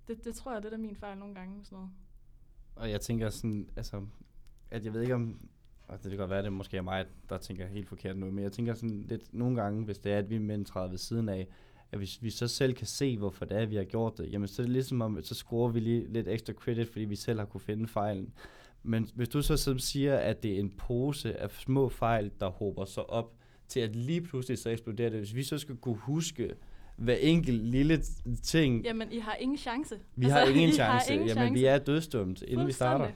det, 0.08 0.26
det 0.26 0.36
tror 0.36 0.54
jeg, 0.54 0.64
det 0.64 0.74
er 0.74 0.78
min 0.78 0.96
fejl 0.96 1.18
nogle 1.18 1.36
gange. 1.36 1.66
Sådan 1.66 1.76
noget. 1.76 1.92
Og 2.76 2.92
jeg 2.92 3.02
tænker 3.02 3.30
sådan, 3.30 3.70
altså, 3.76 4.06
at 4.72 4.86
jeg 4.86 4.94
ved 4.94 5.02
ikke 5.02 5.16
om, 5.16 5.50
og 5.88 6.04
det 6.04 6.10
kan 6.12 6.18
godt 6.18 6.30
være, 6.30 6.40
at 6.40 6.46
det 6.46 6.54
måske 6.54 6.78
er 6.78 6.82
mig, 6.82 7.06
der 7.30 7.38
tænker 7.38 7.68
helt 7.68 7.88
forkert 7.88 8.18
nu, 8.18 8.32
men 8.32 8.44
jeg 8.44 8.52
tænker 8.52 8.74
sådan 8.74 9.02
lidt 9.02 9.34
nogle 9.34 9.62
gange, 9.62 9.86
hvis 9.86 10.00
det 10.00 10.12
er, 10.12 10.18
at 10.18 10.30
vi 10.30 10.38
mænd 10.38 10.66
træder 10.66 10.90
ved 10.90 10.98
siden 10.98 11.30
af, 11.30 11.48
at 11.92 11.98
hvis 11.98 12.24
vi 12.24 12.30
så 12.30 12.48
selv 12.48 12.74
kan 12.74 12.88
se, 12.88 13.18
hvorfor 13.18 13.46
det 13.46 13.58
er, 13.58 13.62
at 13.62 13.70
vi 13.70 13.76
har 13.76 13.84
gjort 13.84 14.18
det, 14.18 14.32
jamen 14.32 14.48
så 14.48 14.62
er 14.62 14.64
det 14.64 14.74
ligesom 14.74 15.02
om, 15.02 15.24
så 15.24 15.36
scorer 15.36 15.70
vi 15.70 15.80
lige 15.80 16.08
lidt 16.14 16.28
ekstra 16.28 16.54
credit, 16.54 16.88
fordi 16.88 17.06
vi 17.06 17.16
selv 17.16 17.40
har 17.40 17.46
kunne 17.46 17.62
finde 17.62 17.88
fejlen. 17.88 18.34
Men 18.84 19.10
hvis 19.16 19.30
du 19.30 19.42
så 19.42 19.76
siger, 19.78 20.18
at 20.18 20.44
det 20.44 20.56
er 20.56 20.60
en 20.60 20.72
pose 20.72 21.40
af 21.40 21.52
små 21.52 21.90
fejl, 21.90 22.32
der 22.40 22.50
håber 22.50 22.86
sig 22.86 23.10
op, 23.10 23.34
til 23.68 23.80
at 23.80 23.96
lige 23.96 24.22
pludselig 24.22 24.58
så 24.58 24.70
eksploderer 24.70 25.10
det, 25.10 25.20
hvis 25.20 25.36
vi 25.36 25.44
så 25.44 25.58
skal 25.58 25.76
kunne 25.76 25.98
huske 25.98 26.56
hver 26.96 27.16
enkelt 27.16 27.62
lille 27.62 28.02
ting. 28.44 28.84
Jamen, 28.84 29.12
I 29.12 29.20
har 29.20 29.36
ingen 29.36 29.58
chance. 29.58 30.00
Vi 30.16 30.26
altså, 30.26 30.40
har 30.40 30.46
ingen 30.46 30.72
chance. 30.72 31.14
Ingen 31.14 31.28
Jamen, 31.28 31.42
chance. 31.42 31.54
vi 31.54 31.66
er 31.66 31.78
dødstumt, 31.78 32.42
inden 32.42 32.68
vi 32.68 32.72
starter. 32.72 33.12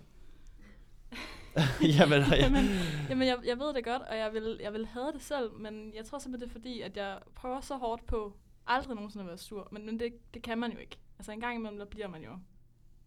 jamen, 1.99 2.19
ja. 2.19 2.35
jamen, 2.35 2.65
jamen 3.09 3.27
jeg, 3.27 3.37
jeg 3.45 3.59
ved 3.59 3.73
det 3.73 3.83
godt, 3.83 4.01
og 4.01 4.17
jeg 4.17 4.33
vil, 4.33 4.59
jeg 4.63 4.73
vil 4.73 4.85
have 4.85 5.11
det 5.11 5.21
selv, 5.21 5.51
men 5.59 5.93
jeg 5.95 6.05
tror 6.05 6.19
simpelthen, 6.19 6.49
det 6.49 6.55
er 6.55 6.59
fordi, 6.59 6.81
at 6.81 6.97
jeg 6.97 7.19
prøver 7.35 7.61
så 7.61 7.75
hårdt 7.75 8.05
på 8.05 8.33
aldrig 8.67 8.95
nogensinde 8.95 9.23
at 9.23 9.27
være 9.27 9.37
sur, 9.37 9.67
men, 9.71 9.85
men 9.85 9.99
det, 9.99 10.13
det 10.33 10.41
kan 10.41 10.57
man 10.57 10.71
jo 10.71 10.77
ikke. 10.77 10.97
Altså 11.19 11.31
en 11.31 11.39
gang 11.39 11.55
imellem, 11.55 11.77
der 11.77 11.85
bliver 11.85 12.07
man 12.07 12.23
jo 12.23 12.31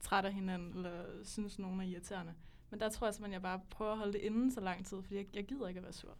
træt 0.00 0.24
af 0.24 0.32
hinanden, 0.32 0.76
eller 0.76 0.90
synes, 1.24 1.58
nogen 1.58 1.80
er 1.80 1.84
irriterende. 1.84 2.32
Men 2.70 2.80
der 2.80 2.88
tror 2.88 3.06
jeg 3.06 3.14
simpelthen, 3.14 3.32
jeg 3.32 3.42
bare 3.42 3.60
prøver 3.70 3.92
at 3.92 3.98
holde 3.98 4.12
det 4.12 4.20
inden 4.20 4.50
så 4.50 4.60
lang 4.60 4.86
tid, 4.86 5.02
fordi 5.02 5.16
jeg, 5.16 5.26
jeg 5.36 5.44
gider 5.44 5.68
ikke 5.68 5.78
at 5.78 5.84
være 5.84 5.92
sur. 5.92 6.16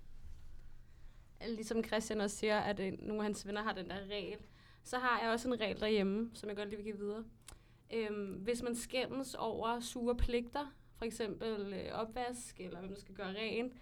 Ligesom 1.47 1.85
Christian 1.85 2.21
også 2.21 2.37
siger, 2.37 2.59
at 2.59 2.81
øh, 2.81 2.93
nogle 2.99 3.21
af 3.21 3.25
hans 3.25 3.47
venner 3.47 3.63
har 3.63 3.73
den 3.73 3.91
der 3.91 4.07
regel, 4.11 4.39
så 4.85 4.99
har 4.99 5.21
jeg 5.21 5.31
også 5.31 5.49
en 5.49 5.61
regel 5.61 5.81
derhjemme, 5.81 6.31
som 6.35 6.49
jeg 6.49 6.57
godt 6.57 6.69
lige 6.69 6.77
vil 6.77 6.85
give 6.85 6.99
videre. 6.99 7.25
Øhm, 7.93 8.33
hvis 8.33 8.63
man 8.63 8.77
skændes 8.77 9.35
over 9.35 9.81
sure 9.81 10.17
pligter, 10.17 10.75
for 10.97 11.05
eksempel 11.05 11.75
øh, 11.75 11.93
opvask, 11.93 12.61
eller 12.61 12.79
hvem 12.79 12.91
der 12.91 13.01
skal 13.01 13.15
gøre 13.15 13.35
rent, 13.35 13.73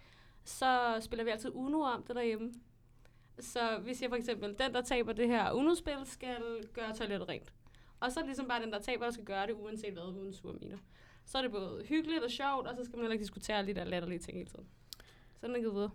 så 0.43 0.97
spiller 1.01 1.23
vi 1.23 1.29
altid 1.29 1.51
Uno 1.53 1.81
om 1.81 2.03
det 2.03 2.15
derhjemme. 2.15 2.53
Så 3.39 3.79
vi 3.85 3.93
siger 3.93 4.09
for 4.09 4.15
eksempel, 4.15 4.55
den 4.59 4.73
der 4.73 4.81
taber 4.81 5.13
det 5.13 5.27
her 5.27 5.51
Uno-spil, 5.51 5.97
skal 6.05 6.67
gøre 6.73 6.95
toilettet 6.95 7.29
rent. 7.29 7.53
Og 7.99 8.11
så 8.11 8.19
er 8.19 8.21
det 8.21 8.27
ligesom 8.27 8.47
bare 8.47 8.61
den, 8.61 8.71
der 8.71 8.79
taber, 8.79 9.05
der 9.05 9.11
skal 9.11 9.25
gøre 9.25 9.47
det, 9.47 9.53
uanset 9.53 9.93
hvad, 9.93 10.03
uden 10.03 10.33
sure 10.33 10.53
miner 10.53 10.77
så 11.27 11.37
er 11.37 11.41
det 11.41 11.51
både 11.51 11.83
hyggeligt 11.85 12.23
og 12.23 12.31
sjovt, 12.31 12.67
og 12.67 12.75
så 12.77 12.83
skal 12.83 12.95
man 12.95 13.03
heller 13.03 13.13
ikke 13.13 13.23
diskutere 13.23 13.65
lidt 13.65 13.77
af 13.77 13.89
latterlige 13.89 14.19
ting 14.19 14.37
hele 14.37 14.49
tiden. 14.49 14.65
Sådan 15.41 15.55
er 15.55 15.59
det 15.59 15.73
videre. 15.73 15.89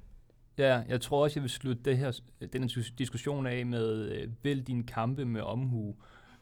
Ja, 0.58 0.82
jeg 0.88 1.00
tror 1.00 1.22
også, 1.22 1.38
jeg 1.40 1.42
vil 1.42 1.50
slutte 1.50 1.82
det 1.82 1.98
her, 1.98 2.20
den 2.52 2.62
her 2.62 2.82
diskussion 2.98 3.46
af 3.46 3.66
med, 3.66 4.10
øh, 4.12 4.28
vælg 4.42 4.66
din 4.66 4.84
kampe 4.84 5.24
med 5.24 5.40
omhu. 5.40 5.96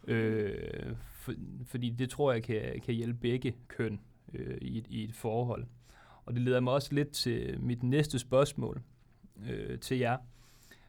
Øh, 0.07 0.95
for, 1.13 1.33
fordi 1.65 1.91
det 1.91 2.11
tror 2.11 2.33
jeg 2.33 2.43
kan, 2.43 2.81
kan 2.85 2.95
hjælpe 2.95 3.19
begge 3.21 3.55
køn 3.69 4.01
øh, 4.35 4.59
i, 4.61 4.79
et, 4.79 4.87
i 4.89 5.05
et 5.05 5.15
forhold. 5.15 5.67
Og 6.25 6.35
det 6.35 6.43
leder 6.43 6.61
mig 6.61 6.73
også 6.73 6.95
lidt 6.95 7.13
til 7.13 7.61
mit 7.61 7.83
næste 7.83 8.19
spørgsmål 8.19 8.83
øh, 9.51 9.79
til 9.79 9.99
jer, 9.99 10.17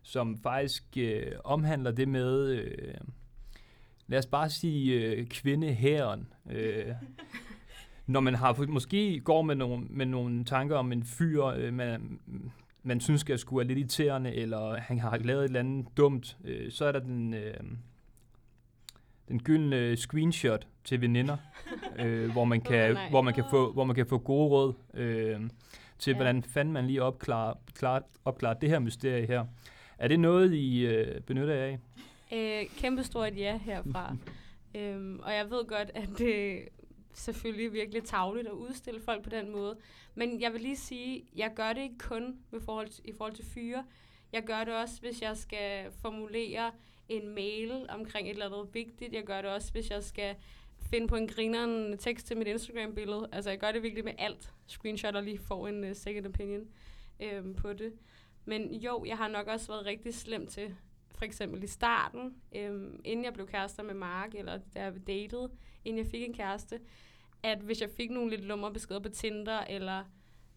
som 0.01 0.37
faktisk 0.37 0.83
øh, 0.97 1.31
omhandler 1.43 1.91
det 1.91 2.07
med, 2.07 2.49
øh, 2.49 2.93
lad 4.07 4.19
os 4.19 4.25
bare 4.25 4.49
sige 4.49 5.01
øh, 5.01 5.27
kvindehæren. 5.27 6.33
Øh, 6.49 6.85
når 8.11 8.19
man 8.19 8.35
har 8.35 8.65
måske 8.67 9.19
går 9.19 9.41
med 9.41 9.55
nogle, 9.55 9.85
med 9.89 10.05
nogle 10.05 10.45
tanker 10.45 10.75
om 10.75 10.91
en 10.91 11.03
fyr, 11.03 11.45
øh, 11.45 11.73
man, 11.73 12.19
man 12.83 12.99
synes 12.99 13.21
skal 13.21 13.39
skulle 13.39 13.63
er 13.63 13.67
lidt 13.67 13.79
irriterende, 13.79 14.35
eller 14.35 14.79
han 14.79 14.99
har 14.99 15.17
lavet 15.17 15.39
et 15.39 15.45
eller 15.45 15.59
andet 15.59 15.85
dumt, 15.97 16.37
øh, 16.43 16.71
så 16.71 16.85
er 16.85 16.91
der 16.91 16.99
den, 16.99 17.33
øh, 17.33 17.53
den 19.27 19.43
gyldne 19.43 19.97
screenshot 19.97 20.67
til 20.83 21.01
veninder, 21.01 21.37
øh, 21.99 22.31
hvor, 22.31 22.45
man 22.45 22.61
kan, 22.61 22.91
oh, 22.91 23.09
hvor, 23.09 23.21
man 23.21 23.33
kan 23.33 23.43
få, 23.49 23.73
hvor 23.73 23.83
man 23.83 23.95
kan 23.95 24.07
få 24.07 24.17
gode 24.17 24.49
råd 24.49 24.73
øh, 24.93 25.39
til, 25.99 26.11
ja. 26.11 26.15
hvordan 26.15 26.43
fanden 26.43 26.73
man 26.73 26.87
lige 26.87 27.03
opklarer, 27.03 27.53
klar, 27.75 28.03
opklarer 28.25 28.53
det 28.53 28.69
her 28.69 28.79
mysterie 28.79 29.27
her. 29.27 29.45
Er 29.97 30.07
det 30.07 30.19
noget, 30.19 30.53
I 30.53 30.85
øh, 30.85 31.21
benytter 31.21 31.53
jer 31.53 31.65
af? 31.65 31.79
Øh, 32.33 32.69
kæmpe 32.77 33.03
stort 33.03 33.37
ja 33.37 33.57
herfra. 33.57 34.15
Øhm, 34.75 35.19
og 35.19 35.33
jeg 35.33 35.45
ved 35.49 35.67
godt, 35.67 35.91
at 35.95 36.09
det 36.17 36.59
selvfølgelig 37.13 37.73
virkelig 37.73 38.03
tavligt 38.03 38.47
at 38.47 38.53
udstille 38.53 39.01
folk 39.01 39.23
på 39.23 39.29
den 39.29 39.51
måde. 39.51 39.77
Men 40.15 40.41
jeg 40.41 40.53
vil 40.53 40.61
lige 40.61 40.77
sige, 40.77 41.25
jeg 41.35 41.51
gør 41.55 41.73
det 41.73 41.81
ikke 41.81 41.97
kun 41.97 42.39
med 42.51 42.61
forhold 42.61 42.89
til, 42.89 43.09
i 43.09 43.13
forhold 43.13 43.33
til 43.33 43.45
fyre. 43.45 43.85
Jeg 44.31 44.43
gør 44.43 44.63
det 44.63 44.73
også, 44.73 45.01
hvis 45.01 45.21
jeg 45.21 45.37
skal 45.37 45.91
formulere 45.91 46.71
en 47.09 47.35
mail 47.35 47.85
omkring 47.89 48.27
et 48.27 48.31
eller 48.31 48.45
andet 48.45 48.73
vigtigt. 48.73 49.13
Jeg 49.13 49.23
gør 49.23 49.41
det 49.41 49.51
også, 49.51 49.71
hvis 49.71 49.89
jeg 49.89 50.03
skal 50.03 50.35
finde 50.89 51.07
på 51.07 51.15
en 51.15 51.27
grineren 51.27 51.97
tekst 51.97 52.27
til 52.27 52.37
mit 52.37 52.47
Instagram-billede. 52.47 53.29
Altså, 53.31 53.49
jeg 53.49 53.59
gør 53.59 53.71
det 53.71 53.83
virkelig 53.83 54.05
med 54.05 54.13
alt. 54.17 54.53
Screenshotter 54.67 55.21
lige 55.21 55.37
får 55.37 55.67
en 55.67 55.83
uh, 55.83 55.95
second 55.95 56.27
opinion 56.27 56.67
øhm, 57.19 57.53
på 57.55 57.73
det. 57.73 57.93
Men 58.45 58.73
jo, 58.73 59.05
jeg 59.07 59.17
har 59.17 59.27
nok 59.27 59.47
også 59.47 59.67
været 59.67 59.85
rigtig 59.85 60.13
slem 60.13 60.47
til, 60.47 60.75
for 61.15 61.25
eksempel 61.25 61.63
i 61.63 61.67
starten, 61.67 62.35
øhm, 62.55 63.01
inden 63.03 63.25
jeg 63.25 63.33
blev 63.33 63.47
kærester 63.47 63.83
med 63.83 63.93
Mark, 63.93 64.35
eller 64.35 64.59
da 64.75 64.83
jeg 64.83 65.07
datede, 65.07 65.51
inden 65.85 66.03
jeg 66.03 66.11
fik 66.11 66.21
en 66.21 66.33
kæreste, 66.33 66.79
at 67.43 67.59
hvis 67.59 67.81
jeg 67.81 67.89
fik 67.97 68.09
nogle 68.09 68.29
lidt 68.29 68.41
lumre 68.41 68.73
beskeder 68.73 68.99
på 68.99 69.09
Tinder, 69.09 69.59
eller 69.59 70.03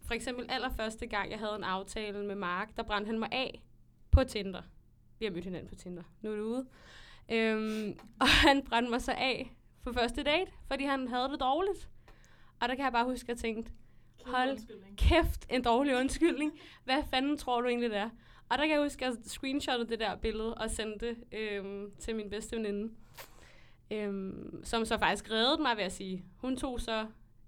for 0.01 0.13
eksempel 0.13 0.45
allerførste 0.49 1.07
gang, 1.07 1.31
jeg 1.31 1.39
havde 1.39 1.55
en 1.55 1.63
aftale 1.63 2.25
med 2.25 2.35
Mark, 2.35 2.77
der 2.77 2.83
brændte 2.83 3.09
han 3.09 3.19
mig 3.19 3.29
af 3.31 3.63
på 4.11 4.23
Tinder. 4.23 4.61
Vi 5.19 5.25
har 5.25 5.31
mødt 5.31 5.43
hinanden 5.43 5.69
på 5.69 5.75
Tinder. 5.75 6.03
Nu 6.21 6.31
er 6.31 6.35
det 6.35 6.43
ude. 6.43 6.65
Øhm, 7.31 7.99
og 8.21 8.27
han 8.27 8.63
brændte 8.63 8.91
mig 8.91 9.01
så 9.01 9.11
af 9.11 9.51
på 9.83 9.93
første 9.93 10.23
date, 10.23 10.51
fordi 10.67 10.83
han 10.83 11.07
havde 11.07 11.29
det 11.29 11.39
dårligt. 11.39 11.89
Og 12.59 12.69
der 12.69 12.75
kan 12.75 12.83
jeg 12.83 12.91
bare 12.91 13.05
huske, 13.05 13.23
at 13.23 13.29
jeg 13.29 13.37
tænkte, 13.37 13.71
hold 14.25 14.59
kæft, 14.95 15.45
en 15.49 15.63
dårlig 15.63 15.95
undskyldning. 15.95 16.59
Hvad 16.83 17.03
fanden 17.09 17.37
tror 17.37 17.61
du 17.61 17.67
egentlig, 17.67 17.89
det 17.89 17.97
er? 17.97 18.09
Og 18.49 18.57
der 18.57 18.65
kan 18.65 18.71
jeg 18.71 18.81
huske, 18.83 19.05
at 19.05 19.11
jeg 19.11 19.17
screenshottede 19.25 19.89
det 19.89 19.99
der 19.99 20.15
billede 20.15 20.53
og 20.53 20.71
sendte 20.71 21.07
det 21.07 21.17
øhm, 21.31 21.91
til 21.99 22.15
min 22.15 22.29
bedste 22.29 22.55
veninde. 22.55 22.93
Øhm, 23.91 24.63
som 24.63 24.85
så 24.85 24.97
faktisk 24.97 25.31
reddede 25.31 25.61
mig, 25.61 25.75
vil 25.75 25.81
jeg 25.81 25.91
sige. 25.91 26.25
Hun 26.37 26.57
tog 26.57 26.81
så 26.81 27.05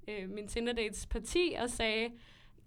øh, 0.07 0.29
min 0.29 0.47
Tinder-dates 0.47 1.05
parti 1.05 1.55
og 1.61 1.69
sagde, 1.69 2.09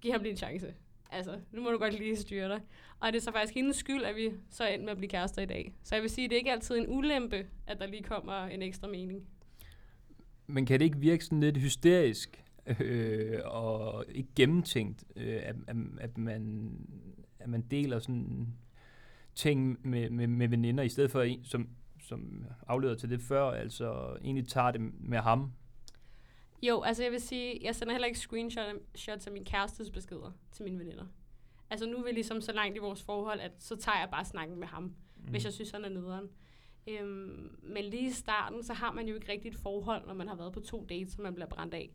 giv 0.01 0.13
ham 0.13 0.23
lige 0.23 0.31
en 0.31 0.37
chance. 0.37 0.75
Altså, 1.11 1.39
nu 1.53 1.63
må 1.63 1.71
du 1.71 1.79
godt 1.79 1.99
lige 1.99 2.17
styre 2.17 2.49
dig. 2.49 2.61
Og 3.01 3.13
det 3.13 3.19
er 3.19 3.23
så 3.23 3.33
faktisk 3.33 3.55
hendes 3.55 3.77
skyld, 3.77 4.03
at 4.03 4.17
vi 4.17 4.31
så 4.51 4.67
endte 4.67 4.85
med 4.85 4.91
at 4.91 4.97
blive 4.97 5.11
kærester 5.11 5.43
i 5.43 5.47
dag. 5.47 5.75
Så 5.83 5.95
jeg 5.95 6.03
vil 6.03 6.11
sige, 6.11 6.25
at 6.25 6.31
det 6.31 6.37
er 6.37 6.39
ikke 6.39 6.53
altid 6.53 6.77
en 6.77 6.87
ulempe, 6.89 7.47
at 7.67 7.79
der 7.79 7.87
lige 7.87 8.03
kommer 8.03 8.47
en 8.47 8.63
ekstra 8.63 8.89
mening. 8.89 9.27
Men 10.47 10.67
kan 10.67 10.81
det 10.81 10.85
ikke 10.85 10.99
virke 10.99 11.25
sådan 11.25 11.41
lidt 11.41 11.57
hysterisk 11.57 12.45
øh, 12.81 13.39
og 13.45 14.05
ikke 14.09 14.29
gennemtænkt, 14.37 15.05
øh, 15.17 15.41
at, 15.43 15.57
at, 15.67 15.77
at, 16.01 16.19
man, 16.19 16.73
at 17.39 17.49
man 17.49 17.61
deler 17.61 17.99
sådan 17.99 18.49
ting 19.35 19.89
med, 19.89 20.11
med, 20.11 20.27
med 20.27 20.49
veninder, 20.49 20.85
i 20.85 20.89
stedet 20.89 21.11
for, 21.11 21.23
en, 21.23 21.45
som, 21.45 21.69
som 22.11 22.44
afleder 22.66 22.94
til 22.94 23.11
det 23.11 23.20
før, 23.20 23.51
altså 23.51 24.16
egentlig 24.23 24.49
tager 24.49 24.70
det 24.70 24.81
med 25.01 25.18
ham? 25.18 25.53
Jo, 26.62 26.83
altså 26.83 27.03
jeg 27.03 27.12
vil 27.12 27.20
sige, 27.20 27.59
jeg 27.62 27.75
sender 27.75 27.92
heller 27.92 28.07
ikke 28.07 28.18
screenshots 28.18 29.27
af 29.27 29.33
min 29.33 29.44
kærestes 29.44 29.90
beskeder 29.90 30.31
til 30.53 30.64
mine 30.64 30.79
veninder. 30.79 31.07
Altså 31.70 31.87
nu 31.87 31.96
er 31.96 32.05
vi 32.05 32.11
ligesom 32.11 32.40
så 32.40 32.53
langt 32.53 32.77
i 32.77 32.79
vores 32.79 33.03
forhold, 33.03 33.40
at 33.40 33.53
så 33.59 33.77
tager 33.77 33.99
jeg 33.99 34.09
bare 34.11 34.25
snakken 34.25 34.59
med 34.59 34.66
ham, 34.66 34.83
mm. 34.83 34.94
hvis 35.31 35.44
jeg 35.44 35.53
synes, 35.53 35.70
han 35.70 35.85
er 35.85 35.88
nederen. 35.88 36.29
Øhm, 36.87 37.59
men 37.62 37.85
lige 37.85 38.07
i 38.07 38.11
starten, 38.11 38.62
så 38.62 38.73
har 38.73 38.92
man 38.92 39.09
jo 39.09 39.14
ikke 39.14 39.33
rigtigt 39.33 39.55
et 39.55 39.61
forhold, 39.61 40.07
når 40.07 40.14
man 40.14 40.29
har 40.29 40.37
været 40.37 40.53
på 40.53 40.61
to 40.61 40.87
dates, 40.88 41.12
så 41.12 41.23
man 41.23 41.35
bliver 41.35 41.49
brændt 41.49 41.75
af. 41.75 41.90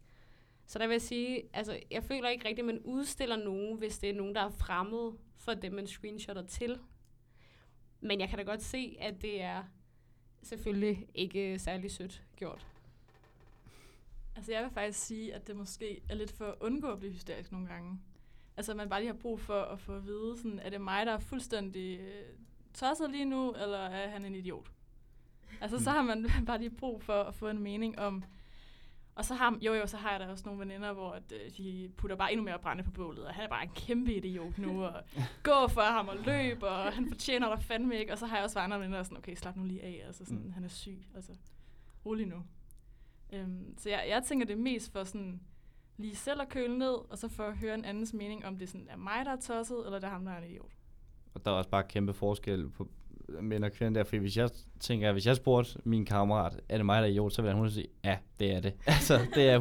Så 0.66 0.80
der 0.80 0.88
vil 0.88 0.94
jeg 0.94 1.02
sige, 1.02 1.44
altså 1.54 1.80
jeg 1.92 2.04
føler 2.04 2.30
ikke 2.30 2.48
rigtigt, 2.48 2.70
at 2.70 2.74
man 2.74 2.82
udstiller 2.84 3.36
nogen, 3.36 3.78
hvis 3.78 3.98
det 3.98 4.10
er 4.10 4.14
nogen, 4.14 4.36
der 4.36 4.42
er 4.42 4.50
fremmed 4.50 5.12
for 5.38 5.54
dem, 5.54 5.74
man 5.74 5.88
screenshotter 5.88 6.46
til. 6.46 6.80
Men 8.02 8.20
jeg 8.20 8.30
kan 8.30 8.38
da 8.38 8.44
godt 8.44 8.62
se, 8.62 8.98
at 9.00 9.22
det 9.22 9.42
er 9.42 9.64
selvfølgelig 10.46 11.08
ikke 11.16 11.60
særlig 11.60 11.92
sødt 11.92 12.24
gjort. 12.36 12.68
Altså 14.36 14.52
jeg 14.52 14.64
vil 14.64 14.72
faktisk 14.72 15.00
sige, 15.00 15.34
at 15.34 15.48
det 15.48 15.56
måske 15.56 16.02
er 16.10 16.16
lidt 16.16 16.32
for 16.32 16.46
at 16.46 16.56
undgå 16.60 16.88
at 16.88 17.00
blive 17.00 17.14
hysterisk 17.14 17.52
nogle 17.52 17.68
gange. 17.68 18.00
Altså 18.58 18.74
man 18.74 18.90
bare 18.90 19.00
lige 19.00 19.12
har 19.12 19.20
brug 19.20 19.40
for 19.40 19.62
at 19.62 19.80
få 19.80 19.96
at 19.96 20.06
vide, 20.06 20.38
sådan, 20.38 20.60
er 20.60 20.70
det 20.70 20.82
mig, 20.82 21.06
der 21.06 21.12
er 21.12 21.20
fuldstændig 21.20 22.00
øh, 22.00 22.38
tosset 22.74 23.12
lige 23.12 23.26
nu, 23.26 23.52
eller 23.52 23.78
er 23.78 24.10
han 24.10 24.26
en 24.26 24.36
idiot? 24.36 24.72
Altså 25.62 25.84
så 25.84 25.90
har 25.90 26.02
man 26.02 26.30
bare 26.48 26.58
lige 26.58 26.70
brug 26.70 27.04
for 27.04 27.24
at 27.24 27.36
få 27.36 27.50
en 27.50 27.60
mening 27.60 28.00
om, 28.00 28.24
og 29.16 29.26
så 29.26 29.34
har, 29.34 29.58
jo, 29.62 29.74
jo, 29.74 29.88
så 29.88 29.98
har 29.98 30.12
jeg 30.12 30.20
da 30.20 30.28
også 30.28 30.44
nogle 30.46 30.60
veninder, 30.60 30.94
hvor 30.94 31.12
at, 31.12 31.24
øh, 31.32 31.52
de 31.58 31.92
putter 31.98 32.16
bare 32.16 32.32
endnu 32.32 32.46
mere 32.46 32.60
brænde 32.60 32.84
på 32.84 32.92
bålet, 32.92 33.26
og 33.26 33.34
han 33.34 33.44
er 33.44 33.50
bare 33.50 33.64
en 33.64 33.70
kæmpe 33.76 34.14
idiot 34.14 34.58
nu, 34.58 34.84
og 34.84 34.94
gå 35.44 35.68
for 35.68 35.82
ham 35.82 36.08
og 36.08 36.18
løb, 36.26 36.64
og 36.64 36.94
han 36.94 37.08
fortjener 37.10 37.56
dig 37.56 37.64
fandme 37.64 38.00
ikke. 38.00 38.12
Og 38.12 38.18
så 38.18 38.26
har 38.26 38.36
jeg 38.36 38.44
også 38.44 38.60
andre 38.60 38.78
veninder, 38.78 38.96
der 38.96 39.00
er 39.00 39.04
sådan, 39.04 39.18
okay, 39.18 39.36
slap 39.36 39.56
nu 39.56 39.64
lige 39.64 39.84
af, 39.84 40.04
altså 40.06 40.26
sådan, 40.26 40.44
mm. 40.44 40.52
han 40.52 40.64
er 40.64 40.68
syg, 40.68 41.06
altså 41.16 41.32
rolig 42.06 42.28
nu. 42.28 42.44
Um, 43.34 43.78
så 43.78 43.90
jeg, 43.90 44.06
jeg 44.10 44.24
tænker, 44.24 44.46
det 44.46 44.58
mest 44.58 44.92
for 44.92 45.04
sådan, 45.04 45.42
lige 45.98 46.16
selv 46.16 46.42
at 46.42 46.50
køle 46.50 46.78
ned, 46.78 47.12
og 47.12 47.18
så 47.18 47.28
for 47.28 47.44
at 47.44 47.58
høre 47.58 47.74
en 47.74 47.86
andens 47.86 48.14
mening, 48.14 48.46
om 48.46 48.58
det 48.58 48.70
sådan 48.70 48.88
er 48.90 48.98
mig, 48.98 49.26
der 49.26 49.32
er 49.32 49.42
tosset, 49.42 49.86
eller 49.86 50.00
det 50.00 50.08
er 50.08 50.12
ham, 50.12 50.26
der 50.26 50.32
er 50.32 50.38
en 50.38 50.50
idiot. 50.50 50.72
Og 51.34 51.46
der 51.46 51.52
er 51.52 51.56
også 51.56 51.70
bare 51.70 51.84
kæmpe 51.84 52.14
forskel 52.14 52.70
på 52.70 52.90
mænd 53.42 53.64
og 53.64 53.72
kvinder 53.72 54.00
der, 54.00 54.04
fordi 54.04 54.18
hvis 54.18 54.38
jeg 54.38 54.50
tænker, 54.80 55.12
hvis 55.12 55.26
jeg 55.26 55.36
spurgte 55.36 55.80
min 55.84 56.06
kammerat, 56.06 56.60
er 56.70 56.78
det 56.78 56.86
mig, 56.86 57.02
der 57.02 57.08
er 57.08 57.12
idiot, 57.12 57.34
så 57.34 57.42
vil 57.42 57.54
hun 57.54 57.70
sige, 57.70 57.88
ja, 58.04 58.18
det 58.40 58.54
er 58.54 58.60
det. 58.60 58.74
altså, 58.88 59.20
det 59.36 59.50
er 59.50 59.60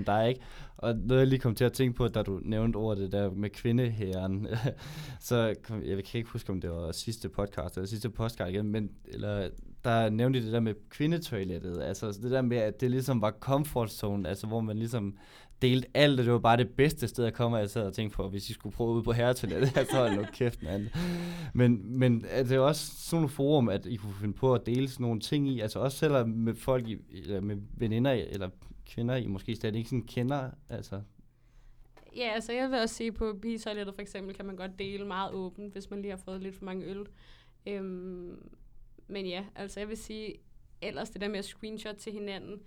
100% 0.00 0.04
dig, 0.04 0.28
ikke? 0.28 0.40
Og 0.76 0.96
noget 0.96 1.20
jeg 1.20 1.28
lige 1.28 1.38
kom 1.38 1.54
til 1.54 1.64
at 1.64 1.72
tænke 1.72 1.96
på, 1.96 2.08
da 2.08 2.22
du 2.22 2.40
nævnte 2.42 2.76
ordet 2.76 3.02
det 3.02 3.12
der 3.12 3.30
med 3.30 3.50
kvindeherren, 3.50 4.48
så 5.20 5.54
kom, 5.62 5.82
jeg 5.82 6.04
kan 6.04 6.18
ikke 6.18 6.30
huske, 6.30 6.52
om 6.52 6.60
det 6.60 6.70
var 6.70 6.92
sidste 6.92 7.28
podcast, 7.28 7.76
eller 7.76 7.88
sidste 7.88 8.10
podcast 8.10 8.40
igen, 8.40 8.66
men 8.66 8.90
eller, 9.04 9.48
der 9.84 10.10
nævnte 10.10 10.44
det 10.44 10.52
der 10.52 10.60
med 10.60 10.74
kvindetoilettet, 10.90 11.82
altså 11.82 12.18
det 12.22 12.30
der 12.30 12.42
med, 12.42 12.56
at 12.56 12.80
det 12.80 12.90
ligesom 12.90 13.20
var 13.20 13.30
comfort 13.30 13.90
zone, 13.90 14.28
altså 14.28 14.46
hvor 14.46 14.60
man 14.60 14.76
ligesom 14.78 15.16
delte 15.62 15.88
alt, 15.94 16.20
og 16.20 16.24
det 16.24 16.32
var 16.32 16.38
bare 16.38 16.56
det 16.56 16.70
bedste 16.70 17.08
sted 17.08 17.24
at 17.24 17.34
komme, 17.34 17.56
og 17.56 17.60
jeg 17.60 17.70
sad 17.70 17.86
og 17.86 17.94
tænkte 17.94 18.16
på, 18.16 18.28
hvis 18.28 18.50
I 18.50 18.52
skulle 18.52 18.76
prøve 18.76 18.90
ud 18.90 19.02
på 19.02 19.12
herretoilettet, 19.12 19.70
så 19.90 19.96
hold 19.96 20.16
nu 20.16 20.24
kæft, 20.32 20.62
mand. 20.62 20.86
Men, 21.54 21.98
men 21.98 22.24
er 22.28 22.42
det 22.42 22.52
er 22.52 22.58
også 22.58 22.92
sådan 22.96 23.16
nogle 23.16 23.28
forum, 23.28 23.68
at 23.68 23.86
I 23.86 23.96
kunne 23.96 24.14
finde 24.20 24.34
på 24.34 24.54
at 24.54 24.66
dele 24.66 24.88
sådan 24.88 25.04
nogle 25.04 25.20
ting 25.20 25.48
i, 25.48 25.60
altså 25.60 25.78
også 25.78 25.98
selvom 25.98 26.28
med 26.28 26.54
folk, 26.54 26.88
i, 26.88 26.96
eller 27.12 27.40
med 27.40 27.56
veninder, 27.76 28.12
eller 28.12 28.48
kvinder, 28.86 29.16
I 29.16 29.26
måske 29.26 29.56
stadig 29.56 29.76
ikke 29.76 29.90
sådan 29.90 30.06
kender, 30.06 30.50
altså 30.68 31.00
Ja, 32.16 32.30
altså 32.34 32.52
jeg 32.52 32.70
vil 32.70 32.78
også 32.78 32.94
sige, 32.94 33.12
på 33.12 33.38
pigetoilettet 33.42 33.94
for 33.94 34.02
eksempel, 34.02 34.34
kan 34.34 34.46
man 34.46 34.56
godt 34.56 34.78
dele 34.78 35.06
meget 35.06 35.32
åbent, 35.32 35.72
hvis 35.72 35.90
man 35.90 36.02
lige 36.02 36.10
har 36.10 36.18
fået 36.24 36.42
lidt 36.42 36.54
for 36.54 36.64
mange 36.64 36.86
øl. 36.86 37.06
Øhm, 37.66 38.50
men 39.06 39.26
ja, 39.26 39.44
altså 39.54 39.80
jeg 39.80 39.88
vil 39.88 39.96
sige, 39.96 40.34
ellers 40.82 41.10
det 41.10 41.20
der 41.20 41.28
med 41.28 41.38
at 41.38 41.44
screenshot 41.44 41.96
til 41.96 42.12
hinanden, 42.12 42.60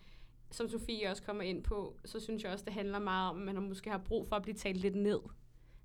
som 0.51 0.69
Sofie 0.69 1.09
også 1.09 1.23
kommer 1.23 1.43
ind 1.43 1.63
på, 1.63 1.97
så 2.05 2.19
synes 2.19 2.43
jeg 2.43 2.51
også, 2.51 2.65
det 2.65 2.73
handler 2.73 2.99
meget 2.99 3.29
om, 3.29 3.49
at 3.49 3.55
man 3.55 3.63
måske 3.63 3.89
har 3.89 3.97
brug 3.97 4.27
for 4.27 4.35
at 4.35 4.41
blive 4.41 4.55
talt 4.55 4.77
lidt 4.77 4.95
ned. 4.95 5.19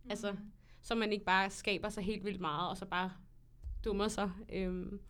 Mm. 0.04 0.10
Altså, 0.10 0.36
så 0.82 0.94
man 0.94 1.12
ikke 1.12 1.24
bare 1.24 1.50
skaber 1.50 1.88
sig 1.88 2.04
helt 2.04 2.24
vildt 2.24 2.40
meget, 2.40 2.70
og 2.70 2.76
så 2.76 2.86
bare 2.86 3.12
dummer 3.84 4.08
sig. 4.08 4.30
Øhm, 4.52 5.00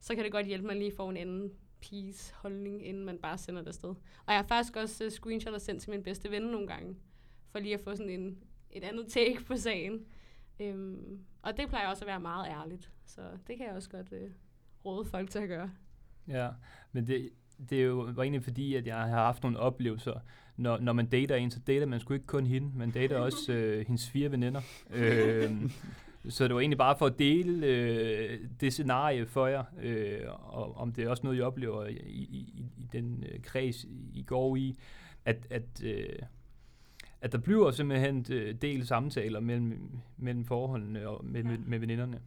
så 0.00 0.14
kan 0.14 0.24
det 0.24 0.32
godt 0.32 0.46
hjælpe, 0.46 0.64
at 0.64 0.68
man 0.68 0.78
lige 0.78 0.96
får 0.96 1.10
en 1.10 1.16
anden 1.16 1.52
piece 1.80 2.34
holdning, 2.34 2.86
inden 2.86 3.04
man 3.04 3.18
bare 3.18 3.38
sender 3.38 3.62
det 3.62 3.68
afsted. 3.68 3.88
Og 3.88 4.32
jeg 4.32 4.36
har 4.36 4.46
faktisk 4.46 4.76
også 4.76 5.04
uh, 5.04 5.10
screenshot 5.10 5.54
og 5.54 5.60
sendt 5.60 5.82
til 5.82 5.90
min 5.90 6.02
bedste 6.02 6.30
ven 6.30 6.42
nogle 6.42 6.66
gange, 6.66 6.96
for 7.50 7.58
lige 7.58 7.74
at 7.74 7.80
få 7.80 7.96
sådan 7.96 8.10
en, 8.10 8.38
et 8.70 8.84
andet 8.84 9.06
take 9.08 9.44
på 9.44 9.56
sagen. 9.56 10.06
Øhm, 10.60 11.24
og 11.42 11.56
det 11.56 11.68
plejer 11.68 11.88
også 11.88 12.04
at 12.04 12.08
være 12.08 12.20
meget 12.20 12.46
ærligt, 12.48 12.90
så 13.04 13.22
det 13.46 13.56
kan 13.56 13.66
jeg 13.66 13.74
også 13.74 13.90
godt 13.90 14.12
uh, 14.12 14.30
råde 14.84 15.04
folk 15.04 15.30
til 15.30 15.38
at 15.38 15.48
gøre. 15.48 15.70
Ja, 16.28 16.50
men 16.92 17.06
det, 17.06 17.30
det 17.70 17.78
er 17.78 17.82
jo 17.84 17.96
var 18.14 18.22
egentlig 18.22 18.42
fordi, 18.42 18.74
at 18.74 18.86
jeg 18.86 18.96
har 18.96 19.06
haft 19.08 19.42
nogle 19.42 19.58
oplevelser. 19.58 20.20
Når, 20.56 20.78
når 20.78 20.92
man 20.92 21.06
dater 21.06 21.36
en, 21.36 21.50
så 21.50 21.60
dater 21.66 21.86
man 21.86 22.00
sgu 22.00 22.14
ikke 22.14 22.26
kun 22.26 22.46
hende, 22.46 22.78
man 22.78 22.90
dater 22.90 23.18
også 23.26 23.52
øh, 23.52 23.86
hendes 23.86 24.10
fire 24.10 24.32
veninder. 24.32 24.60
øh, 24.90 25.70
så 26.28 26.48
det 26.48 26.54
var 26.54 26.60
egentlig 26.60 26.78
bare 26.78 26.98
for 26.98 27.06
at 27.06 27.18
dele 27.18 27.66
øh, 27.66 28.40
det 28.60 28.72
scenarie 28.72 29.26
for 29.26 29.46
jer, 29.46 29.64
øh, 29.82 30.20
og 30.28 30.76
om 30.76 30.92
det 30.92 31.04
er 31.04 31.08
også 31.08 31.22
noget, 31.22 31.36
jeg 31.36 31.44
oplever 31.44 31.86
i, 31.86 31.96
i, 32.06 32.38
i 32.54 32.86
den 32.92 33.24
øh, 33.32 33.42
kreds, 33.42 33.84
I 34.14 34.22
går 34.26 34.56
i, 34.56 34.78
at, 35.24 35.46
at, 35.50 35.84
øh, 35.84 36.18
at 37.20 37.32
der 37.32 37.38
bliver 37.38 37.70
simpelthen 37.70 38.26
øh, 38.30 38.54
del 38.54 38.86
samtaler 38.86 39.40
mellem, 39.40 39.90
mellem 40.16 40.44
forholdene 40.44 41.08
og 41.08 41.24
med, 41.24 41.42
ja. 41.42 41.48
med, 41.48 41.58
med 41.58 41.78
veninderne. 41.78 42.20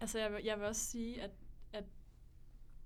Altså 0.00 0.18
jeg 0.18 0.32
vil, 0.32 0.40
jeg 0.44 0.58
vil 0.58 0.66
også 0.66 0.84
sige, 0.84 1.22
at 1.22 1.30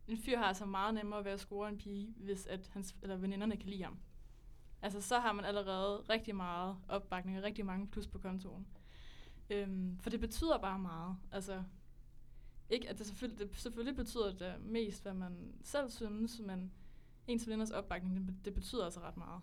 en 0.09 0.19
fyr 0.19 0.37
har 0.37 0.45
altså 0.45 0.67
meget 0.67 0.95
nemmere 0.95 1.25
ved 1.25 1.33
at 1.33 1.41
score 1.41 1.69
en 1.69 1.79
pige, 1.79 2.15
hvis 2.17 2.47
at 2.47 2.71
hans, 2.73 2.97
eller 3.03 3.17
veninderne 3.17 3.57
kan 3.57 3.69
lide 3.69 3.83
ham. 3.83 3.99
Altså, 4.83 5.01
så 5.01 5.19
har 5.19 5.33
man 5.33 5.45
allerede 5.45 5.97
rigtig 6.11 6.37
meget 6.37 6.77
opbakning 6.89 7.39
og 7.39 7.45
rigtig 7.45 7.67
mange 7.67 7.87
plus 7.89 8.07
på 8.07 8.19
kontoen. 8.19 8.67
Øhm, 9.51 9.99
for 9.99 10.11
det 10.11 10.21
betyder 10.21 10.59
bare 10.59 10.79
meget. 10.79 11.17
Altså, 11.33 11.63
ikke 12.71 12.89
at 12.89 12.99
det 12.99 13.07
selvfølgelig, 13.07 13.39
det 13.39 13.57
selvfølgelig 13.57 13.97
betyder 13.97 14.33
det 14.33 14.55
øh, 14.59 14.65
mest, 14.65 15.03
hvad 15.03 15.15
man 15.15 15.55
selv 15.63 15.91
synes, 15.91 16.41
men 16.47 16.73
ens 17.27 17.47
veninders 17.47 17.71
opbakning, 17.71 18.17
det, 18.17 18.35
det 18.45 18.55
betyder 18.55 18.85
altså 18.85 19.01
ret 19.01 19.17
meget. 19.17 19.41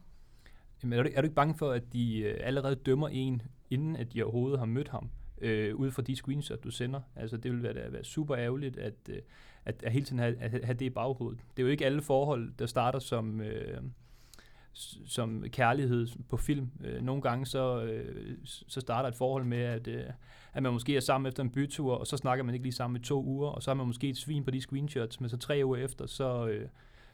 Jamen, 0.83 0.99
er, 0.99 1.03
du, 1.03 1.09
er 1.13 1.21
du 1.21 1.25
ikke 1.25 1.35
bange 1.35 1.55
for, 1.55 1.71
at 1.71 1.93
de 1.93 2.19
øh, 2.19 2.37
allerede 2.39 2.75
dømmer 2.75 3.07
en, 3.07 3.41
inden 3.69 3.95
at 3.95 4.13
de 4.13 4.23
overhovedet 4.23 4.59
har 4.59 4.65
mødt 4.65 4.89
ham, 4.89 5.09
øh, 5.41 5.75
ud 5.75 5.91
fra 5.91 6.01
de 6.01 6.15
screenshots, 6.15 6.61
du 6.61 6.71
sender? 6.71 7.01
Altså, 7.15 7.37
det 7.37 7.51
vil 7.51 7.63
være, 7.63 7.91
være 7.93 8.03
super 8.03 8.37
ærgerligt, 8.37 8.77
at, 8.77 9.09
øh, 9.09 9.21
at, 9.67 9.83
at 9.83 9.91
hele 9.91 10.05
tiden 10.05 10.19
have, 10.19 10.37
at 10.39 10.65
have 10.65 10.73
det 10.73 10.85
i 10.85 10.89
baghovedet. 10.89 11.39
Det 11.57 11.63
er 11.63 11.65
jo 11.65 11.71
ikke 11.71 11.85
alle 11.85 12.01
forhold, 12.01 12.51
der 12.59 12.65
starter 12.65 12.99
som, 12.99 13.41
øh, 13.41 13.81
som 15.05 15.43
kærlighed 15.47 16.07
på 16.29 16.37
film. 16.37 16.71
Øh, 16.83 17.01
nogle 17.01 17.21
gange 17.21 17.45
så, 17.45 17.83
øh, 17.83 18.37
så 18.43 18.81
starter 18.81 19.09
et 19.09 19.15
forhold 19.15 19.45
med, 19.45 19.57
at, 19.57 19.87
øh, 19.87 20.03
at 20.53 20.63
man 20.63 20.73
måske 20.73 20.95
er 20.95 20.99
sammen 20.99 21.27
efter 21.27 21.43
en 21.43 21.49
bytur, 21.49 21.95
og 21.95 22.07
så 22.07 22.17
snakker 22.17 22.43
man 22.43 22.55
ikke 22.55 22.65
lige 22.65 22.73
sammen 22.73 23.01
i 23.01 23.03
to 23.03 23.23
uger, 23.23 23.49
og 23.49 23.63
så 23.63 23.71
er 23.71 23.75
man 23.75 23.87
måske 23.87 24.09
et 24.09 24.17
svin 24.17 24.43
på 24.43 24.51
de 24.51 24.61
screenshots, 24.61 25.21
men 25.21 25.29
så 25.29 25.37
tre 25.37 25.61
uger 25.65 25.77
efter, 25.77 26.05
så, 26.05 26.47
øh, 26.47 26.67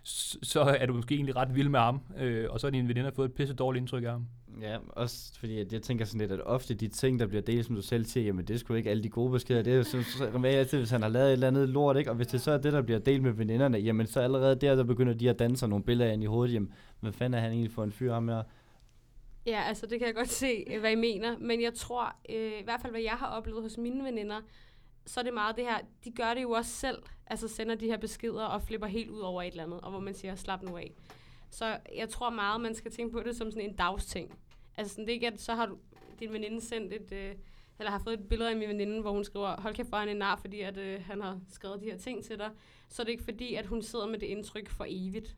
så 0.03 0.61
er 0.79 0.85
du 0.85 0.93
måske 0.93 1.15
egentlig 1.15 1.35
ret 1.35 1.55
vild 1.55 1.69
med 1.69 1.79
ham, 1.79 2.01
øh, 2.17 2.47
og 2.49 2.59
så 2.59 2.67
er 2.67 2.71
din 2.71 2.87
veninde 2.87 3.11
fået 3.11 3.29
et 3.29 3.35
pisse 3.35 3.53
dårligt 3.53 3.81
indtryk 3.81 4.03
af 4.03 4.11
ham. 4.11 4.27
Ja, 4.61 4.77
også 4.89 5.39
fordi 5.39 5.59
at 5.59 5.73
jeg 5.73 5.81
tænker 5.81 6.05
sådan 6.05 6.21
lidt, 6.21 6.31
at 6.31 6.41
ofte 6.45 6.73
de 6.73 6.87
ting, 6.87 7.19
der 7.19 7.27
bliver 7.27 7.41
delt, 7.41 7.65
som 7.65 7.75
du 7.75 7.81
selv 7.81 8.05
siger, 8.05 8.25
jamen 8.25 8.45
det 8.45 8.53
er 8.53 8.57
sgu 8.57 8.73
ikke 8.73 8.89
alle 8.89 9.03
de 9.03 9.09
gode 9.09 9.31
beskeder. 9.31 9.61
Det 9.61 9.73
er 9.73 9.77
jo 9.77 9.83
så, 9.83 10.03
så 10.03 10.37
med 10.37 10.49
altid, 10.49 10.77
hvis 10.77 10.89
han 10.89 11.01
har 11.01 11.09
lavet 11.09 11.27
et 11.27 11.33
eller 11.33 11.47
andet 11.47 11.69
lort, 11.69 11.97
ikke? 11.97 12.11
Og 12.11 12.15
hvis 12.15 12.27
det 12.27 12.41
så 12.41 12.51
er 12.51 12.57
det, 12.57 12.73
der 12.73 12.81
bliver 12.81 12.99
delt 12.99 13.23
med 13.23 13.31
veninderne, 13.31 13.77
jamen 13.77 14.07
så 14.07 14.19
allerede 14.19 14.55
der, 14.55 14.75
der 14.75 14.83
begynder 14.83 15.13
de 15.13 15.29
at 15.29 15.39
danse 15.39 15.67
nogle 15.67 15.85
billeder 15.85 16.11
ind 16.11 16.23
i 16.23 16.25
hovedet. 16.25 16.53
Jamen, 16.53 16.73
hvad 16.99 17.11
fanden 17.11 17.37
er 17.37 17.41
han 17.41 17.51
egentlig 17.51 17.71
for 17.71 17.83
en 17.83 17.91
fyr, 17.91 18.13
ham 18.13 18.27
her? 18.27 18.43
Ja, 19.45 19.63
altså 19.67 19.85
det 19.85 19.99
kan 19.99 20.07
jeg 20.07 20.15
godt 20.15 20.29
se, 20.29 20.65
hvad 20.79 20.91
I 20.91 20.95
mener. 20.95 21.37
Men 21.37 21.61
jeg 21.61 21.73
tror, 21.73 22.15
øh, 22.29 22.59
i 22.59 22.63
hvert 22.63 22.81
fald 22.81 22.93
hvad 22.93 23.01
jeg 23.01 23.11
har 23.11 23.27
oplevet 23.27 23.61
hos 23.61 23.77
mine 23.77 24.03
veninder, 24.03 24.41
så 25.05 25.19
er 25.19 25.23
det 25.23 25.33
meget 25.33 25.55
det 25.55 25.63
her, 25.63 25.77
de 26.03 26.11
gør 26.11 26.33
det 26.33 26.41
jo 26.41 26.51
også 26.51 26.71
selv. 26.71 26.97
Altså 27.27 27.47
sender 27.47 27.75
de 27.75 27.85
her 27.85 27.97
beskeder 27.97 28.45
og 28.45 28.61
flipper 28.61 28.87
helt 28.87 29.09
ud 29.09 29.19
over 29.19 29.41
et 29.41 29.51
eller 29.51 29.63
andet, 29.63 29.81
og 29.81 29.91
hvor 29.91 29.99
man 29.99 30.13
siger, 30.13 30.35
slap 30.35 30.61
nu 30.63 30.77
af. 30.77 30.91
Så 31.49 31.77
jeg 31.95 32.09
tror 32.09 32.29
meget, 32.29 32.61
man 32.61 32.75
skal 32.75 32.91
tænke 32.91 33.13
på 33.13 33.23
det 33.25 33.35
som 33.35 33.51
sådan 33.51 33.69
en 33.69 33.75
dagsting. 33.75 34.39
Altså 34.77 34.93
sådan, 34.93 35.05
det 35.05 35.11
er 35.11 35.13
ikke, 35.13 35.27
at 35.27 35.41
så 35.41 35.53
har 35.53 35.65
du, 35.65 35.77
din 36.19 36.33
veninde 36.33 36.61
sendt 36.61 36.93
et, 36.93 37.11
øh, 37.11 37.35
eller 37.79 37.91
har 37.91 37.99
fået 37.99 38.19
et 38.19 38.29
billede 38.29 38.49
af 38.49 38.55
min 38.55 38.69
veninde, 38.69 39.01
hvor 39.01 39.11
hun 39.11 39.23
skriver, 39.23 39.61
hold 39.61 39.75
kæft, 39.75 39.89
hvor 39.89 39.97
han 39.97 40.09
en 40.09 40.17
nar, 40.17 40.35
fordi 40.35 40.61
at, 40.61 40.77
øh, 40.77 41.01
han 41.05 41.21
har 41.21 41.39
skrevet 41.49 41.81
de 41.81 41.85
her 41.85 41.97
ting 41.97 42.23
til 42.23 42.37
dig. 42.37 42.49
Så 42.89 43.01
er 43.01 43.03
det 43.03 43.11
ikke 43.11 43.23
fordi, 43.23 43.55
at 43.55 43.65
hun 43.65 43.81
sidder 43.81 44.07
med 44.07 44.19
det 44.19 44.25
indtryk 44.25 44.69
for 44.69 44.85
evigt. 44.87 45.35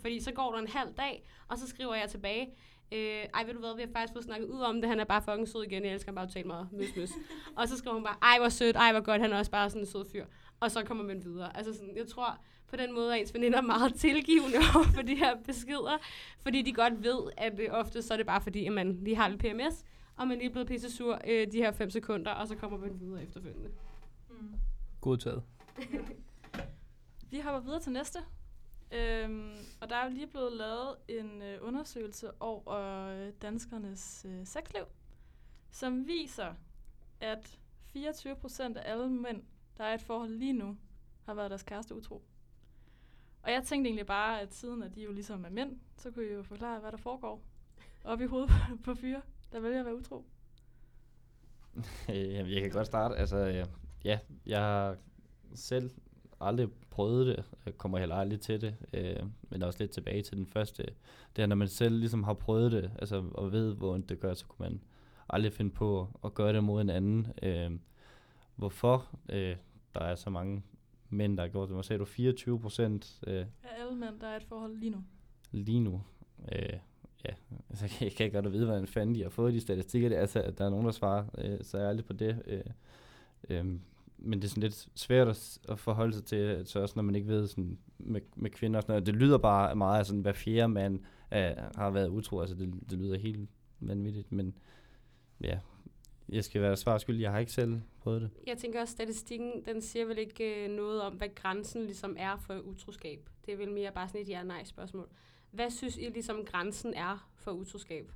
Fordi 0.00 0.20
så 0.20 0.32
går 0.32 0.52
der 0.52 0.58
en 0.58 0.68
halv 0.68 0.92
dag, 0.92 1.26
og 1.48 1.58
så 1.58 1.68
skriver 1.68 1.94
jeg 1.94 2.08
tilbage, 2.08 2.48
øh, 2.92 3.24
ej 3.34 3.44
ved 3.44 3.54
du 3.54 3.60
hvad, 3.60 3.76
vi 3.76 3.82
har 3.82 3.88
faktisk 3.92 4.12
fået 4.12 4.24
snakket 4.24 4.48
ud 4.48 4.60
om 4.60 4.80
det, 4.80 4.90
han 4.90 5.00
er 5.00 5.04
bare 5.04 5.22
fucking 5.22 5.48
sød 5.48 5.64
igen, 5.64 5.84
jeg 5.84 5.92
elsker 5.92 6.08
ham 6.08 6.14
bare 6.14 6.26
totalt 6.26 6.46
meget, 6.46 6.68
møs, 6.72 6.96
møs. 6.96 7.10
og 7.56 7.68
så 7.68 7.76
skriver 7.76 7.94
hun 7.94 8.04
bare, 8.04 8.16
ej 8.22 8.38
hvor 8.38 8.48
sødt, 8.48 8.76
ej 8.76 8.92
hvor 8.92 9.00
godt, 9.00 9.20
han 9.20 9.32
er 9.32 9.38
også 9.38 9.50
bare 9.50 9.70
sådan 9.70 9.82
en 9.82 9.86
sød 9.86 10.04
fyr. 10.12 10.26
Og 10.60 10.70
så 10.70 10.84
kommer 10.84 11.04
man 11.04 11.24
videre. 11.24 11.56
Altså 11.56 11.72
sådan, 11.72 11.96
jeg 11.96 12.06
tror 12.06 12.38
på 12.68 12.76
den 12.76 12.94
måde, 12.94 13.14
at 13.14 13.20
ens 13.20 13.34
veninder 13.34 13.58
er 13.58 13.62
meget 13.62 13.94
tilgivende 13.94 14.56
over 14.74 14.84
for 14.84 15.02
de 15.02 15.16
her 15.16 15.36
beskeder, 15.44 15.98
fordi 16.40 16.62
de 16.62 16.72
godt 16.72 17.02
ved, 17.02 17.30
at 17.36 17.60
øh, 17.60 17.68
ofte 17.70 18.02
så 18.02 18.14
er 18.14 18.16
det 18.16 18.26
bare 18.26 18.40
fordi, 18.40 18.66
at 18.66 18.72
man 18.72 18.92
lige 19.02 19.16
har 19.16 19.28
lidt 19.28 19.40
PMS, 19.40 19.84
og 20.16 20.28
man 20.28 20.38
lige 20.38 20.48
er 20.48 20.52
blevet 20.52 20.68
pisse 20.68 20.90
sur 20.90 21.20
øh, 21.26 21.52
de 21.52 21.58
her 21.58 21.72
5 21.72 21.90
sekunder, 21.90 22.30
og 22.30 22.48
så 22.48 22.56
kommer 22.56 22.78
man 22.78 23.00
videre 23.00 23.22
efterfølgende. 23.22 23.70
Mm. 24.30 24.54
Godtaget. 25.00 25.42
Vi 27.30 27.40
hopper 27.40 27.60
videre 27.60 27.80
til 27.80 27.92
næste. 27.92 28.18
Øhm, 28.92 29.56
og 29.80 29.90
der 29.90 29.96
er 29.96 30.04
jo 30.04 30.10
lige 30.10 30.26
blevet 30.26 30.52
lavet 30.52 30.96
en 31.08 31.42
øh, 31.42 31.58
undersøgelse 31.60 32.42
over 32.42 32.72
øh, 33.08 33.32
danskernes 33.42 34.26
øh, 34.28 34.46
sexliv, 34.46 34.84
som 35.70 36.06
viser, 36.06 36.54
at 37.20 37.58
24 37.92 38.36
procent 38.36 38.76
af 38.76 38.92
alle 38.92 39.10
mænd, 39.10 39.42
der 39.78 39.84
er 39.84 39.92
i 39.92 39.94
et 39.94 40.02
forhold 40.02 40.30
lige 40.30 40.52
nu, 40.52 40.76
har 41.24 41.34
været 41.34 41.50
deres 41.50 41.62
kæreste 41.62 41.94
utro. 41.94 42.22
Og 43.46 43.52
jeg 43.52 43.62
tænkte 43.62 43.88
egentlig 43.88 44.06
bare, 44.06 44.40
at 44.40 44.54
siden 44.54 44.82
at 44.82 44.94
de 44.94 45.02
jo 45.02 45.12
ligesom 45.12 45.44
er 45.44 45.50
mænd, 45.50 45.76
så 45.96 46.10
kunne 46.10 46.24
I 46.24 46.32
jo 46.32 46.42
forklare, 46.42 46.80
hvad 46.80 46.92
der 46.92 46.96
foregår 46.96 47.42
op 48.04 48.20
i 48.20 48.26
hovedet 48.26 48.50
på, 48.84 48.94
fyre, 48.94 49.22
der 49.52 49.60
vælger 49.60 49.78
at 49.78 49.86
være 49.86 49.96
utro. 49.96 50.24
Jamen, 52.08 52.52
jeg 52.52 52.62
kan 52.62 52.70
godt 52.70 52.86
starte. 52.86 53.16
Altså, 53.16 53.66
ja, 54.04 54.18
jeg 54.46 54.60
har 54.60 54.96
selv 55.54 55.90
aldrig 56.40 56.68
prøvet 56.90 57.26
det. 57.26 57.44
Jeg 57.66 57.78
kommer 57.78 57.98
heller 57.98 58.16
aldrig 58.16 58.40
til 58.40 58.60
det. 58.60 58.76
Øh, 58.92 59.26
men 59.50 59.62
også 59.62 59.78
lidt 59.78 59.90
tilbage 59.90 60.22
til 60.22 60.36
den 60.36 60.46
første. 60.46 60.86
Det 61.36 61.42
er, 61.42 61.46
når 61.46 61.56
man 61.56 61.68
selv 61.68 61.98
ligesom 61.98 62.24
har 62.24 62.34
prøvet 62.34 62.72
det, 62.72 62.90
altså, 62.98 63.24
og 63.34 63.52
ved, 63.52 63.74
hvor 63.74 63.96
det 63.96 64.20
gør, 64.20 64.34
så 64.34 64.46
kunne 64.46 64.68
man 64.68 64.82
aldrig 65.28 65.52
finde 65.52 65.70
på 65.70 66.08
at 66.24 66.34
gøre 66.34 66.52
det 66.52 66.64
mod 66.64 66.80
en 66.80 66.90
anden. 66.90 67.26
Øh, 67.42 67.70
hvorfor 68.56 69.08
øh, 69.28 69.56
der 69.94 70.00
er 70.00 70.14
så 70.14 70.30
mange 70.30 70.62
mænd, 71.10 71.36
der 71.38 71.48
gjort 71.48 71.68
det? 71.68 71.76
Hvad 71.76 71.82
sagde 71.84 72.00
du? 72.00 72.04
24 72.04 72.60
procent 72.60 73.20
øh, 73.26 73.34
Af 73.36 73.46
alle 73.80 73.96
mænd, 73.98 74.20
der 74.20 74.26
er 74.26 74.36
et 74.36 74.42
forhold 74.44 74.76
lige 74.78 74.90
nu. 74.90 75.04
lige 75.52 75.80
nu. 75.80 76.02
Øh, 76.52 76.78
ja, 77.24 77.30
altså, 77.70 77.84
jeg 77.84 77.90
kan- 77.90 78.04
jeg 78.04 78.12
kan 78.12 78.26
ikke 78.26 78.40
godt 78.42 78.52
vide, 78.52 78.66
hvordan 78.66 78.86
fanden 78.86 79.14
de 79.14 79.22
har 79.22 79.30
fået 79.30 79.54
de 79.54 79.60
statistikker. 79.60 80.08
Det 80.08 80.16
er 80.16 80.20
altså, 80.20 80.42
at 80.42 80.58
der 80.58 80.64
er 80.64 80.70
nogen, 80.70 80.86
der 80.86 80.92
svarer, 80.92 81.24
øh, 81.38 81.58
så 81.62 81.78
er 81.78 81.88
aldrig 81.88 82.06
på 82.06 82.12
det. 82.12 82.42
Øh, 82.46 82.60
øh, 83.48 83.64
men 84.18 84.38
det 84.38 84.44
er 84.44 84.48
sådan 84.48 84.62
lidt 84.62 84.88
svært 84.94 85.28
at, 85.28 85.58
at 85.68 85.78
forholde 85.78 86.12
sig 86.12 86.24
til, 86.24 86.62
så 86.66 86.80
også 86.80 86.92
når 86.96 87.02
man 87.02 87.14
ikke 87.14 87.28
ved 87.28 87.46
sådan, 87.46 87.78
med, 87.98 88.20
med 88.36 88.50
kvinder 88.50 88.78
og 88.78 88.82
sådan 88.82 88.92
noget. 88.92 89.06
Det 89.06 89.14
lyder 89.16 89.38
bare 89.38 89.74
meget 89.76 89.98
af 89.98 90.06
sådan, 90.06 90.20
hver 90.20 90.32
fjerde 90.32 90.68
mand 90.68 91.00
øh, 91.34 91.50
har 91.76 91.90
været 91.90 92.08
utro. 92.08 92.40
Altså, 92.40 92.56
det, 92.56 92.74
det 92.90 92.98
lyder 92.98 93.18
helt 93.18 93.48
vanvittigt, 93.80 94.32
men 94.32 94.54
ja, 95.40 95.58
jeg 96.28 96.44
skal 96.44 96.62
være 96.62 96.76
svar 96.76 96.98
skyld. 96.98 97.20
Jeg 97.20 97.32
har 97.32 97.38
ikke 97.38 97.52
selv 97.52 97.80
prøvet 98.00 98.22
det. 98.22 98.30
Jeg 98.46 98.58
tænker 98.58 98.80
også, 98.80 98.92
at 98.92 98.96
statistikken, 98.96 99.64
den 99.64 99.82
siger 99.82 100.04
vel 100.04 100.18
ikke 100.18 100.64
øh, 100.64 100.70
noget 100.70 101.02
om, 101.02 101.14
hvad 101.14 101.28
grænsen 101.34 101.84
ligesom 101.84 102.16
er 102.18 102.36
for 102.36 102.58
utroskab. 102.58 103.28
Det 103.46 103.52
er 103.52 103.56
vel 103.56 103.72
mere 103.72 103.92
bare 103.92 104.08
sådan 104.08 104.20
et 104.20 104.28
ja-nej 104.28 104.64
spørgsmål. 104.64 105.08
Hvad 105.50 105.70
synes 105.70 105.96
I 105.96 106.00
ligesom 106.00 106.44
grænsen 106.44 106.94
er 106.94 107.30
for 107.34 107.50
utroskab? 107.50 108.12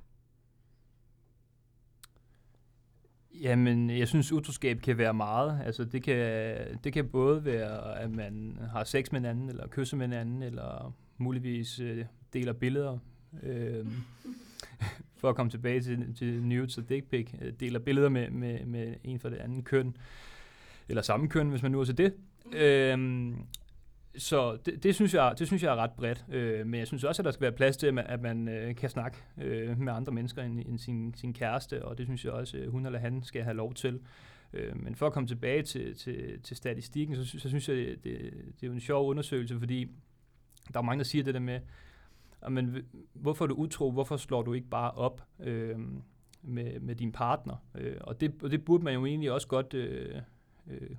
Jamen, 3.41 3.89
jeg 3.89 4.07
synes, 4.07 4.31
utroskab 4.31 4.81
kan 4.81 4.97
være 4.97 5.13
meget. 5.13 5.61
Altså, 5.65 5.85
det 5.85 6.03
kan, 6.03 6.79
det 6.83 6.93
kan 6.93 7.09
både 7.09 7.45
være, 7.45 7.99
at 7.99 8.11
man 8.11 8.57
har 8.71 8.83
sex 8.83 9.11
med 9.11 9.19
en 9.19 9.25
anden, 9.25 9.49
eller 9.49 9.67
kysser 9.67 9.97
med 9.97 10.05
en 10.05 10.13
anden, 10.13 10.43
eller 10.43 10.93
muligvis 11.17 11.79
øh, 11.79 12.05
deler 12.33 12.53
billeder. 12.53 12.97
Øh, 13.43 13.85
for 15.21 15.29
at 15.29 15.35
komme 15.35 15.49
tilbage 15.49 15.81
til, 15.81 16.15
til 16.15 16.43
nudes 16.43 16.77
og 16.77 16.89
dick 16.89 17.09
pic, 17.09 17.33
øh, 17.41 17.53
deler 17.59 17.79
billeder 17.79 18.09
med, 18.09 18.29
med, 18.29 18.65
med 18.65 18.95
en 19.03 19.19
fra 19.19 19.29
det 19.29 19.37
andet 19.37 19.65
køn, 19.65 19.95
eller 20.89 21.01
samme 21.01 21.29
køn, 21.29 21.49
hvis 21.49 21.61
man 21.61 21.71
nu 21.71 21.79
er 21.79 21.85
til 21.85 21.97
det. 21.97 22.13
Øhm, 22.53 23.35
så 24.17 24.57
det, 24.65 24.83
det, 24.83 24.95
synes 24.95 25.13
jeg, 25.13 25.35
det 25.39 25.47
synes 25.47 25.63
jeg 25.63 25.71
er 25.71 25.75
ret 25.75 25.91
bredt. 25.91 26.25
Øh, 26.29 26.67
men 26.67 26.79
jeg 26.79 26.87
synes 26.87 27.03
også, 27.03 27.21
at 27.21 27.25
der 27.25 27.31
skal 27.31 27.41
være 27.41 27.51
plads 27.51 27.77
til, 27.77 27.87
at 27.87 27.93
man, 27.93 28.05
at 28.07 28.21
man 28.21 28.47
øh, 28.47 28.75
kan 28.75 28.89
snakke 28.89 29.17
øh, 29.41 29.79
med 29.79 29.93
andre 29.93 30.13
mennesker 30.13 30.43
end, 30.43 30.59
end 30.59 30.79
sin, 30.79 31.13
sin 31.17 31.33
kæreste, 31.33 31.85
og 31.85 31.97
det 31.97 32.05
synes 32.05 32.25
jeg 32.25 32.33
også, 32.33 32.57
øh, 32.57 32.71
hun 32.71 32.85
eller 32.85 32.99
han 32.99 33.23
skal 33.23 33.43
have 33.43 33.55
lov 33.55 33.73
til. 33.73 33.99
Øh, 34.53 34.83
men 34.83 34.95
for 34.95 35.07
at 35.07 35.13
komme 35.13 35.27
tilbage 35.27 35.63
til, 35.63 35.95
til, 35.95 36.41
til 36.43 36.57
statistikken, 36.57 37.15
så, 37.15 37.39
så 37.39 37.49
synes 37.49 37.69
jeg, 37.69 37.77
det, 37.77 38.03
det, 38.03 38.19
det 38.33 38.63
er 38.63 38.67
jo 38.67 38.73
en 38.73 38.79
sjov 38.79 39.09
undersøgelse, 39.09 39.59
fordi 39.59 39.87
der 40.73 40.79
er 40.79 40.83
mange, 40.83 40.99
der 40.99 41.05
siger 41.05 41.23
det 41.23 41.33
der 41.33 41.39
med, 41.39 41.59
men, 42.49 42.77
hvorfor 43.13 43.45
er 43.45 43.47
du 43.47 43.55
utro, 43.55 43.91
hvorfor 43.91 44.17
slår 44.17 44.41
du 44.41 44.53
ikke 44.53 44.69
bare 44.69 44.91
op 44.91 45.27
øh, 45.39 45.79
med, 46.41 46.79
med 46.79 46.95
din 46.95 47.11
partner? 47.11 47.55
Øh, 47.75 47.95
og, 48.01 48.21
det, 48.21 48.33
og 48.43 48.51
det 48.51 48.65
burde 48.65 48.83
man 48.83 48.93
jo 48.93 49.05
egentlig 49.05 49.31
også 49.31 49.47
godt 49.47 49.73
øh, 49.73 50.21
øh, 50.67 50.95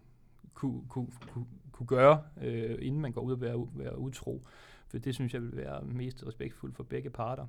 kunne, 0.54 0.82
kunne, 0.88 1.06
kunne, 1.30 1.46
kunne 1.72 1.86
gøre, 1.86 2.22
øh, 2.42 2.78
inden 2.80 3.00
man 3.00 3.12
går 3.12 3.20
ud 3.20 3.32
og 3.32 3.40
være, 3.40 3.68
være 3.74 3.98
utro. 3.98 4.46
For 4.88 4.98
det 4.98 5.14
synes 5.14 5.34
jeg 5.34 5.42
vil 5.42 5.56
være 5.56 5.84
mest 5.84 6.26
respektfuldt 6.26 6.76
for 6.76 6.84
begge 6.84 7.10
parter. 7.10 7.46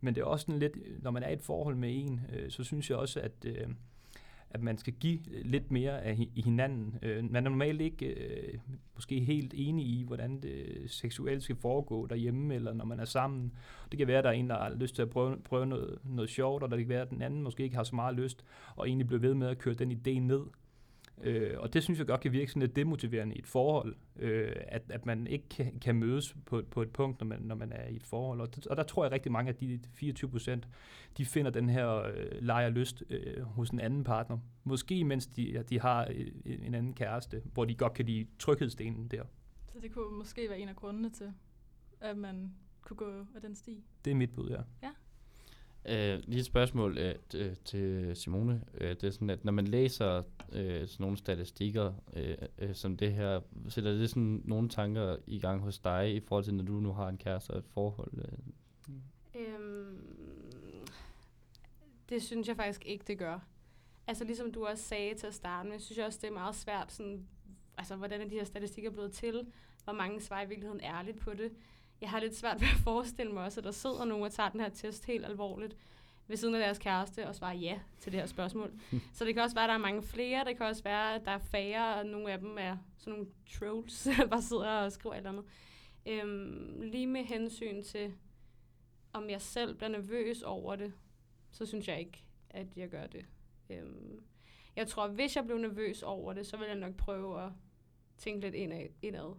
Men 0.00 0.14
det 0.14 0.20
er 0.20 0.24
også 0.24 0.46
sådan 0.46 0.58
lidt, 0.58 1.02
når 1.02 1.10
man 1.10 1.22
er 1.22 1.28
i 1.28 1.32
et 1.32 1.42
forhold 1.42 1.76
med 1.76 1.90
en, 1.92 2.20
øh, 2.32 2.50
så 2.50 2.64
synes 2.64 2.90
jeg 2.90 2.98
også, 2.98 3.20
at, 3.20 3.44
øh, 3.44 3.68
at 4.50 4.62
man 4.62 4.78
skal 4.78 4.92
give 4.92 5.18
øh, 5.32 5.44
lidt 5.44 5.70
mere 5.70 6.02
af 6.02 6.28
i 6.34 6.42
hinanden. 6.42 6.98
Øh, 7.02 7.30
man 7.30 7.46
er 7.46 7.50
normalt 7.50 7.80
ikke 7.80 8.06
øh, 8.06 8.58
måske 8.94 9.20
helt 9.20 9.54
enig 9.56 9.86
i, 9.86 10.04
hvordan 10.06 10.40
det 10.40 10.66
seksuelt 10.86 11.42
skal 11.42 11.56
foregå 11.56 12.06
derhjemme, 12.06 12.54
eller 12.54 12.74
når 12.74 12.84
man 12.84 13.00
er 13.00 13.04
sammen. 13.04 13.52
Det 13.90 13.98
kan 13.98 14.06
være, 14.06 14.18
at 14.18 14.24
der 14.24 14.30
er 14.30 14.34
en, 14.34 14.50
der 14.50 14.58
har 14.58 14.74
lyst 14.74 14.94
til 14.94 15.02
at 15.02 15.10
prøve, 15.10 15.36
prøve 15.44 15.66
noget, 15.66 15.98
noget 16.04 16.30
sjovt, 16.30 16.62
og 16.62 16.70
der 16.70 16.76
kan 16.76 16.88
være, 16.88 17.02
at 17.02 17.10
den 17.10 17.22
anden 17.22 17.42
måske 17.42 17.62
ikke 17.62 17.76
har 17.76 17.84
så 17.84 17.94
meget 17.94 18.16
lyst, 18.16 18.44
og 18.76 18.88
egentlig 18.88 19.06
bliver 19.06 19.20
ved 19.20 19.34
med 19.34 19.48
at 19.48 19.58
køre 19.58 19.74
den 19.74 19.92
idé 19.92 20.18
ned. 20.18 20.42
Øh, 21.22 21.60
og 21.60 21.72
det 21.72 21.82
synes 21.82 21.98
jeg 21.98 22.06
godt 22.06 22.20
kan 22.20 22.32
virke 22.32 22.50
sådan 22.50 22.62
lidt 22.62 22.76
demotiverende 22.76 23.36
i 23.36 23.38
et 23.38 23.46
forhold, 23.46 23.96
øh, 24.16 24.52
at, 24.56 24.82
at 24.88 25.06
man 25.06 25.26
ikke 25.26 25.48
kan, 25.48 25.78
kan 25.80 25.94
mødes 25.94 26.36
på, 26.46 26.62
på 26.70 26.82
et 26.82 26.90
punkt, 26.90 27.20
når 27.20 27.26
man, 27.26 27.40
når 27.40 27.54
man 27.54 27.72
er 27.72 27.88
i 27.88 27.96
et 27.96 28.02
forhold. 28.02 28.40
Og, 28.40 28.48
og 28.70 28.76
der 28.76 28.82
tror 28.82 29.04
jeg 29.04 29.12
rigtig 29.12 29.32
mange 29.32 29.48
af 29.48 29.54
de 29.54 29.80
24 29.94 30.30
procent, 30.30 30.68
de 31.18 31.24
finder 31.24 31.50
den 31.50 31.68
her 31.68 32.02
øh, 32.02 32.26
leje 32.40 32.66
og 32.66 32.72
lyst 32.72 33.02
øh, 33.10 33.42
hos 33.42 33.70
en 33.70 33.80
anden 33.80 34.04
partner. 34.04 34.38
Måske 34.64 35.04
mens 35.04 35.26
de, 35.26 35.42
ja, 35.42 35.62
de 35.62 35.80
har 35.80 36.08
øh, 36.14 36.26
en 36.44 36.74
anden 36.74 36.94
kæreste, 36.94 37.42
hvor 37.52 37.64
de 37.64 37.74
godt 37.74 37.94
kan 37.94 38.06
lide 38.06 38.26
tryghedsdelen 38.38 39.08
der. 39.08 39.22
Så 39.72 39.78
det 39.80 39.92
kunne 39.92 40.18
måske 40.18 40.48
være 40.48 40.58
en 40.58 40.68
af 40.68 40.76
grundene 40.76 41.10
til, 41.10 41.32
at 42.00 42.16
man 42.16 42.54
kunne 42.80 42.96
gå 42.96 43.10
af 43.34 43.40
den 43.40 43.56
sti. 43.56 43.84
Det 44.04 44.10
er 44.10 44.14
mit 44.14 44.34
bud, 44.34 44.50
ja. 44.82 44.88
Øh, 45.88 46.22
lige 46.26 46.38
et 46.38 46.44
spørgsmål 46.44 46.98
øh, 46.98 47.14
t- 47.34 47.36
øh, 47.36 47.56
til 47.64 48.16
Simone. 48.16 48.64
Øh, 48.80 48.90
det 48.90 49.04
er 49.04 49.10
sådan, 49.10 49.30
at 49.30 49.44
når 49.44 49.52
man 49.52 49.66
læser 49.66 50.22
øh, 50.52 50.88
sådan 50.88 51.04
nogle 51.04 51.16
statistikker 51.16 51.92
øh, 52.16 52.36
øh, 52.58 52.74
som 52.74 52.96
det 52.96 53.12
her, 53.12 53.40
sætter 53.68 53.92
det 53.92 54.10
sådan 54.10 54.42
nogle 54.44 54.68
tanker 54.68 55.16
i 55.26 55.38
gang 55.38 55.60
hos 55.60 55.78
dig 55.78 56.14
i 56.14 56.20
forhold 56.20 56.44
til, 56.44 56.54
når 56.54 56.64
du 56.64 56.72
nu 56.72 56.92
har 56.92 57.08
en 57.08 57.18
kæreste 57.18 57.50
og 57.50 57.58
et 57.58 57.64
forhold? 57.64 58.12
Øh? 58.18 58.38
Øhm, 59.34 59.98
det 62.08 62.22
synes 62.22 62.48
jeg 62.48 62.56
faktisk 62.56 62.86
ikke, 62.86 63.04
det 63.06 63.18
gør. 63.18 63.38
Altså 64.06 64.24
ligesom 64.24 64.52
du 64.52 64.66
også 64.66 64.84
sagde 64.84 65.14
til 65.14 65.26
at 65.26 65.34
starte 65.34 65.68
med, 65.68 65.78
synes 65.78 65.98
jeg 65.98 66.06
også, 66.06 66.18
det 66.22 66.28
er 66.28 66.32
meget 66.32 66.54
svært 66.54 66.92
sådan 66.92 67.26
altså, 67.78 67.96
hvordan 67.96 68.20
er 68.20 68.28
de 68.28 68.34
her 68.34 68.44
statistikker 68.44 68.90
blevet 68.90 69.12
til? 69.12 69.46
Hvor 69.84 69.92
mange 69.92 70.20
svarer 70.20 70.44
i 70.44 70.48
virkeligheden 70.48 70.80
ærligt 70.80 71.20
på 71.20 71.34
det? 71.34 71.52
Jeg 72.00 72.10
har 72.10 72.20
lidt 72.20 72.36
svært 72.36 72.60
ved 72.60 72.68
at 72.68 72.80
forestille 72.84 73.32
mig 73.32 73.44
også, 73.44 73.60
at 73.60 73.64
der 73.64 73.70
sidder 73.70 74.04
nogen 74.04 74.24
og 74.24 74.32
tager 74.32 74.48
den 74.48 74.60
her 74.60 74.68
test 74.68 75.06
helt 75.06 75.24
alvorligt 75.24 75.76
ved 76.26 76.36
siden 76.36 76.54
af 76.54 76.60
deres 76.60 76.78
kæreste 76.78 77.28
og 77.28 77.34
svarer 77.34 77.54
ja 77.54 77.80
til 78.00 78.12
det 78.12 78.20
her 78.20 78.26
spørgsmål. 78.26 78.72
så 79.14 79.24
det 79.24 79.34
kan 79.34 79.42
også 79.42 79.56
være, 79.56 79.64
at 79.64 79.68
der 79.68 79.74
er 79.74 79.78
mange 79.78 80.02
flere. 80.02 80.44
Det 80.44 80.56
kan 80.56 80.66
også 80.66 80.82
være, 80.82 81.14
at 81.14 81.24
der 81.24 81.30
er 81.30 81.38
færre, 81.38 81.94
og 81.94 82.06
nogle 82.06 82.32
af 82.32 82.38
dem 82.38 82.56
er 82.58 82.76
sådan 82.98 83.12
nogle 83.12 83.32
trolls, 83.58 84.02
der 84.18 84.26
bare 84.26 84.42
sidder 84.42 84.70
og 84.70 84.92
skriver 84.92 85.14
et 85.14 85.18
eller 85.18 85.30
andet. 85.30 85.44
Øhm, 86.06 86.80
lige 86.80 87.06
med 87.06 87.24
hensyn 87.24 87.82
til, 87.82 88.14
om 89.12 89.30
jeg 89.30 89.40
selv 89.40 89.74
bliver 89.74 89.90
nervøs 89.90 90.42
over 90.42 90.76
det, 90.76 90.92
så 91.50 91.66
synes 91.66 91.88
jeg 91.88 91.98
ikke, 91.98 92.24
at 92.50 92.66
jeg 92.76 92.88
gør 92.88 93.06
det. 93.06 93.24
Øhm, 93.70 94.22
jeg 94.76 94.88
tror, 94.88 95.08
hvis 95.08 95.36
jeg 95.36 95.44
blev 95.44 95.58
nervøs 95.58 96.02
over 96.02 96.32
det, 96.32 96.46
så 96.46 96.56
vil 96.56 96.66
jeg 96.66 96.76
nok 96.76 96.96
prøve 96.96 97.42
at 97.42 97.50
tænke 98.18 98.40
lidt 98.40 98.54
indad, 98.54 98.86
indad 99.02 99.36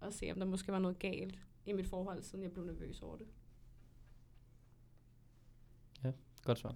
og 0.00 0.12
se, 0.12 0.30
om 0.32 0.38
der 0.38 0.46
måske 0.46 0.72
var 0.72 0.78
noget 0.78 0.98
galt 0.98 1.38
i 1.68 1.72
mit 1.72 1.86
forhold, 1.86 2.22
siden 2.22 2.42
jeg 2.42 2.52
blev 2.52 2.64
nervøs 2.64 3.02
over 3.02 3.16
det. 3.16 3.26
Godt 6.48 6.58
svar. 6.58 6.74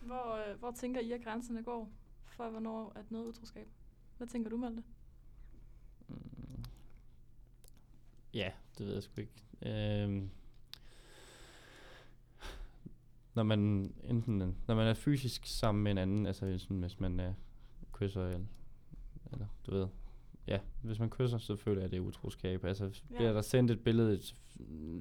Hvor, 0.00 0.50
øh, 0.50 0.58
hvor 0.58 0.72
tænker 0.72 1.00
I, 1.00 1.12
at 1.12 1.24
grænserne 1.24 1.62
går 1.62 1.90
for, 2.24 2.50
hvornår 2.50 2.92
at 2.96 3.10
noget 3.10 3.26
utroskab? 3.26 3.68
Hvad 4.16 4.26
tænker 4.26 4.50
du, 4.50 4.56
Malte? 4.56 4.82
Mm. 6.08 6.64
Ja, 8.34 8.52
det 8.78 8.86
ved 8.86 8.94
jeg 8.94 9.02
sgu 9.02 9.20
ikke. 9.20 9.32
Øhm. 9.62 10.30
Når 13.34 13.42
man 13.42 13.58
enten 14.04 14.38
når 14.68 14.74
man 14.74 14.86
er 14.86 14.94
fysisk 14.94 15.46
sammen 15.46 15.84
med 15.84 15.92
en 15.92 15.98
anden, 15.98 16.26
altså 16.26 16.58
sådan, 16.58 16.80
hvis 16.80 17.00
man 17.00 17.20
er 17.20 17.34
kysser 17.92 18.26
eller, 18.26 18.46
eller 19.32 19.46
du 19.66 19.70
ved, 19.70 19.88
ja, 20.46 20.58
hvis 20.82 20.98
man 20.98 21.10
kysser, 21.10 21.38
så 21.38 21.56
føler 21.56 21.78
jeg, 21.80 21.84
at 21.84 21.90
det 21.90 21.96
er 21.96 22.00
utroskab. 22.00 22.64
Altså, 22.64 22.84
Ja. 22.84 23.16
bliver 23.16 23.32
der 23.32 23.42
sendt 23.42 23.70
et 23.70 23.80
billede, 23.80 24.20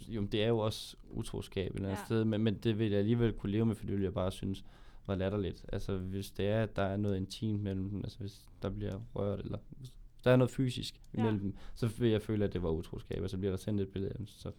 jo, 0.08 0.22
det 0.26 0.44
er 0.44 0.48
jo 0.48 0.58
også 0.58 0.96
utroskab 1.10 1.72
et 1.72 1.76
eller 1.76 1.90
andet 1.90 2.00
Ja. 2.02 2.06
sted, 2.06 2.26
men, 2.26 2.42
men 2.44 2.56
det 2.56 2.80
vil 2.80 2.90
jeg 2.90 3.00
alligevel 3.00 3.34
kunne 3.34 3.52
leve 3.52 3.66
med, 3.66 3.76
fordi 3.76 3.94
det 3.94 4.04
jeg 4.04 4.14
bare 4.14 4.32
synes 4.32 4.66
var 5.08 5.16
latterligt. 5.16 5.66
Altså, 5.74 5.98
hvis 5.98 6.32
det 6.32 6.48
er, 6.48 6.64
at 6.64 6.76
der 6.76 6.82
er 6.84 6.98
noget 6.98 7.18
intimt 7.18 7.62
mellem 7.64 7.90
dem, 7.90 8.00
altså 8.04 8.20
hvis 8.20 8.46
der 8.62 8.70
bliver 8.70 9.02
rørt, 9.16 9.40
eller 9.40 9.58
hvis 9.78 9.92
der 10.24 10.32
er 10.32 10.36
noget 10.36 10.52
fysisk 10.52 11.02
Ja. 11.18 11.24
mellem 11.24 11.40
dem, 11.40 11.56
så 11.76 11.88
vil 11.88 12.10
jeg 12.10 12.22
føle, 12.22 12.46
at 12.46 12.54
det 12.54 12.64
var 12.64 12.70
utroskab, 12.70 13.24
og 13.24 13.30
så 13.30 13.38
bliver 13.38 13.52
der 13.52 13.58
sendt 13.58 13.82
et 13.82 13.90
billede 13.90 14.12
af 14.12 14.18
dem, 14.18 14.28
så 14.28 14.52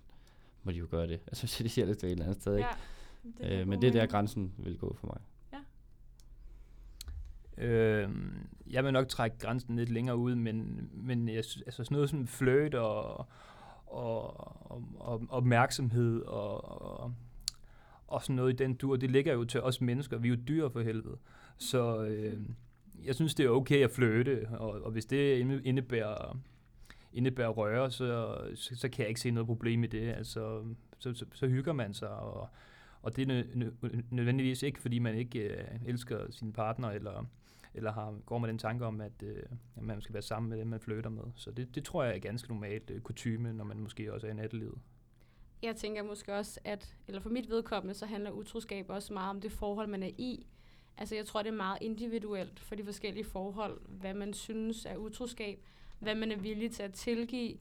må 0.62 0.72
de 0.72 0.76
jo 0.76 0.86
gøre 0.90 1.06
det. 1.06 1.20
Altså, 1.26 1.46
så 1.46 1.62
de 1.64 1.68
siger 1.68 1.86
det 1.86 2.04
et 2.04 2.10
eller 2.10 2.24
andet 2.24 2.42
sted, 2.42 2.56
ikke? 2.56 2.68
det 3.38 3.60
Øh, 3.60 3.68
men 3.68 3.82
det 3.82 3.88
er 3.88 3.92
der, 3.92 4.06
grænsen 4.06 4.52
vil 4.58 4.78
gå 4.78 4.94
for 5.00 5.06
mig. 5.06 5.18
Øh, 7.58 8.08
jeg 8.70 8.84
vil 8.84 8.92
nok 8.92 9.08
trække 9.08 9.38
grænsen 9.38 9.76
lidt 9.76 9.88
længere 9.88 10.16
ud, 10.16 10.34
men, 10.34 10.88
men 10.92 11.28
jeg, 11.28 11.36
altså 11.36 11.70
sådan 11.84 11.94
noget 11.94 12.10
som 12.10 12.26
fløjt 12.26 12.74
og, 12.74 13.26
og, 13.86 14.66
og, 14.66 14.84
og 15.00 15.26
opmærksomhed 15.28 16.22
og, 16.22 16.82
og, 16.82 17.14
og 18.06 18.22
sådan 18.22 18.36
noget 18.36 18.52
i 18.52 18.56
den 18.56 18.74
dur, 18.74 18.96
det 18.96 19.10
ligger 19.10 19.32
jo 19.32 19.44
til 19.44 19.62
os 19.62 19.80
mennesker. 19.80 20.18
Vi 20.18 20.28
er 20.28 20.32
jo 20.32 20.42
dyr 20.48 20.68
for 20.68 20.80
helvede. 20.80 21.16
Så 21.58 22.04
øh, 22.04 22.40
jeg 23.04 23.14
synes, 23.14 23.34
det 23.34 23.46
er 23.46 23.50
okay 23.50 23.84
at 23.84 23.90
fløjte, 23.90 24.48
og, 24.48 24.82
og 24.82 24.90
hvis 24.90 25.06
det 25.06 25.38
indebærer, 25.64 26.38
indebærer 27.12 27.48
røre, 27.48 27.90
så, 27.90 28.38
så, 28.54 28.76
så 28.76 28.88
kan 28.88 29.00
jeg 29.02 29.08
ikke 29.08 29.20
se 29.20 29.30
noget 29.30 29.46
problem 29.46 29.84
i 29.84 29.86
det. 29.86 30.12
Altså, 30.12 30.64
så, 30.98 31.14
så, 31.14 31.26
så 31.32 31.46
hygger 31.48 31.72
man 31.72 31.94
sig, 31.94 32.10
og, 32.10 32.48
og 33.02 33.16
det 33.16 33.22
er 33.22 33.26
nø, 33.26 33.42
nø, 33.54 33.70
nødvendigvis 34.10 34.62
ikke, 34.62 34.80
fordi 34.80 34.98
man 34.98 35.14
ikke 35.14 35.38
øh, 35.38 35.64
elsker 35.86 36.18
sin 36.30 36.52
partner, 36.52 36.90
eller, 36.90 37.26
eller 37.74 37.92
har, 37.92 38.14
går 38.26 38.38
med 38.38 38.48
den 38.48 38.58
tanke 38.58 38.86
om, 38.86 39.00
at, 39.00 39.22
øh, 39.22 39.42
at 39.76 39.82
man 39.82 40.00
skal 40.00 40.12
være 40.12 40.22
sammen 40.22 40.50
med 40.50 40.58
dem, 40.58 40.66
man 40.66 40.80
flytter 40.80 41.10
med. 41.10 41.24
Så 41.36 41.50
det, 41.50 41.74
det 41.74 41.84
tror 41.84 42.04
jeg 42.04 42.14
er 42.14 42.18
ganske 42.18 42.48
normalt 42.48 42.90
øh, 42.90 43.00
kutyme, 43.00 43.52
når 43.52 43.64
man 43.64 43.80
måske 43.80 44.12
også 44.12 44.26
er 44.26 44.30
i 44.30 44.34
nattelivet. 44.34 44.78
Jeg 45.62 45.76
tænker 45.76 46.02
måske 46.02 46.34
også, 46.34 46.60
at, 46.64 46.96
eller 47.08 47.20
for 47.20 47.30
mit 47.30 47.50
vedkommende, 47.50 47.94
så 47.94 48.06
handler 48.06 48.30
utroskab 48.30 48.90
også 48.90 49.12
meget 49.12 49.30
om 49.30 49.40
det 49.40 49.52
forhold, 49.52 49.88
man 49.88 50.02
er 50.02 50.10
i. 50.18 50.46
Altså 50.98 51.14
jeg 51.14 51.26
tror, 51.26 51.42
det 51.42 51.48
er 51.48 51.56
meget 51.56 51.78
individuelt 51.80 52.60
for 52.60 52.74
de 52.74 52.84
forskellige 52.84 53.24
forhold, 53.24 53.80
hvad 53.88 54.14
man 54.14 54.34
synes 54.34 54.86
er 54.86 54.96
utroskab, 54.96 55.64
hvad 55.98 56.14
man 56.14 56.32
er 56.32 56.36
villig 56.36 56.70
til 56.70 56.82
at 56.82 56.92
tilgive. 56.92 57.58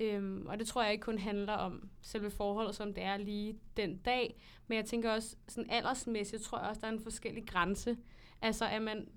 Øhm, 0.00 0.46
og 0.46 0.58
det 0.58 0.66
tror 0.66 0.82
jeg 0.82 0.92
ikke 0.92 1.02
kun 1.02 1.18
handler 1.18 1.52
om 1.52 1.90
selve 2.02 2.30
forholdet, 2.30 2.74
som 2.74 2.94
det 2.94 3.04
er 3.04 3.16
lige 3.16 3.58
den 3.76 3.96
dag. 3.96 4.40
Men 4.66 4.76
jeg 4.76 4.84
tænker 4.84 5.10
også, 5.10 5.36
sådan 5.48 5.70
aldersmæssigt, 5.70 6.42
tror 6.42 6.58
jeg 6.58 6.68
også, 6.68 6.80
der 6.80 6.86
er 6.86 6.92
en 6.92 7.00
forskellig 7.00 7.46
grænse. 7.46 7.96
Altså 8.42 8.64
er 8.64 8.80
man 8.80 9.08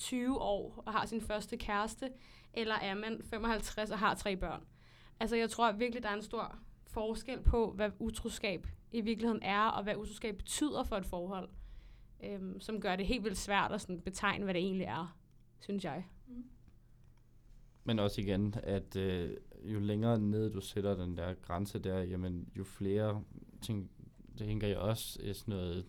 20 0.00 0.40
år 0.40 0.82
og 0.86 0.92
har 0.92 1.06
sin 1.06 1.20
første 1.20 1.56
kæreste, 1.56 2.10
eller 2.54 2.74
er 2.74 2.94
man 2.94 3.20
55 3.24 3.90
og 3.90 3.98
har 3.98 4.14
tre 4.14 4.36
børn? 4.36 4.64
Altså 5.20 5.36
jeg 5.36 5.50
tror 5.50 5.72
virkelig, 5.72 6.02
der 6.02 6.08
er 6.08 6.14
en 6.14 6.22
stor 6.22 6.58
forskel 6.86 7.42
på, 7.42 7.72
hvad 7.72 7.90
utroskab 7.98 8.66
i 8.92 9.00
virkeligheden 9.00 9.42
er, 9.42 9.62
og 9.62 9.82
hvad 9.82 9.96
utroskab 9.96 10.36
betyder 10.36 10.82
for 10.82 10.96
et 10.96 11.06
forhold, 11.06 11.48
øhm, 12.24 12.60
som 12.60 12.80
gør 12.80 12.96
det 12.96 13.06
helt 13.06 13.24
vildt 13.24 13.38
svært 13.38 13.72
at 13.72 13.80
sådan 13.80 14.00
betegne, 14.00 14.44
hvad 14.44 14.54
det 14.54 14.62
egentlig 14.62 14.84
er, 14.84 15.16
synes 15.60 15.84
jeg. 15.84 16.06
Men 17.84 17.98
også 17.98 18.20
igen, 18.20 18.54
at 18.62 18.96
øh, 18.96 19.36
jo 19.64 19.80
længere 19.80 20.18
ned 20.18 20.52
du 20.52 20.60
sætter 20.60 20.94
den 20.94 21.16
der 21.16 21.34
grænse 21.34 21.78
der, 21.78 21.98
jamen 21.98 22.48
jo 22.56 22.64
flere 22.64 23.24
ting, 23.62 23.90
det 24.38 24.46
hænger 24.46 24.68
jeg 24.68 24.78
også 24.78 25.22
i 25.22 25.34
sådan 25.34 25.54
noget 25.54 25.86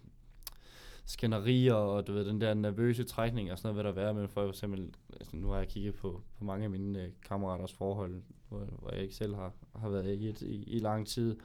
skænderier, 1.05 1.73
og 1.73 2.07
du 2.07 2.13
ved, 2.13 2.25
den 2.25 2.41
der 2.41 2.53
nervøse 2.53 3.03
trækning 3.03 3.51
og 3.51 3.57
sådan 3.57 3.75
noget, 3.75 3.77
vil 3.77 3.85
der 3.85 4.01
være 4.03 4.13
mellem 4.13 4.29
folk, 4.29 4.45
for 4.47 4.49
eksempel, 4.49 4.93
altså, 5.19 5.35
nu 5.35 5.49
har 5.49 5.57
jeg 5.57 5.67
kigget 5.67 5.95
på, 5.95 6.21
på 6.37 6.43
mange 6.43 6.63
af 6.63 6.69
mine 6.69 7.03
øh, 7.03 7.09
kammeraters 7.27 7.73
forhold, 7.73 8.21
hvor, 8.49 8.59
hvor 8.79 8.91
jeg 8.93 9.01
ikke 9.01 9.15
selv 9.15 9.35
har, 9.35 9.53
har 9.75 9.89
været 9.89 10.19
i, 10.19 10.29
et, 10.29 10.41
i, 10.41 10.63
i 10.63 10.79
lang 10.79 11.07
tid, 11.07 11.35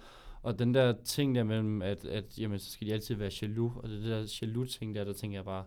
og 0.43 0.59
den 0.59 0.75
der 0.75 0.95
ting 1.05 1.35
der 1.35 1.45
mellem, 1.45 1.83
at, 1.83 2.05
at 2.05 2.39
jamen, 2.39 2.59
så 2.59 2.71
skal 2.71 2.87
de 2.87 2.93
altid 2.93 3.15
være 3.15 3.31
jaloux, 3.43 3.77
og 3.77 3.89
det, 3.89 4.03
det 4.03 4.11
der 4.11 4.39
jaloux 4.43 4.69
ting 4.69 4.95
der, 4.95 5.05
der 5.05 5.13
tænker 5.13 5.39
jeg 5.39 5.45
bare, 5.45 5.65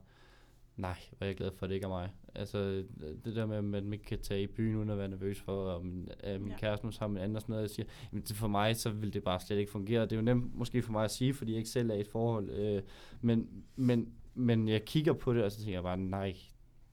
nej, 0.76 0.98
hvor 1.18 1.26
er 1.26 1.30
jeg 1.30 1.38
glad 1.38 1.52
for, 1.52 1.66
at 1.66 1.70
det 1.70 1.76
ikke 1.76 1.86
er 1.86 1.90
mig. 1.90 2.10
Altså, 2.36 2.84
det 3.25 3.36
der 3.36 3.45
med, 3.45 3.57
at 3.57 3.63
man 3.63 3.93
ikke 3.93 4.05
kan 4.05 4.19
tage 4.19 4.41
i 4.43 4.47
byen 4.47 4.75
uden 4.75 4.89
at 4.89 4.97
være 4.97 5.07
nervøs 5.07 5.39
for, 5.39 5.69
om 5.71 6.07
er 6.19 6.39
min 6.39 6.51
Ja. 6.51 6.57
kæreste 6.57 6.86
nu 6.86 6.91
sammen 6.91 7.13
med 7.13 7.21
en 7.21 7.23
anden 7.23 7.36
og 7.36 7.41
sådan 7.41 7.53
noget, 7.53 7.61
jeg 7.63 7.69
siger, 7.69 7.86
jamen 8.11 8.23
det 8.27 8.36
for 8.36 8.47
mig, 8.47 8.75
så 8.75 8.89
vil 8.89 9.13
det 9.13 9.23
bare 9.23 9.39
slet 9.39 9.57
ikke 9.57 9.71
fungere. 9.71 10.01
Det 10.01 10.11
er 10.11 10.15
jo 10.15 10.21
nemt 10.21 10.55
måske 10.55 10.82
for 10.82 10.91
mig 10.91 11.03
at 11.03 11.11
sige, 11.11 11.34
fordi 11.34 11.51
jeg 11.51 11.57
ikke 11.57 11.69
selv 11.69 11.89
er 11.89 11.95
i 11.95 11.99
et 11.99 12.07
forhold, 12.07 12.49
øh, 12.49 12.82
men, 13.21 13.47
men, 13.75 14.13
men 14.36 14.67
jeg 14.67 14.86
kigger 14.86 15.13
på 15.13 15.34
det, 15.34 15.43
og 15.43 15.51
så 15.51 15.57
tænker 15.57 15.73
jeg 15.73 15.84
bare, 15.84 15.97
nej, 15.97 16.36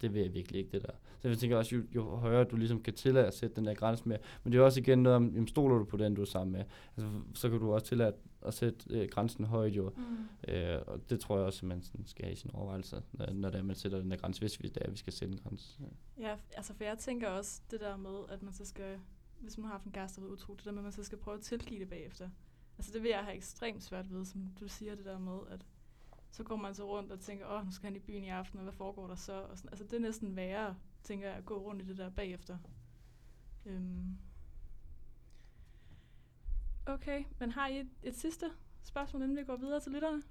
det 0.01 0.15
vil 0.15 0.23
jeg 0.23 0.35
virkelig 0.35 0.59
ikke, 0.59 0.73
det 0.73 0.83
der. 0.83 0.93
Så 1.23 1.29
jeg 1.29 1.39
tænker 1.39 1.57
også, 1.57 1.77
jo, 1.77 1.83
jo 1.95 2.17
højere 2.17 2.45
du 2.45 2.57
ligesom 2.57 2.83
kan 2.83 2.95
tillade 2.95 3.27
at 3.27 3.35
sætte 3.35 3.57
den 3.57 3.65
der 3.65 3.75
grænse 3.75 4.09
med, 4.09 4.17
men 4.45 4.53
det 4.53 4.59
er 4.59 4.63
også 4.63 4.81
igen 4.81 5.03
noget 5.03 5.17
om, 5.17 5.29
jamen, 5.29 5.49
stoler 5.49 5.79
du 5.79 5.85
på 5.85 5.97
den, 5.97 6.15
du 6.15 6.21
er 6.21 6.27
sammen 6.27 6.53
med, 6.53 6.65
altså, 6.97 7.13
så 7.35 7.51
kan 7.51 7.59
du 7.59 7.73
også 7.73 7.87
tillade 7.87 8.15
at 8.43 8.55
sætte 8.55 8.79
øh, 8.91 9.09
grænsen 9.09 9.45
højt 9.45 9.73
jo, 9.77 9.93
Mm. 9.97 10.53
Øh, 10.55 10.79
og 10.87 11.11
det 11.11 11.21
tror 11.21 11.37
jeg 11.37 11.47
også, 11.47 11.59
at 11.59 11.69
man 11.69 11.83
sådan 11.83 12.07
skal 12.07 12.25
have 12.25 12.33
i 12.33 12.37
sine 12.37 12.55
overvejelser, 12.55 13.01
når, 13.13 13.33
når 13.33 13.51
det 13.51 13.59
er, 13.59 13.63
man 13.63 13.77
sætter 13.77 13.99
den 13.99 14.11
der 14.11 14.17
grænse, 14.17 14.41
hvis 14.41 14.63
vi, 14.63 14.69
det 14.69 14.83
er, 14.85 14.91
vi 14.91 14.97
skal 14.97 15.13
sætte 15.13 15.35
en 15.35 15.41
grænse. 15.41 15.79
Ja. 15.81 16.29
Ja, 16.29 16.37
altså 16.57 16.75
for 16.75 16.85
jeg 16.85 16.99
tænker 16.99 17.29
også 17.29 17.61
det 17.71 17.81
der 17.81 17.97
med, 17.97 18.19
at 18.29 18.43
man 18.43 18.53
så 18.53 18.65
skal, 18.65 18.99
hvis 19.41 19.59
man 19.59 19.65
har 19.65 19.73
haft 19.73 19.85
en 19.85 19.93
kæreste, 19.93 20.21
der 20.21 20.27
er 20.27 20.31
utro, 20.31 20.55
det 20.55 20.65
der 20.65 20.71
med, 20.71 20.79
at 20.79 20.85
man 20.85 20.93
så 20.93 21.05
skal 21.05 21.19
prøve 21.19 21.37
at 21.37 21.43
tilgive 21.43 21.81
det 21.81 21.89
bagefter. 21.89 22.29
Altså 22.79 22.93
det 22.93 23.03
vil 23.03 23.09
jeg 23.09 23.19
have 23.19 23.37
ekstremt 23.37 23.83
svært 23.83 24.13
ved, 24.13 24.25
som 24.25 24.41
du 24.61 24.69
siger 24.69 24.95
det 24.95 25.05
der 25.05 25.19
med, 25.19 25.39
at 25.51 25.67
så 26.37 26.45
går 26.45 26.57
man 26.57 26.75
så 26.75 26.85
rundt 26.85 27.13
og 27.13 27.21
tænker, 27.21 27.47
åh, 27.47 27.65
nu 27.65 27.73
skal 27.73 27.87
han 27.87 27.97
i 27.97 27.99
byen 27.99 28.25
i 28.25 28.29
aften, 28.29 28.59
og 28.59 28.63
hvad 28.63 28.73
foregår 28.73 29.07
der 29.07 29.15
så? 29.15 29.43
Og 29.43 29.59
sådan, 29.59 29.71
altså 29.71 29.85
det 29.85 29.93
er 29.93 30.01
næsten 30.01 30.37
værre, 30.37 30.77
tænker 31.03 31.29
jeg, 31.29 31.37
at 31.37 31.45
gå 31.45 31.59
rundt 31.59 31.83
i 31.83 31.85
det 31.85 31.99
der 31.99 32.11
bagefter. 32.11 32.59
Øhm. 33.67 34.19
Okay, 36.87 37.25
men 37.39 37.51
har 37.51 37.69
I 37.69 37.81
et, 37.81 37.91
et 38.03 38.17
sidste 38.17 38.51
spørgsmål, 38.83 39.23
inden 39.23 39.37
vi 39.37 39.45
går 39.45 39.57
videre 39.57 39.81
til 39.81 39.93
lytterne? 39.93 40.23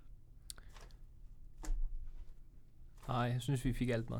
Nej, 3.08 3.18
jeg 3.18 3.42
synes, 3.42 3.66
vi 3.66 3.74
fik 3.74 3.90
alt 3.90 4.10
med. 4.10 4.20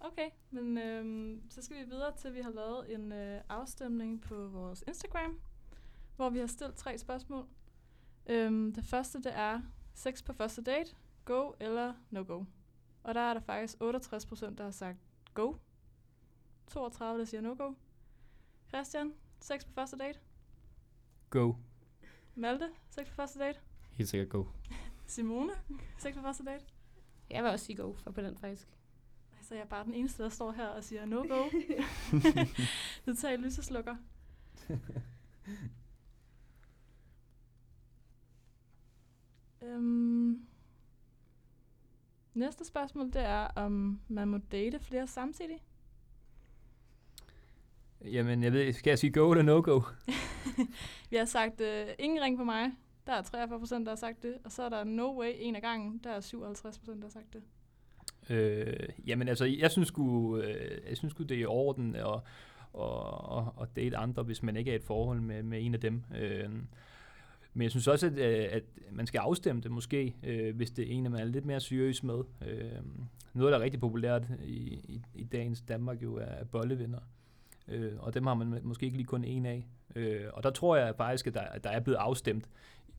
Okay, 0.00 0.30
men 0.50 0.78
øhm, 0.78 1.50
så 1.50 1.62
skal 1.62 1.76
vi 1.76 1.90
videre 1.90 2.16
til, 2.16 2.28
at 2.28 2.34
vi 2.34 2.40
har 2.40 2.50
lavet 2.50 2.94
en 2.94 3.12
øh, 3.12 3.40
afstemning 3.48 4.22
på 4.22 4.48
vores 4.48 4.84
Instagram, 4.86 5.40
hvor 6.16 6.30
vi 6.30 6.38
har 6.38 6.46
stillet 6.46 6.76
tre 6.76 6.98
spørgsmål. 6.98 7.46
Øhm, 8.28 8.72
det 8.72 8.84
første, 8.84 9.18
det 9.18 9.32
er 9.34 9.60
sex 9.94 10.24
på 10.24 10.32
første 10.32 10.62
date, 10.62 10.94
go 11.24 11.52
eller 11.60 11.94
no 12.10 12.24
go. 12.26 12.44
Og 13.02 13.14
der 13.14 13.20
er 13.20 13.34
der 13.34 13.40
faktisk 13.40 13.76
68 13.80 14.26
procent, 14.26 14.58
der 14.58 14.64
har 14.64 14.70
sagt 14.70 14.98
go. 15.34 15.54
32, 16.66 17.18
der 17.18 17.24
siger 17.24 17.40
no 17.40 17.54
go. 17.58 17.74
Christian, 18.68 19.12
sex 19.40 19.64
på 19.64 19.72
første 19.74 19.96
date. 19.98 20.18
Go. 21.30 21.54
Malte, 22.34 22.68
sex 22.90 23.08
på 23.08 23.14
første 23.14 23.38
date. 23.38 23.58
Helt 23.92 24.08
sikkert 24.08 24.28
go. 24.28 24.44
Simone, 25.06 25.52
sex 25.98 26.14
på 26.14 26.20
første 26.20 26.44
date. 26.44 26.64
Jeg 27.30 27.42
vil 27.42 27.50
også 27.50 27.64
sige 27.64 27.76
go 27.76 27.92
for 27.92 28.10
på 28.10 28.20
den 28.20 28.38
faktisk. 28.38 28.68
Så 29.42 29.54
jeg 29.54 29.62
er 29.62 29.66
bare 29.66 29.84
den 29.84 29.94
eneste, 29.94 30.22
der 30.22 30.28
står 30.28 30.52
her 30.52 30.66
og 30.66 30.84
siger 30.84 31.06
no 31.06 31.16
go. 31.16 31.44
det 33.06 33.18
tager 33.18 33.36
lyseslukker. 33.36 33.96
Øhm, 39.62 40.40
næste 42.34 42.64
spørgsmål, 42.64 43.06
det 43.06 43.22
er, 43.22 43.46
om 43.56 44.00
man 44.08 44.28
må 44.28 44.38
date 44.52 44.78
flere 44.78 45.06
samtidig. 45.06 45.62
Jamen, 48.04 48.42
jeg 48.42 48.52
ved, 48.52 48.72
skal 48.72 48.90
jeg 48.90 48.98
sige 48.98 49.12
go 49.12 49.30
eller 49.30 49.44
no-go? 49.44 49.80
Vi 51.10 51.16
har 51.16 51.24
sagt, 51.24 51.60
øh, 51.60 51.86
ingen 51.98 52.22
ring 52.22 52.36
på 52.36 52.44
mig. 52.44 52.72
Der 53.06 53.12
er 53.12 53.22
43 53.22 53.58
procent, 53.58 53.86
der 53.86 53.92
har 53.92 53.96
sagt 53.96 54.22
det. 54.22 54.34
Og 54.44 54.52
så 54.52 54.62
er 54.62 54.68
der 54.68 54.84
no 54.84 55.20
way 55.20 55.32
en 55.36 55.56
af 55.56 55.62
gangen. 55.62 56.00
Der 56.04 56.10
er 56.10 56.20
57 56.20 56.78
procent, 56.78 57.02
der 57.02 57.08
har 57.08 57.10
sagt 57.10 57.32
det. 57.32 57.42
Øh, 58.30 58.88
jamen 59.06 59.28
altså, 59.28 59.44
jeg 59.44 59.70
synes 59.70 59.88
sgu, 59.88 60.36
øh, 60.36 60.88
jeg 60.88 60.96
synes 60.96 61.12
sgu 61.12 61.22
det 61.22 61.36
er 61.36 61.40
i 61.40 61.44
orden 61.44 61.96
at, 61.96 62.20
at, 62.74 63.38
at, 63.38 63.44
at 63.62 63.76
date 63.76 63.96
andre, 63.96 64.22
hvis 64.22 64.42
man 64.42 64.56
ikke 64.56 64.70
er 64.70 64.74
i 64.74 64.76
et 64.76 64.84
forhold 64.84 65.20
med, 65.20 65.42
med 65.42 65.64
en 65.64 65.74
af 65.74 65.80
dem. 65.80 66.02
Øh, 66.16 66.50
men 67.54 67.62
jeg 67.62 67.70
synes 67.70 67.88
også, 67.88 68.06
at, 68.06 68.12
øh, 68.12 68.48
at 68.50 68.62
man 68.92 69.06
skal 69.06 69.18
afstemme 69.18 69.62
det 69.62 69.70
måske, 69.70 70.14
øh, 70.22 70.56
hvis 70.56 70.70
det 70.70 70.88
er 70.88 70.96
en, 70.96 71.02
man 71.02 71.20
er 71.20 71.24
lidt 71.24 71.44
mere 71.44 71.60
seriøs 71.60 72.02
med. 72.02 72.18
Øh, 72.46 72.70
noget, 73.34 73.52
der 73.52 73.58
er 73.58 73.62
rigtig 73.62 73.80
populært 73.80 74.26
i, 74.44 74.56
i, 74.74 75.02
i 75.14 75.24
dagens 75.24 75.60
Danmark 75.60 76.02
jo 76.02 76.16
er 76.16 76.44
bollevenner. 76.44 77.00
Øh, 77.68 77.92
og 77.98 78.14
dem 78.14 78.26
har 78.26 78.34
man 78.34 78.60
måske 78.62 78.86
ikke 78.86 78.96
lige 78.96 79.06
kun 79.06 79.24
en 79.24 79.46
af. 79.46 79.66
Øh, 79.96 80.26
og 80.32 80.42
der 80.42 80.50
tror 80.50 80.76
jeg 80.76 80.94
faktisk, 80.96 81.26
at 81.26 81.34
der, 81.34 81.40
at 81.40 81.64
der 81.64 81.70
er 81.70 81.80
blevet 81.80 81.96
afstemt 81.96 82.48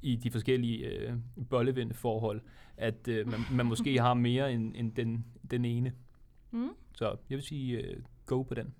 i 0.01 0.15
de 0.15 0.31
forskellige 0.31 0.87
øh, 0.87 1.13
bollevendeforhold, 1.49 2.41
at 2.77 3.07
øh, 3.07 3.27
man, 3.31 3.39
man 3.51 3.65
måske 3.65 3.99
har 3.99 4.13
mere 4.13 4.53
end, 4.53 4.75
end 4.75 4.91
den, 4.91 5.25
den 5.51 5.65
ene. 5.65 5.93
Mm. 6.51 6.69
Så 6.95 7.05
jeg 7.29 7.35
vil 7.35 7.41
sige 7.41 7.77
øh, 7.77 7.97
go 8.25 8.41
på 8.41 8.53
den. 8.53 8.73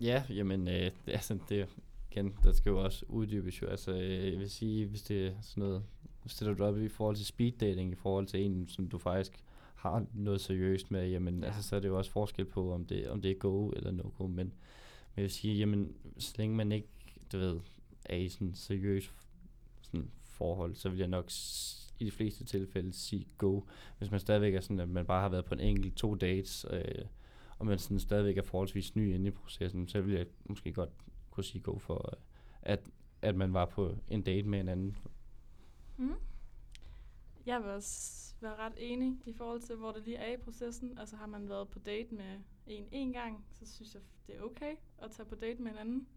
Ja, 0.00 0.22
jamen, 0.30 0.68
øh, 0.68 0.74
det, 0.74 0.92
altså, 1.06 1.38
det, 1.48 1.68
igen, 2.10 2.34
der 2.42 2.52
skal 2.52 2.70
jo 2.70 2.84
også 2.84 3.04
uddybes 3.08 3.62
jo. 3.62 3.66
Altså, 3.66 3.92
øh, 3.92 4.32
jeg 4.32 4.38
vil 4.38 4.50
sige, 4.50 4.86
hvis 4.86 5.02
det 5.02 5.26
er 5.26 5.32
sådan 5.42 5.62
noget, 5.62 5.82
stiller 6.26 6.54
du 6.54 6.64
op 6.64 6.78
i 6.78 6.88
forhold 6.88 7.16
til 7.16 7.26
speed 7.26 7.52
dating, 7.52 7.92
i 7.92 7.94
forhold 7.94 8.26
til 8.26 8.40
en, 8.44 8.68
som 8.68 8.88
du 8.88 8.98
faktisk 8.98 9.44
har 9.74 10.06
noget 10.14 10.40
seriøst 10.40 10.90
med, 10.90 11.08
jamen, 11.08 11.40
Ja. 11.40 11.46
altså, 11.46 11.62
så 11.62 11.76
er 11.76 11.80
det 11.80 11.88
jo 11.88 11.98
også 11.98 12.10
forskel 12.10 12.44
på, 12.44 12.72
om 12.72 12.84
det, 12.84 13.08
om 13.08 13.22
det 13.22 13.30
er 13.30 13.34
go 13.34 13.70
eller 13.70 13.90
no 13.90 14.02
go. 14.18 14.26
Men, 14.26 14.36
men 14.36 14.52
jeg 15.16 15.22
vil 15.22 15.30
sige, 15.30 15.58
jamen, 15.58 15.92
så 16.18 16.34
længe 16.38 16.56
man 16.56 16.72
ikke, 16.72 16.88
du 17.32 17.38
ved, 17.38 17.60
er 18.04 18.16
i 18.16 18.28
sådan 18.28 18.54
seriøs 18.54 19.12
sådan 19.82 20.10
forhold, 20.22 20.74
så 20.74 20.88
vil 20.88 20.98
jeg 20.98 21.08
nok 21.08 21.30
i 22.00 22.04
de 22.04 22.10
fleste 22.10 22.44
tilfælde 22.44 22.92
sige 22.92 23.26
go. 23.38 23.60
Hvis 23.98 24.10
man 24.10 24.20
stadigvæk 24.20 24.54
er 24.54 24.60
sådan, 24.60 24.80
at 24.80 24.88
man 24.88 25.06
bare 25.06 25.20
har 25.22 25.28
været 25.28 25.44
på 25.44 25.54
en 25.54 25.60
enkelt 25.60 25.96
to 25.96 26.14
dates, 26.14 26.66
øh, 26.70 27.04
og 27.58 27.66
man 27.66 27.78
sådan 27.78 28.00
stadigvæk 28.00 28.38
er 28.38 28.42
forholdsvis 28.42 28.96
ny 28.96 29.14
inde 29.14 29.28
i 29.28 29.30
processen, 29.30 29.88
så 29.88 30.00
vil 30.00 30.14
jeg 30.14 30.26
måske 30.44 30.72
godt 30.72 30.90
kunne 31.38 31.44
sige 31.44 31.80
for, 31.80 32.10
øh, 32.12 32.20
at, 32.62 32.90
at 33.22 33.36
man 33.36 33.52
var 33.52 33.64
på 33.66 33.96
en 34.08 34.22
date 34.22 34.48
med 34.48 34.60
en 34.60 34.68
anden. 34.68 34.96
Mm. 35.96 36.14
Jeg 37.46 37.62
vil 37.62 37.70
også 37.70 38.34
være 38.40 38.56
ret 38.56 38.74
enig 38.76 39.16
i 39.26 39.32
forhold 39.32 39.60
til, 39.60 39.76
hvor 39.76 39.92
det 39.92 40.04
lige 40.04 40.16
er 40.16 40.32
i 40.32 40.36
processen. 40.36 40.98
Altså 40.98 41.16
har 41.16 41.26
man 41.26 41.48
været 41.48 41.68
på 41.68 41.78
date 41.78 42.14
med 42.14 42.40
en 42.66 42.88
en 42.92 43.12
gang, 43.12 43.44
så 43.52 43.66
synes 43.66 43.94
jeg, 43.94 44.02
det 44.26 44.36
er 44.36 44.42
okay 44.42 44.76
at 44.98 45.10
tage 45.10 45.26
på 45.26 45.34
date 45.34 45.62
med 45.62 45.72
en 45.72 45.78
anden 45.78 46.08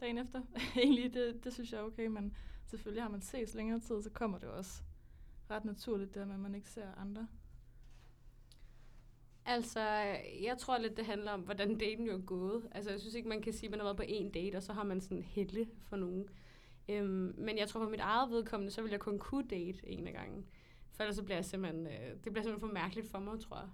dagen 0.00 0.18
efter. 0.18 0.42
Egentlig, 0.76 1.14
det, 1.14 1.44
det 1.44 1.52
synes 1.52 1.72
jeg 1.72 1.78
er 1.78 1.84
okay, 1.84 2.06
men 2.06 2.36
selvfølgelig 2.66 3.02
har 3.02 3.10
man 3.10 3.22
ses 3.22 3.54
længere 3.54 3.80
tid, 3.80 4.02
så 4.02 4.10
kommer 4.10 4.38
det 4.38 4.48
også 4.48 4.82
ret 5.50 5.64
naturligt, 5.64 6.14
der 6.14 6.24
med, 6.24 6.34
at 6.34 6.40
man 6.40 6.54
ikke 6.54 6.68
ser 6.68 6.94
andre. 6.94 7.28
Altså, 9.50 9.80
jeg 10.42 10.56
tror 10.58 10.78
lidt, 10.78 10.96
det 10.96 11.06
handler 11.06 11.32
om, 11.32 11.40
hvordan 11.40 11.78
daten 11.78 12.06
jo 12.06 12.14
er 12.14 12.20
gået. 12.20 12.68
Altså, 12.72 12.90
jeg 12.90 13.00
synes 13.00 13.14
ikke, 13.14 13.28
man 13.28 13.42
kan 13.42 13.52
sige, 13.52 13.66
at 13.66 13.70
man 13.70 13.80
har 13.80 13.84
været 13.84 13.96
på 13.96 14.02
en 14.06 14.30
date, 14.30 14.56
og 14.56 14.62
så 14.62 14.72
har 14.72 14.82
man 14.82 15.00
sådan 15.00 15.22
helle 15.22 15.68
for 15.82 15.96
nogen. 15.96 16.28
Øhm, 16.88 17.34
men 17.38 17.58
jeg 17.58 17.68
tror, 17.68 17.84
på 17.84 17.90
mit 17.90 18.00
eget 18.00 18.30
vedkommende, 18.30 18.72
så 18.72 18.82
vil 18.82 18.90
jeg 18.90 19.00
kun 19.00 19.18
kunne 19.18 19.48
date 19.48 19.88
en 19.88 20.06
af 20.06 20.12
gangen. 20.12 20.46
For 20.92 21.02
ellers 21.02 21.16
så 21.16 21.22
bliver 21.22 21.36
jeg 21.36 21.44
simpelthen, 21.44 21.86
øh, 21.86 21.92
det 21.92 22.32
bliver 22.32 22.42
simpelthen 22.42 22.60
for 22.60 22.74
mærkeligt 22.74 23.10
for 23.10 23.18
mig, 23.18 23.40
tror 23.40 23.56
jeg. 23.56 23.68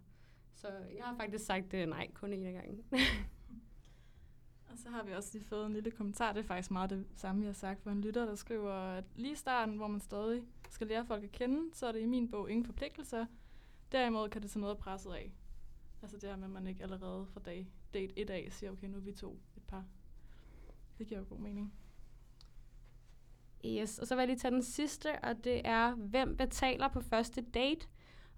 Så 0.55 0.69
jeg 0.69 1.05
har 1.05 1.17
faktisk 1.17 1.47
sagt 1.47 1.75
øh, 1.75 1.87
nej, 1.87 2.11
kun 2.15 2.33
en 2.33 2.47
af 2.47 2.53
gangen. 2.53 2.85
Og 4.71 4.79
så 4.79 4.89
har 4.89 5.03
vi 5.03 5.13
også 5.13 5.31
lige 5.33 5.45
fået 5.45 5.67
en 5.67 5.73
lille 5.73 5.91
kommentar. 5.91 6.33
Det 6.33 6.41
er 6.41 6.47
faktisk 6.47 6.71
meget 6.71 6.91
det 6.91 7.07
samme, 7.17 7.43
jeg 7.43 7.49
har 7.49 7.55
sagt 7.55 7.83
for 7.83 7.91
en 7.91 8.01
lytter, 8.01 8.27
der 8.27 8.35
skriver, 8.35 8.73
at 8.73 9.05
lige 9.17 9.33
i 9.33 9.37
starten, 9.37 9.77
hvor 9.77 9.87
man 9.87 10.01
stadig 10.01 10.43
skal 10.71 10.87
lære 10.87 11.07
folk 11.07 11.25
at 11.25 11.33
kende, 11.33 11.75
så 11.75 11.87
er 11.87 11.93
det 11.93 12.01
i 12.01 12.07
min 12.07 12.31
bog 12.31 12.51
ingen 12.51 12.67
forpligtelser. 12.67 13.27
Derimod 13.93 14.29
kan 14.29 14.43
det 14.43 14.51
tage 14.51 14.61
noget 14.61 14.79
presset 14.79 15.13
af. 15.13 15.33
Altså 16.05 16.19
det 16.19 16.29
her 16.29 16.37
med, 16.37 16.45
at 16.45 16.51
man 16.51 16.67
ikke 16.67 16.83
allerede 16.83 17.27
fra 17.27 17.41
dag, 17.41 17.67
date 17.95 18.19
et 18.19 18.31
af 18.31 18.49
siger, 18.51 18.71
okay, 18.71 18.87
nu 18.87 18.97
er 18.97 19.01
vi 19.01 19.13
to 19.13 19.39
et 19.57 19.63
par. 19.69 19.85
Det 20.99 21.07
giver 21.07 21.21
jo 21.21 21.27
god 21.29 21.39
mening. 21.39 21.75
Yes, 23.67 23.99
og 23.99 24.07
så 24.07 24.15
vil 24.15 24.21
jeg 24.21 24.29
lige 24.29 24.39
tage 24.39 24.55
den 24.55 24.63
sidste, 24.63 25.09
og 25.23 25.45
det 25.45 25.61
er, 25.65 25.95
hvem 25.95 26.37
betaler 26.37 26.89
på 26.89 27.01
første 27.01 27.41
date? 27.41 27.87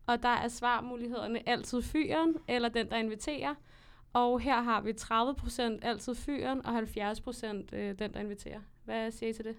Og 0.07 0.23
der 0.23 0.29
er 0.29 0.49
svarmulighederne 0.49 1.49
altid 1.49 1.83
fyren, 1.83 2.37
eller 2.49 2.69
den, 2.69 2.91
der 2.91 2.97
inviterer. 2.97 3.55
Og 4.13 4.41
her 4.41 4.63
har 4.63 4.81
vi 4.81 4.91
30% 4.91 5.63
altid 5.83 6.15
fyren, 6.15 6.67
og 6.67 6.79
70% 6.79 7.77
øh, 7.77 7.99
den, 7.99 8.15
der 8.15 8.21
inviterer. 8.21 8.61
Hvad 8.85 9.11
siger 9.11 9.31
I 9.31 9.33
til 9.33 9.45
det? 9.45 9.57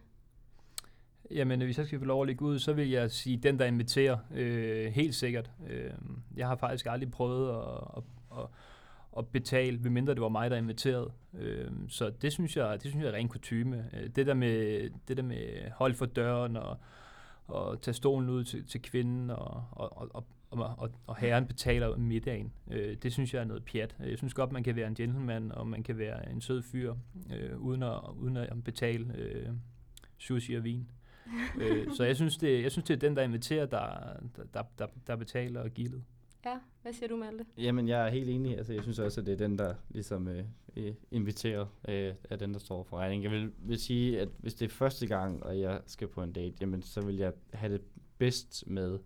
Jamen, 1.32 1.62
hvis 1.62 1.78
jeg 1.78 1.86
skal 1.86 2.00
få 2.00 2.06
lov 2.06 2.22
at 2.22 2.28
lægge 2.28 2.46
ud, 2.46 2.60
så 2.60 2.74
vil 2.74 2.90
jeg 2.90 3.12
sige 3.12 3.38
den, 3.38 3.60
der 3.60 3.66
inviterer. 3.66 4.18
Øh, 4.36 4.86
helt 4.86 5.16
sikkert. 5.16 5.52
Øh, 5.70 5.92
jeg 6.38 6.48
har 6.48 6.56
faktisk 6.56 6.86
aldrig 6.86 7.12
prøvet 7.12 7.50
at, 7.50 7.98
at, 7.98 8.04
at, 8.38 8.48
at 9.18 9.28
betale, 9.28 9.78
medmindre 9.78 10.14
det 10.14 10.22
var 10.22 10.30
mig, 10.30 10.52
der 10.52 10.58
inviterede. 10.58 11.12
Øh, 11.40 11.72
så 11.88 12.10
det 12.10 12.34
synes 12.34 12.58
jeg, 12.58 12.84
det 12.84 12.92
synes 12.92 13.04
jeg 13.04 13.10
er 13.10 13.16
ren 13.16 13.28
kutume. 13.28 13.90
Øh, 13.94 14.10
det 14.10 14.28
der 14.28 14.34
med, 14.34 14.90
det 15.08 15.18
der 15.18 15.24
med 15.24 15.72
hold 15.72 15.94
for 15.94 16.06
døren 16.06 16.58
og, 16.58 16.78
og 17.48 17.82
tage 17.82 17.96
stolen 17.96 18.30
ud 18.30 18.44
til, 18.44 18.66
til 18.66 18.82
kvinden 18.82 19.30
og, 19.30 19.64
og, 19.72 19.98
og, 19.98 20.10
og, 20.14 20.26
og, 20.52 20.76
og, 20.78 20.90
og 21.08 21.18
herren 21.18 21.48
betaler 21.48 21.98
middagen. 21.98 22.54
Øh, 22.72 22.98
det 23.04 23.14
synes 23.14 23.34
jeg 23.34 23.40
er 23.40 23.46
noget 23.46 23.66
pjat. 23.66 23.96
Øh, 24.04 24.10
jeg 24.10 24.18
synes 24.18 24.34
godt, 24.34 24.52
man 24.52 24.64
kan 24.64 24.76
være 24.76 24.88
en 24.88 24.96
gentleman, 24.96 25.52
og 25.52 25.68
man 25.68 25.84
kan 25.84 25.98
være 25.98 26.32
en 26.32 26.42
sød 26.42 26.62
fyr, 26.62 26.96
øh, 27.36 27.58
uden, 27.58 27.84
at, 27.84 28.00
uden 28.16 28.38
at 28.38 28.64
betale 28.64 29.16
øh, 29.18 29.50
sushi 30.18 30.54
og 30.54 30.64
vin. 30.64 30.90
øh, 31.62 31.94
så 31.94 32.04
jeg 32.04 32.16
synes, 32.16 32.38
det, 32.38 32.64
jeg 32.64 32.72
synes, 32.72 32.86
det 32.86 32.94
er 32.94 33.00
den, 33.00 33.16
der 33.16 33.24
inviterer, 33.24 33.66
der, 33.66 33.88
der, 34.54 34.64
der, 34.80 34.88
der 35.08 35.16
betaler 35.16 35.62
og 35.62 35.70
gildet. 35.70 36.04
Ja, 36.46 36.56
hvad 36.82 36.94
siger 36.94 37.08
du, 37.08 37.16
Malte? 37.16 37.46
Jamen, 37.58 37.88
jeg 37.88 38.06
er 38.06 38.10
helt 38.10 38.30
enig. 38.30 38.58
Altså, 38.58 38.74
jeg 38.74 38.84
synes 38.84 39.00
også, 39.00 39.22
at 39.22 39.28
det 39.28 39.34
er 39.34 39.38
den, 39.48 39.58
der 39.58 39.74
ligesom 39.90 40.28
øh, 40.28 40.44
øh, 40.76 40.94
inviterer, 41.12 41.66
øh, 41.88 42.14
er 42.30 42.36
den, 42.36 42.54
der 42.54 42.60
står 42.60 42.84
for 42.84 42.98
regningen. 42.98 43.24
Jeg 43.24 43.32
vil, 43.32 43.52
vil 43.58 43.80
sige, 43.80 44.22
at 44.22 44.30
hvis 44.38 44.54
det 44.54 44.66
er 44.66 44.70
første 44.70 45.08
gang, 45.08 45.44
og 45.44 45.60
jeg 45.60 45.82
skal 45.88 46.08
på 46.08 46.24
en 46.24 46.32
date, 46.32 46.56
jamen, 46.62 46.82
så 46.82 47.02
vil 47.02 47.16
jeg 47.16 47.34
have 47.54 47.74
det 47.74 47.82
bedst 48.18 48.64
med, 48.68 49.00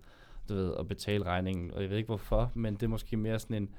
du 0.49 0.53
ved, 0.53 0.73
at 0.79 0.87
betale 0.87 1.25
regningen. 1.25 1.71
Og 1.71 1.81
jeg 1.81 1.89
ved 1.89 1.97
ikke 1.97 2.07
hvorfor, 2.07 2.51
men 2.55 2.73
det 2.73 2.83
er 2.83 2.87
måske 2.87 3.17
mere 3.17 3.39
sådan 3.39 3.57
en, 3.57 3.69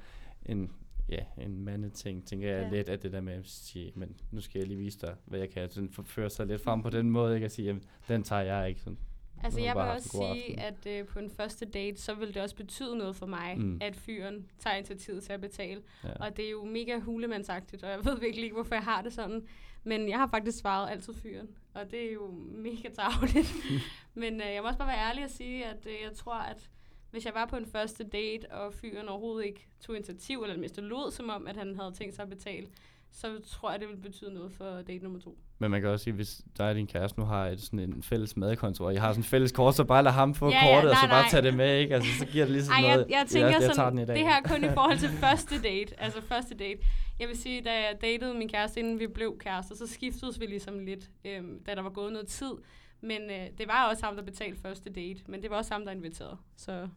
en 0.47 0.71
ja, 1.13 1.43
en 1.45 1.65
mandeting, 1.65 2.27
tænker 2.27 2.49
jeg 2.55 2.63
Ja. 2.63 2.77
lidt, 2.77 2.89
at 2.89 3.03
det 3.03 3.13
der 3.13 3.21
med 3.21 3.33
at 3.33 3.47
sige, 3.47 3.93
men 3.95 4.17
nu 4.31 4.41
skal 4.41 4.59
jeg 4.59 4.69
lige 4.69 4.79
vise 4.79 4.99
dig, 5.01 5.15
hvad 5.25 5.39
jeg 5.39 5.51
kan. 5.51 5.71
Sådan 5.71 5.91
forføre 5.91 6.31
sig 6.31 6.47
lidt 6.47 6.63
frem 6.63 6.83
på 6.83 6.91
den 6.91 7.11
måde, 7.11 7.35
ikke? 7.35 7.45
At 7.45 7.53
sige, 7.53 7.67
jamen, 7.67 7.83
den 8.09 8.23
tager 8.23 8.43
jeg 8.43 8.69
ikke. 8.69 8.81
Sådan. 8.81 8.99
Altså, 9.45 9.61
jeg 9.61 9.75
vil 9.75 9.83
også 9.83 10.09
sige, 10.09 10.61
at 10.61 10.87
øh, 10.87 11.07
på 11.07 11.19
en 11.19 11.31
første 11.31 11.65
date, 11.67 12.01
så 12.01 12.15
vil 12.15 12.35
det 12.35 12.43
også 12.43 12.57
betyde 12.57 12.97
noget 12.97 13.17
for 13.17 13.27
mig, 13.27 13.59
mm. 13.59 13.79
At 13.81 13.97
fyren 13.97 14.47
tager 14.59 14.77
initiativet 14.77 15.23
til 15.23 15.33
at 15.33 15.41
betale. 15.41 15.83
Ja. 16.05 16.13
Og 16.13 16.37
det 16.37 16.47
er 16.47 16.51
jo 16.51 16.65
mega 16.65 16.99
hulemandsagtigt, 16.99 17.83
og 17.85 17.91
jeg 17.91 18.05
ved 18.05 18.21
virkelig 18.21 18.45
ikke, 18.45 18.55
hvorfor 18.55 18.75
jeg 18.75 18.85
har 18.85 19.03
det 19.03 19.13
sådan. 19.13 19.43
Men 19.85 20.09
jeg 20.09 20.19
har 20.19 20.27
faktisk 20.27 20.59
svaret 20.59 20.91
altid 20.91 21.15
fyren, 21.15 21.49
og 21.75 21.91
det 21.91 22.09
er 22.09 22.13
jo 22.13 22.31
mega 22.53 22.89
tarveligt. 22.95 23.53
Men 24.15 24.41
øh, 24.41 24.47
jeg 24.55 24.63
må 24.63 24.67
også 24.69 24.79
bare 24.79 24.89
være 24.89 25.09
ærlig 25.11 25.25
og 25.25 25.31
sige, 25.31 25.65
at 25.67 25.87
øh, 25.87 25.93
jeg 26.09 26.13
tror, 26.17 26.35
at 26.35 26.71
hvis 27.13 27.25
jeg 27.25 27.35
var 27.35 27.47
på 27.47 27.57
en 27.57 27.67
første 27.67 28.05
date, 28.05 28.51
og 28.51 28.75
fyren 28.75 29.09
overhovedet 29.09 29.47
ikke 29.47 29.67
tog 29.81 29.97
initiativ, 29.97 30.43
eller 30.43 30.57
mindst 30.57 30.79
lod 30.81 31.11
som 31.11 31.31
om, 31.31 31.47
at 31.47 31.57
han 31.57 31.77
havde 31.77 31.93
tænkt 31.93 32.15
sig 32.15 32.23
at 32.23 32.29
betale, 32.29 32.67
så 33.11 33.27
tror 33.47 33.71
jeg, 33.71 33.81
det 33.81 33.89
ville 33.89 34.03
betyde 34.03 34.35
noget 34.35 34.53
for 34.53 34.65
date 34.65 34.99
nummer 34.99 35.21
to. 35.21 35.39
Men 35.59 35.71
man 35.71 35.81
kan 35.81 35.91
også 35.91 36.05
sige, 36.05 36.15
hvis 36.15 36.41
dig 36.59 36.69
og 36.69 36.75
din 36.75 36.87
kæreste 36.87 37.21
nu 37.21 37.27
har 37.27 37.47
et, 37.47 37.61
sådan 37.61 37.79
en 37.79 38.03
fælles 38.03 38.37
madkonto, 38.37 38.85
og 38.85 38.95
I 38.95 38.97
har 38.97 39.13
sådan 39.13 39.21
en 39.21 39.25
fælles 39.25 39.53
kort, 39.53 39.75
så 39.75 39.85
bare 39.85 40.03
lad 40.03 40.13
ham 40.13 40.35
få 40.35 40.51
Ja, 40.51 40.67
ja, 40.67 40.75
kortet, 40.75 40.91
og 40.91 40.97
så 40.97 41.03
nej, 41.03 41.11
bare 41.11 41.23
nej. 41.23 41.31
tage 41.31 41.43
det 41.43 41.55
med, 41.55 41.79
ikke? 41.79 41.95
Altså, 41.95 42.11
så 42.19 42.27
giver 42.27 42.45
det 42.45 42.53
ligesom 42.53 42.73
Ej, 42.73 42.81
noget. 42.81 42.99
jeg, 42.99 43.07
jeg 43.11 43.27
tænker 43.29 43.49
jeg, 43.49 43.63
jeg 43.63 43.75
sådan, 43.75 43.97
dag. 43.97 44.07
det 44.17 44.19
her 44.19 44.35
er 44.35 44.43
kun 44.43 44.65
i 44.65 44.69
forhold 44.69 44.99
til 44.99 45.09
første 45.09 45.63
date. 45.63 46.01
Altså 46.01 46.23
første 46.23 46.55
date. 46.55 46.79
Jeg 47.21 47.29
vil 47.29 47.37
sige, 47.39 47.61
da 47.61 47.73
jeg 47.73 47.99
datede 48.01 48.35
min 48.35 48.49
kæreste, 48.49 48.81
inden 48.81 49.01
vi 49.01 49.07
blev 49.07 49.39
kærester, 49.39 49.75
så 49.77 49.87
skiftedes 49.87 50.41
vi 50.41 50.47
ligesom 50.47 50.79
lidt, 50.79 51.11
øhm, 51.25 51.65
da 51.65 51.75
der 51.75 51.83
var 51.83 51.91
gået 51.91 52.13
noget 52.13 52.29
tid. 52.29 52.53
Men 53.01 53.23
øh, 53.31 53.47
det 53.59 53.69
var 53.69 53.89
også 53.91 54.05
ham, 54.05 54.17
der 54.17 54.23
betalte 54.23 54.61
første 54.61 54.91
date. 54.91 55.21
Men 55.29 55.43
det 55.43 55.51
var 55.51 55.57
også 55.57 55.75
ham, 55.75 55.85
der 55.85 55.93
inviterede. 55.93 56.37
Så 56.57 56.89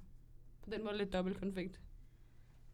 på 0.65 0.71
den 0.71 0.83
måde 0.83 0.97
lidt 0.97 1.13
dobbelt 1.13 1.39
konflikt. 1.39 1.79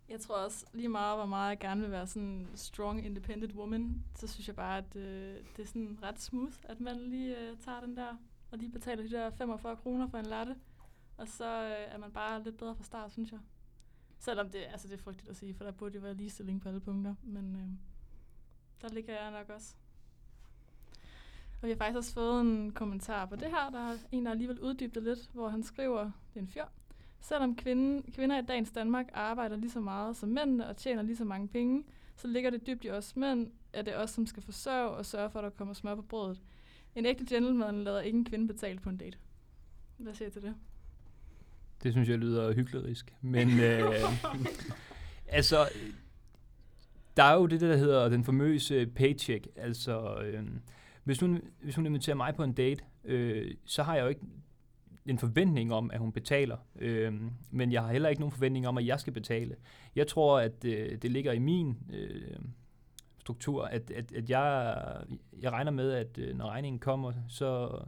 Jeg 0.10 0.20
tror 0.20 0.36
også 0.36 0.66
lige 0.74 0.90
meget, 0.90 1.18
hvor 1.18 1.26
meget 1.26 1.50
jeg 1.50 1.60
gerne 1.60 1.82
vil 1.82 1.92
være 1.92 2.08
sådan 2.08 2.28
en 2.28 2.50
strong, 2.56 3.06
independent 3.06 3.54
woman, 3.54 4.04
så 4.16 4.28
synes 4.28 4.48
jeg 4.48 4.56
bare, 4.56 4.78
at 4.78 4.96
øh, 4.96 5.38
det 5.58 5.64
er 5.64 5.68
sådan 5.68 6.00
ret 6.04 6.20
smooth, 6.20 6.56
at 6.64 6.80
man 6.80 6.98
lige 6.98 7.40
øh, 7.40 7.58
tager 7.58 7.80
den 7.82 7.98
der, 7.98 8.16
og 8.52 8.58
lige 8.58 8.72
betaler 8.72 9.04
de 9.04 9.12
der 9.12 9.30
45 9.30 9.76
kroner 9.76 10.08
for 10.08 10.18
en 10.18 10.26
latte, 10.26 10.56
og 11.18 11.28
så 11.28 11.64
øh, 11.64 11.94
er 11.94 11.98
man 11.98 12.12
bare 12.12 12.44
lidt 12.44 12.58
bedre 12.58 12.76
fra 12.76 12.84
start, 12.84 13.12
synes 13.12 13.32
jeg. 13.32 13.40
Selvom 14.20 14.50
det, 14.50 14.60
altså 14.60 14.88
det 14.88 14.94
er 14.94 14.98
frygteligt 14.98 15.30
at 15.30 15.36
sige, 15.36 15.54
for 15.54 15.64
der 15.64 15.72
burde 15.72 15.96
jo 15.96 16.02
være 16.02 16.14
ligestilling 16.14 16.62
på 16.62 16.68
alle 16.68 16.80
punkter, 16.80 17.16
men 17.24 17.56
øh, 17.56 17.68
der 18.82 18.94
ligger 18.94 19.22
jeg 19.22 19.32
nok 19.32 19.50
også. 19.50 19.76
Og 21.62 21.68
vi 21.68 21.70
har 21.70 21.78
faktisk 21.78 21.98
også 21.98 22.14
fået 22.14 22.42
en 22.42 22.72
kommentar 22.72 23.26
på 23.26 23.36
det 23.36 23.50
her, 23.50 23.70
der 23.70 23.80
er 23.80 23.98
en, 24.12 24.26
der 24.26 24.32
alligevel 24.32 24.60
uddybet 24.60 25.04
lidt, 25.04 25.30
hvor 25.34 25.50
han 25.50 25.64
skriver, 25.64 26.04
det 26.04 26.36
er 26.36 26.40
en 26.40 26.48
fjord, 26.48 26.72
Selvom 27.22 27.56
kvinden, 27.56 28.04
kvinder 28.16 28.40
i 28.40 28.46
dagens 28.46 28.72
Danmark 28.72 29.06
arbejder 29.14 29.56
lige 29.56 29.72
så 29.72 29.80
meget 29.80 30.18
som 30.18 30.30
mændene 30.30 30.68
og 30.68 30.78
tjener 30.78 31.02
lige 31.02 31.18
så 31.18 31.26
mange 31.26 31.48
penge, 31.48 31.84
så 32.16 32.28
ligger 32.28 32.50
det 32.50 32.68
dybt 32.68 32.86
i 32.86 32.90
os 32.90 33.16
mænd, 33.16 33.52
at 33.74 33.86
det 33.86 33.94
er 33.94 33.98
os, 33.98 34.10
som 34.10 34.26
skal 34.28 34.44
forsørge 34.44 34.90
og 34.90 35.06
sørge 35.06 35.30
for, 35.30 35.40
at 35.40 35.44
der 35.44 35.50
kommer 35.50 35.74
smør 35.74 35.96
på 35.96 36.02
brødet. 36.02 36.42
En 36.96 37.06
ægte 37.06 37.26
gentleman 37.26 37.84
lader 37.84 38.02
ikke 38.02 38.18
en 38.18 38.26
kvinde 38.26 38.48
betale 38.48 38.80
på 38.80 38.90
en 38.90 38.98
date. 38.98 39.18
Hvad 39.98 40.14
siger 40.14 40.30
I 40.30 40.32
til 40.32 40.42
det? 40.42 40.56
Det 41.84 41.92
synes 41.92 42.10
jeg 42.10 42.18
lyder 42.18 42.54
hyklerisk. 42.54 43.16
Men 43.22 43.60
øh, 43.60 43.84
altså, 45.28 45.70
der 47.18 47.24
er 47.24 47.34
jo 47.34 47.46
det, 47.46 47.62
der 47.62 47.76
hedder 47.76 48.10
den 48.10 48.24
famøse 48.24 48.88
paycheck. 48.88 49.48
Altså, 49.56 50.22
øh, 50.22 50.48
hvis, 51.04 51.20
hun, 51.20 51.42
hvis 51.62 51.76
hun 51.76 51.86
inviterer 51.86 52.16
mig 52.16 52.36
på 52.36 52.44
en 52.44 52.54
date, 52.54 52.84
øh, 53.04 53.56
så 53.66 53.84
har 53.84 53.96
jeg 53.96 54.04
jo 54.04 54.08
ikke 54.08 54.22
en 55.06 55.20
forventning 55.20 55.74
om, 55.74 55.92
at 55.92 56.00
hun 56.00 56.12
betaler. 56.12 56.58
Øh, 56.80 57.22
men 57.52 57.72
jeg 57.72 57.82
har 57.82 57.92
heller 57.92 58.10
ikke 58.10 58.22
nogen 58.22 58.32
forventning 58.32 58.68
om, 58.68 58.78
at 58.78 58.86
jeg 58.86 59.00
skal 59.00 59.14
betale. 59.14 59.56
Jeg 59.96 60.08
tror, 60.08 60.40
at 60.40 60.66
øh, 60.66 61.02
det 61.02 61.12
ligger 61.12 61.32
i 61.32 61.40
min 61.40 61.78
øh, 61.94 62.36
struktur, 63.20 63.64
at, 63.64 63.92
at, 63.92 64.12
at 64.12 64.30
jeg, 64.30 64.76
jeg 65.42 65.52
regner 65.52 65.72
med, 65.72 65.92
at 65.92 66.18
øh, 66.18 66.38
når 66.38 66.50
regningen 66.50 66.80
kommer, 66.80 67.14
så, 67.28 67.80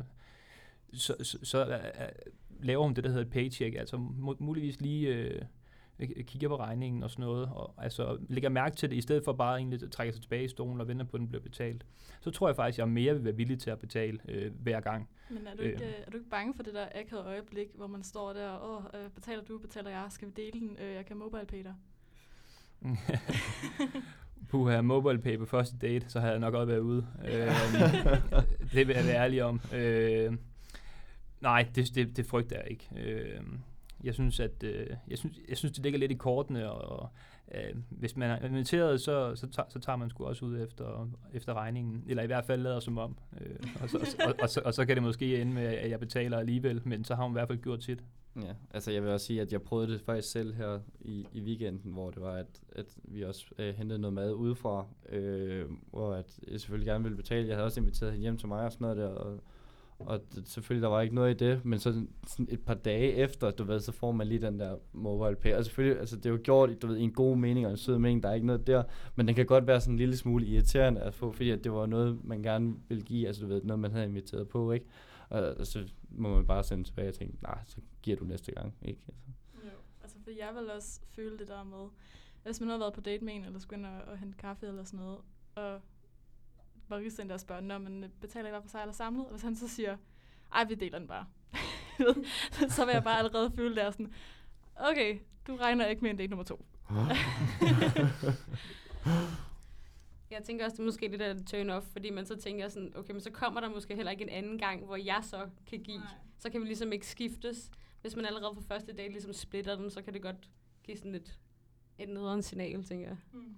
så, 0.93 1.15
så, 1.21 1.37
så 1.43 1.67
øh, 1.67 1.79
laver 2.59 2.83
hun 2.83 2.93
det, 2.93 3.03
der 3.03 3.09
hedder 3.09 3.25
et 3.25 3.31
paycheck, 3.31 3.75
altså 3.75 3.97
muligvis 4.39 4.81
lige 4.81 5.07
øh, 5.07 5.41
kigger 5.99 6.47
på 6.47 6.55
regningen 6.55 7.03
og 7.03 7.09
sådan 7.09 7.25
noget, 7.25 7.49
og 7.53 7.73
altså 7.77 8.17
lægger 8.29 8.49
mærke 8.49 8.75
til 8.75 8.89
det, 8.89 8.95
i 8.95 9.01
stedet 9.01 9.23
for 9.23 9.33
bare 9.33 9.57
egentlig 9.57 9.83
at 9.83 9.91
trække 9.91 10.13
sig 10.13 10.21
tilbage 10.21 10.43
i 10.43 10.47
stolen 10.47 10.81
og 10.81 10.87
vente 10.87 11.05
på, 11.05 11.17
at 11.17 11.19
den 11.19 11.27
bliver 11.27 11.41
betalt. 11.41 11.85
Så 12.21 12.31
tror 12.31 12.47
jeg 12.47 12.55
faktisk, 12.55 12.75
at 12.75 12.79
jeg 12.79 12.89
mere 12.89 13.13
vil 13.13 13.23
være 13.23 13.35
villig 13.35 13.59
til 13.59 13.69
at 13.69 13.79
betale 13.79 14.19
øh, 14.29 14.51
hver 14.59 14.79
gang. 14.79 15.09
Men 15.29 15.47
er 15.47 15.55
du, 15.55 15.61
ikke, 15.61 15.85
øh. 15.85 15.93
er 16.07 16.11
du 16.11 16.17
ikke 16.17 16.29
bange 16.29 16.53
for 16.53 16.63
det 16.63 16.73
der 16.73 16.87
akavede 16.95 17.27
øjeblik, 17.27 17.67
hvor 17.75 17.87
man 17.87 18.03
står 18.03 18.33
der, 18.33 18.59
åh, 18.63 19.01
øh, 19.01 19.09
betaler 19.09 19.43
du, 19.43 19.57
betaler 19.57 19.89
jeg, 19.89 20.05
skal 20.09 20.27
vi 20.27 20.33
dele 20.35 20.59
den, 20.59 20.77
øh, 20.81 20.93
jeg 20.93 21.05
kan 21.05 21.17
mobile 21.17 21.45
pay 21.45 21.63
dig? 21.63 21.75
Puha, 24.49 24.81
mobile 24.81 25.19
pay 25.21 25.37
på 25.37 25.45
første 25.45 25.77
date, 25.77 26.09
så 26.09 26.19
havde 26.19 26.31
jeg 26.31 26.39
nok 26.39 26.53
også 26.53 26.65
været 26.65 26.79
ude. 26.79 27.07
øh, 27.25 27.51
det 28.73 28.87
vil 28.87 28.95
jeg 28.95 29.05
være 29.05 29.15
ærlig 29.15 29.43
om. 29.43 29.61
Øh, 29.73 30.37
nej, 31.41 31.67
det, 31.75 31.95
det, 31.95 32.17
det 32.17 32.25
frygter 32.25 32.55
jeg 32.55 32.71
ikke. 32.71 32.89
Øh, 32.95 33.41
jeg 34.03 34.13
synes, 34.13 34.39
at 34.39 34.63
øh, 34.63 34.87
jeg 35.07 35.17
synes, 35.17 35.39
jeg 35.49 35.57
synes, 35.57 35.71
det 35.71 35.83
ligger 35.83 35.99
lidt 35.99 36.11
i 36.11 36.15
kortene, 36.15 36.71
og 36.71 37.09
øh, 37.55 37.75
hvis 37.89 38.15
man 38.15 38.29
er 38.29 38.45
inviteret, 38.45 39.01
så, 39.01 39.35
så, 39.35 39.47
tager, 39.47 39.69
så 39.69 39.79
tager 39.79 39.95
man 39.95 40.09
sgu 40.09 40.25
også 40.25 40.45
ud 40.45 40.59
efter, 40.59 41.09
efter 41.33 41.53
regningen, 41.53 42.03
eller 42.07 42.23
i 42.23 42.27
hvert 42.27 42.45
fald 42.45 42.61
lader 42.61 42.79
som 42.79 42.97
om. 42.97 43.17
Øh, 43.41 43.55
og, 43.81 43.89
så, 43.89 43.97
og, 43.97 44.27
og, 44.27 44.35
og, 44.41 44.49
så, 44.49 44.61
og 44.65 44.73
så 44.73 44.85
kan 44.85 44.95
det 44.95 45.03
måske 45.03 45.41
ende 45.41 45.53
med, 45.53 45.63
at 45.63 45.89
jeg 45.89 45.99
betaler 45.99 46.37
alligevel, 46.37 46.81
men 46.85 47.03
så 47.03 47.15
har 47.15 47.23
hun 47.23 47.31
i 47.31 47.37
hvert 47.37 47.47
fald 47.47 47.61
gjort 47.61 47.83
sit. 47.83 48.03
Ja, 48.35 48.53
altså 48.71 48.91
jeg 48.91 49.03
vil 49.03 49.11
også 49.11 49.25
sige, 49.25 49.41
at 49.41 49.51
jeg 49.51 49.61
prøvede 49.61 49.93
det 49.93 50.01
faktisk 50.01 50.31
selv 50.31 50.53
her 50.53 50.79
i, 51.01 51.27
i 51.33 51.41
weekenden, 51.41 51.91
hvor 51.91 52.11
det 52.11 52.21
var, 52.21 52.33
at, 52.33 52.61
at 52.75 52.85
vi 53.03 53.23
også 53.23 53.45
øh, 53.57 53.75
hentede 53.75 53.99
noget 53.99 54.13
mad 54.13 54.33
udefra, 54.33 54.85
øh, 55.09 55.65
hvor 55.91 56.13
at 56.13 56.39
jeg 56.47 56.59
selvfølgelig 56.59 56.87
gerne 56.87 57.03
ville 57.03 57.17
betale. 57.17 57.47
Jeg 57.47 57.55
havde 57.55 57.65
også 57.65 57.79
inviteret 57.79 58.11
hende 58.11 58.21
hjem 58.21 58.37
til 58.37 58.47
mig 58.47 58.65
og 58.65 58.71
sådan 58.71 58.85
noget 58.85 58.97
der, 58.97 59.07
og, 59.07 59.39
og 60.07 60.21
det, 60.35 60.47
selvfølgelig, 60.47 60.83
der 60.83 60.89
var 60.89 61.01
ikke 61.01 61.15
noget 61.15 61.41
i 61.41 61.45
det, 61.45 61.65
men 61.65 61.79
så 61.79 62.05
sådan 62.27 62.47
et 62.49 62.61
par 62.61 62.73
dage 62.73 63.13
efter, 63.13 63.51
du 63.51 63.63
ved, 63.63 63.79
så 63.79 63.91
får 63.91 64.11
man 64.11 64.27
lige 64.27 64.41
den 64.41 64.59
der 64.59 64.75
mobile 64.93 65.35
pay. 65.35 65.53
Og 65.53 65.65
selvfølgelig, 65.65 65.99
altså 65.99 66.15
det 66.15 66.25
er 66.25 66.29
jo 66.29 66.39
gjort 66.43 66.81
du 66.81 66.87
ved, 66.87 66.97
i 66.97 67.01
en 67.01 67.13
god 67.13 67.37
mening 67.37 67.65
og 67.65 67.71
en 67.71 67.77
sød 67.77 67.97
mening, 67.97 68.23
der 68.23 68.29
er 68.29 68.33
ikke 68.33 68.47
noget 68.47 68.67
der, 68.67 68.83
men 69.15 69.27
den 69.27 69.35
kan 69.35 69.45
godt 69.45 69.67
være 69.67 69.81
sådan 69.81 69.93
en 69.93 69.97
lille 69.97 70.17
smule 70.17 70.45
irriterende 70.45 71.01
at 71.01 71.13
få, 71.13 71.31
fordi 71.31 71.49
at 71.49 71.63
det 71.63 71.71
var 71.71 71.85
noget, 71.85 72.25
man 72.25 72.43
gerne 72.43 72.75
ville 72.87 73.03
give, 73.03 73.27
altså 73.27 73.41
du 73.41 73.47
ved, 73.47 73.61
noget 73.63 73.79
man 73.79 73.91
havde 73.91 74.05
inviteret 74.05 74.47
på, 74.47 74.71
ikke? 74.71 74.85
Og 75.29 75.67
så 75.67 75.87
må 76.09 76.35
man 76.35 76.47
bare 76.47 76.63
sende 76.63 76.83
tilbage 76.83 77.07
og 77.07 77.13
tænke, 77.13 77.37
nej, 77.41 77.59
så 77.65 77.77
giver 78.01 78.17
du 78.17 78.25
næste 78.25 78.51
gang, 78.51 78.73
ikke? 78.81 79.01
Altså. 79.07 79.29
Jo, 79.63 79.69
altså 80.01 80.17
for 80.23 80.31
jeg 80.31 80.49
vil 80.55 80.71
også 80.71 80.99
føle 81.15 81.37
det 81.37 81.47
der 81.47 81.63
med, 81.63 81.89
hvis 82.43 82.59
man 82.59 82.69
har 82.69 82.77
været 82.77 82.93
på 82.93 83.01
date 83.01 83.25
med 83.25 83.33
en, 83.33 83.45
eller 83.45 83.59
skulle 83.59 83.79
ind 83.79 83.85
og, 83.85 84.01
og 84.07 84.17
hente 84.17 84.37
kaffe 84.37 84.67
eller 84.67 84.83
sådan 84.83 84.99
noget, 84.99 85.17
og 85.55 85.81
baristen 86.93 87.29
der 87.29 87.37
spørger, 87.37 87.61
når 87.61 87.77
man 87.77 88.11
betaler 88.21 88.47
I 88.47 88.51
hver 88.51 88.61
for 88.61 88.69
sig 88.69 88.81
eller 88.81 88.93
samlet, 88.93 89.25
og 89.25 89.31
hvis 89.31 89.41
han 89.41 89.55
så 89.55 89.67
siger, 89.67 89.97
ej, 90.53 90.63
vi 90.63 90.75
deler 90.75 90.99
den 90.99 91.07
bare. 91.07 91.25
så 92.75 92.85
vil 92.85 92.93
jeg 92.93 93.03
bare 93.03 93.17
allerede 93.17 93.51
føle 93.55 93.75
der 93.75 93.91
sådan, 93.91 94.13
okay, 94.75 95.19
du 95.47 95.55
regner 95.55 95.85
ikke 95.85 96.01
med 96.01 96.09
en 96.09 96.17
date 96.17 96.29
nummer 96.29 96.43
to. 96.43 96.65
Jeg 100.31 100.43
tænker 100.43 100.65
også, 100.65 100.75
det 100.75 100.79
er 100.79 100.85
måske 100.85 101.07
lidt 101.07 101.21
af 101.21 101.35
turn 101.45 101.69
off, 101.69 101.85
fordi 101.85 102.09
man 102.09 102.25
så 102.25 102.35
tænker 102.35 102.69
sådan, 102.69 102.93
okay, 102.95 103.11
men 103.11 103.21
så 103.21 103.31
kommer 103.31 103.59
der 103.61 103.69
måske 103.69 103.95
heller 103.95 104.11
ikke 104.11 104.23
en 104.23 104.29
anden 104.29 104.57
gang, 104.57 104.85
hvor 104.85 104.95
jeg 104.95 105.19
så 105.23 105.49
kan 105.67 105.79
give. 105.79 105.97
Nej. 105.97 106.07
Så 106.39 106.49
kan 106.49 106.61
vi 106.61 106.65
ligesom 106.65 106.91
ikke 106.93 107.07
skiftes. 107.07 107.71
Hvis 108.01 108.15
man 108.15 108.25
allerede 108.25 108.55
på 108.55 108.61
første 108.61 108.93
date 108.93 109.09
ligesom 109.09 109.33
splitter 109.33 109.75
dem, 109.75 109.89
så 109.89 110.01
kan 110.01 110.13
det 110.13 110.21
godt 110.21 110.49
give 110.83 110.97
sådan 110.97 111.11
lidt 111.11 111.39
et 111.97 112.09
nederen 112.09 112.41
signal, 112.41 112.83
tænker 112.83 113.07
jeg. 113.07 113.17
Mm. 113.31 113.55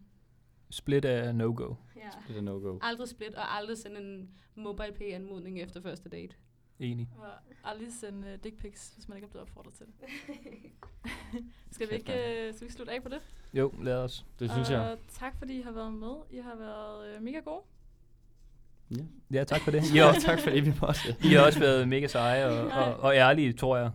Split 0.76 1.05
er 1.05 1.32
no-go. 1.32 1.73
Ja. 1.95 2.09
Split 2.23 2.38
er 2.38 2.41
no-go. 2.41 2.80
Aldrig 2.82 3.09
split, 3.09 3.36
og 3.36 3.55
aldrig 3.55 3.78
sende 3.78 4.01
en 4.01 4.30
mobile 4.55 4.91
pay 4.97 5.13
anmodning 5.13 5.61
efter 5.61 5.82
første 5.82 6.09
date. 6.09 6.36
Enig. 6.80 7.09
Og 7.17 7.28
aldrig 7.63 7.88
sende 8.01 8.34
uh, 8.34 8.43
dick 8.43 8.57
pics, 8.57 8.93
hvis 8.95 9.07
man 9.07 9.17
ikke 9.17 9.26
er 9.26 9.30
blevet 9.30 9.47
opfordret 9.47 9.73
til 9.73 9.86
det. 9.86 9.93
skal, 11.76 11.89
vi 11.89 11.95
ikke, 11.95 12.11
uh, 12.49 12.55
skal 12.55 12.67
vi 12.67 12.73
slutte 12.73 12.93
af 12.93 13.03
på 13.03 13.09
det? 13.09 13.19
Jo, 13.53 13.73
lad 13.82 13.97
os. 13.97 14.26
Det 14.39 14.51
synes 14.51 14.69
jeg. 14.69 14.80
Og 14.80 14.97
tak 15.19 15.38
fordi 15.38 15.59
I 15.59 15.61
har 15.61 15.71
været 15.71 15.93
med. 15.93 16.15
I 16.32 16.38
har 16.38 16.55
været 16.55 17.17
uh, 17.17 17.23
mega 17.23 17.39
gode. 17.39 17.61
Ja. 18.91 19.03
ja, 19.32 19.43
tak 19.43 19.61
for 19.61 19.71
det. 19.71 19.82
Har, 19.99 20.19
tak 20.19 20.39
for 20.39 20.49
det, 20.49 20.65
vi 20.65 20.73
måtte. 20.82 21.15
I 21.23 21.28
har 21.28 21.45
også 21.45 21.59
været 21.59 21.88
mega 21.88 22.07
seje 22.07 22.45
og, 22.45 22.67
og, 22.67 22.99
og 22.99 23.15
ærlige, 23.15 23.53
tror 23.53 23.78
jeg. 23.78 23.91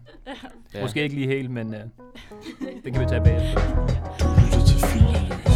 Ja. 0.75 0.83
Måske 0.83 1.03
ikke 1.03 1.15
lige 1.15 1.27
helt, 1.27 1.51
men 1.51 1.67
uh, 1.67 1.81
det 2.85 2.93
kan 2.93 3.01
vi 3.01 3.07
tage 3.09 3.25
bagefter. 3.25 3.61
Lytte 4.45 4.67
til 4.67 5.50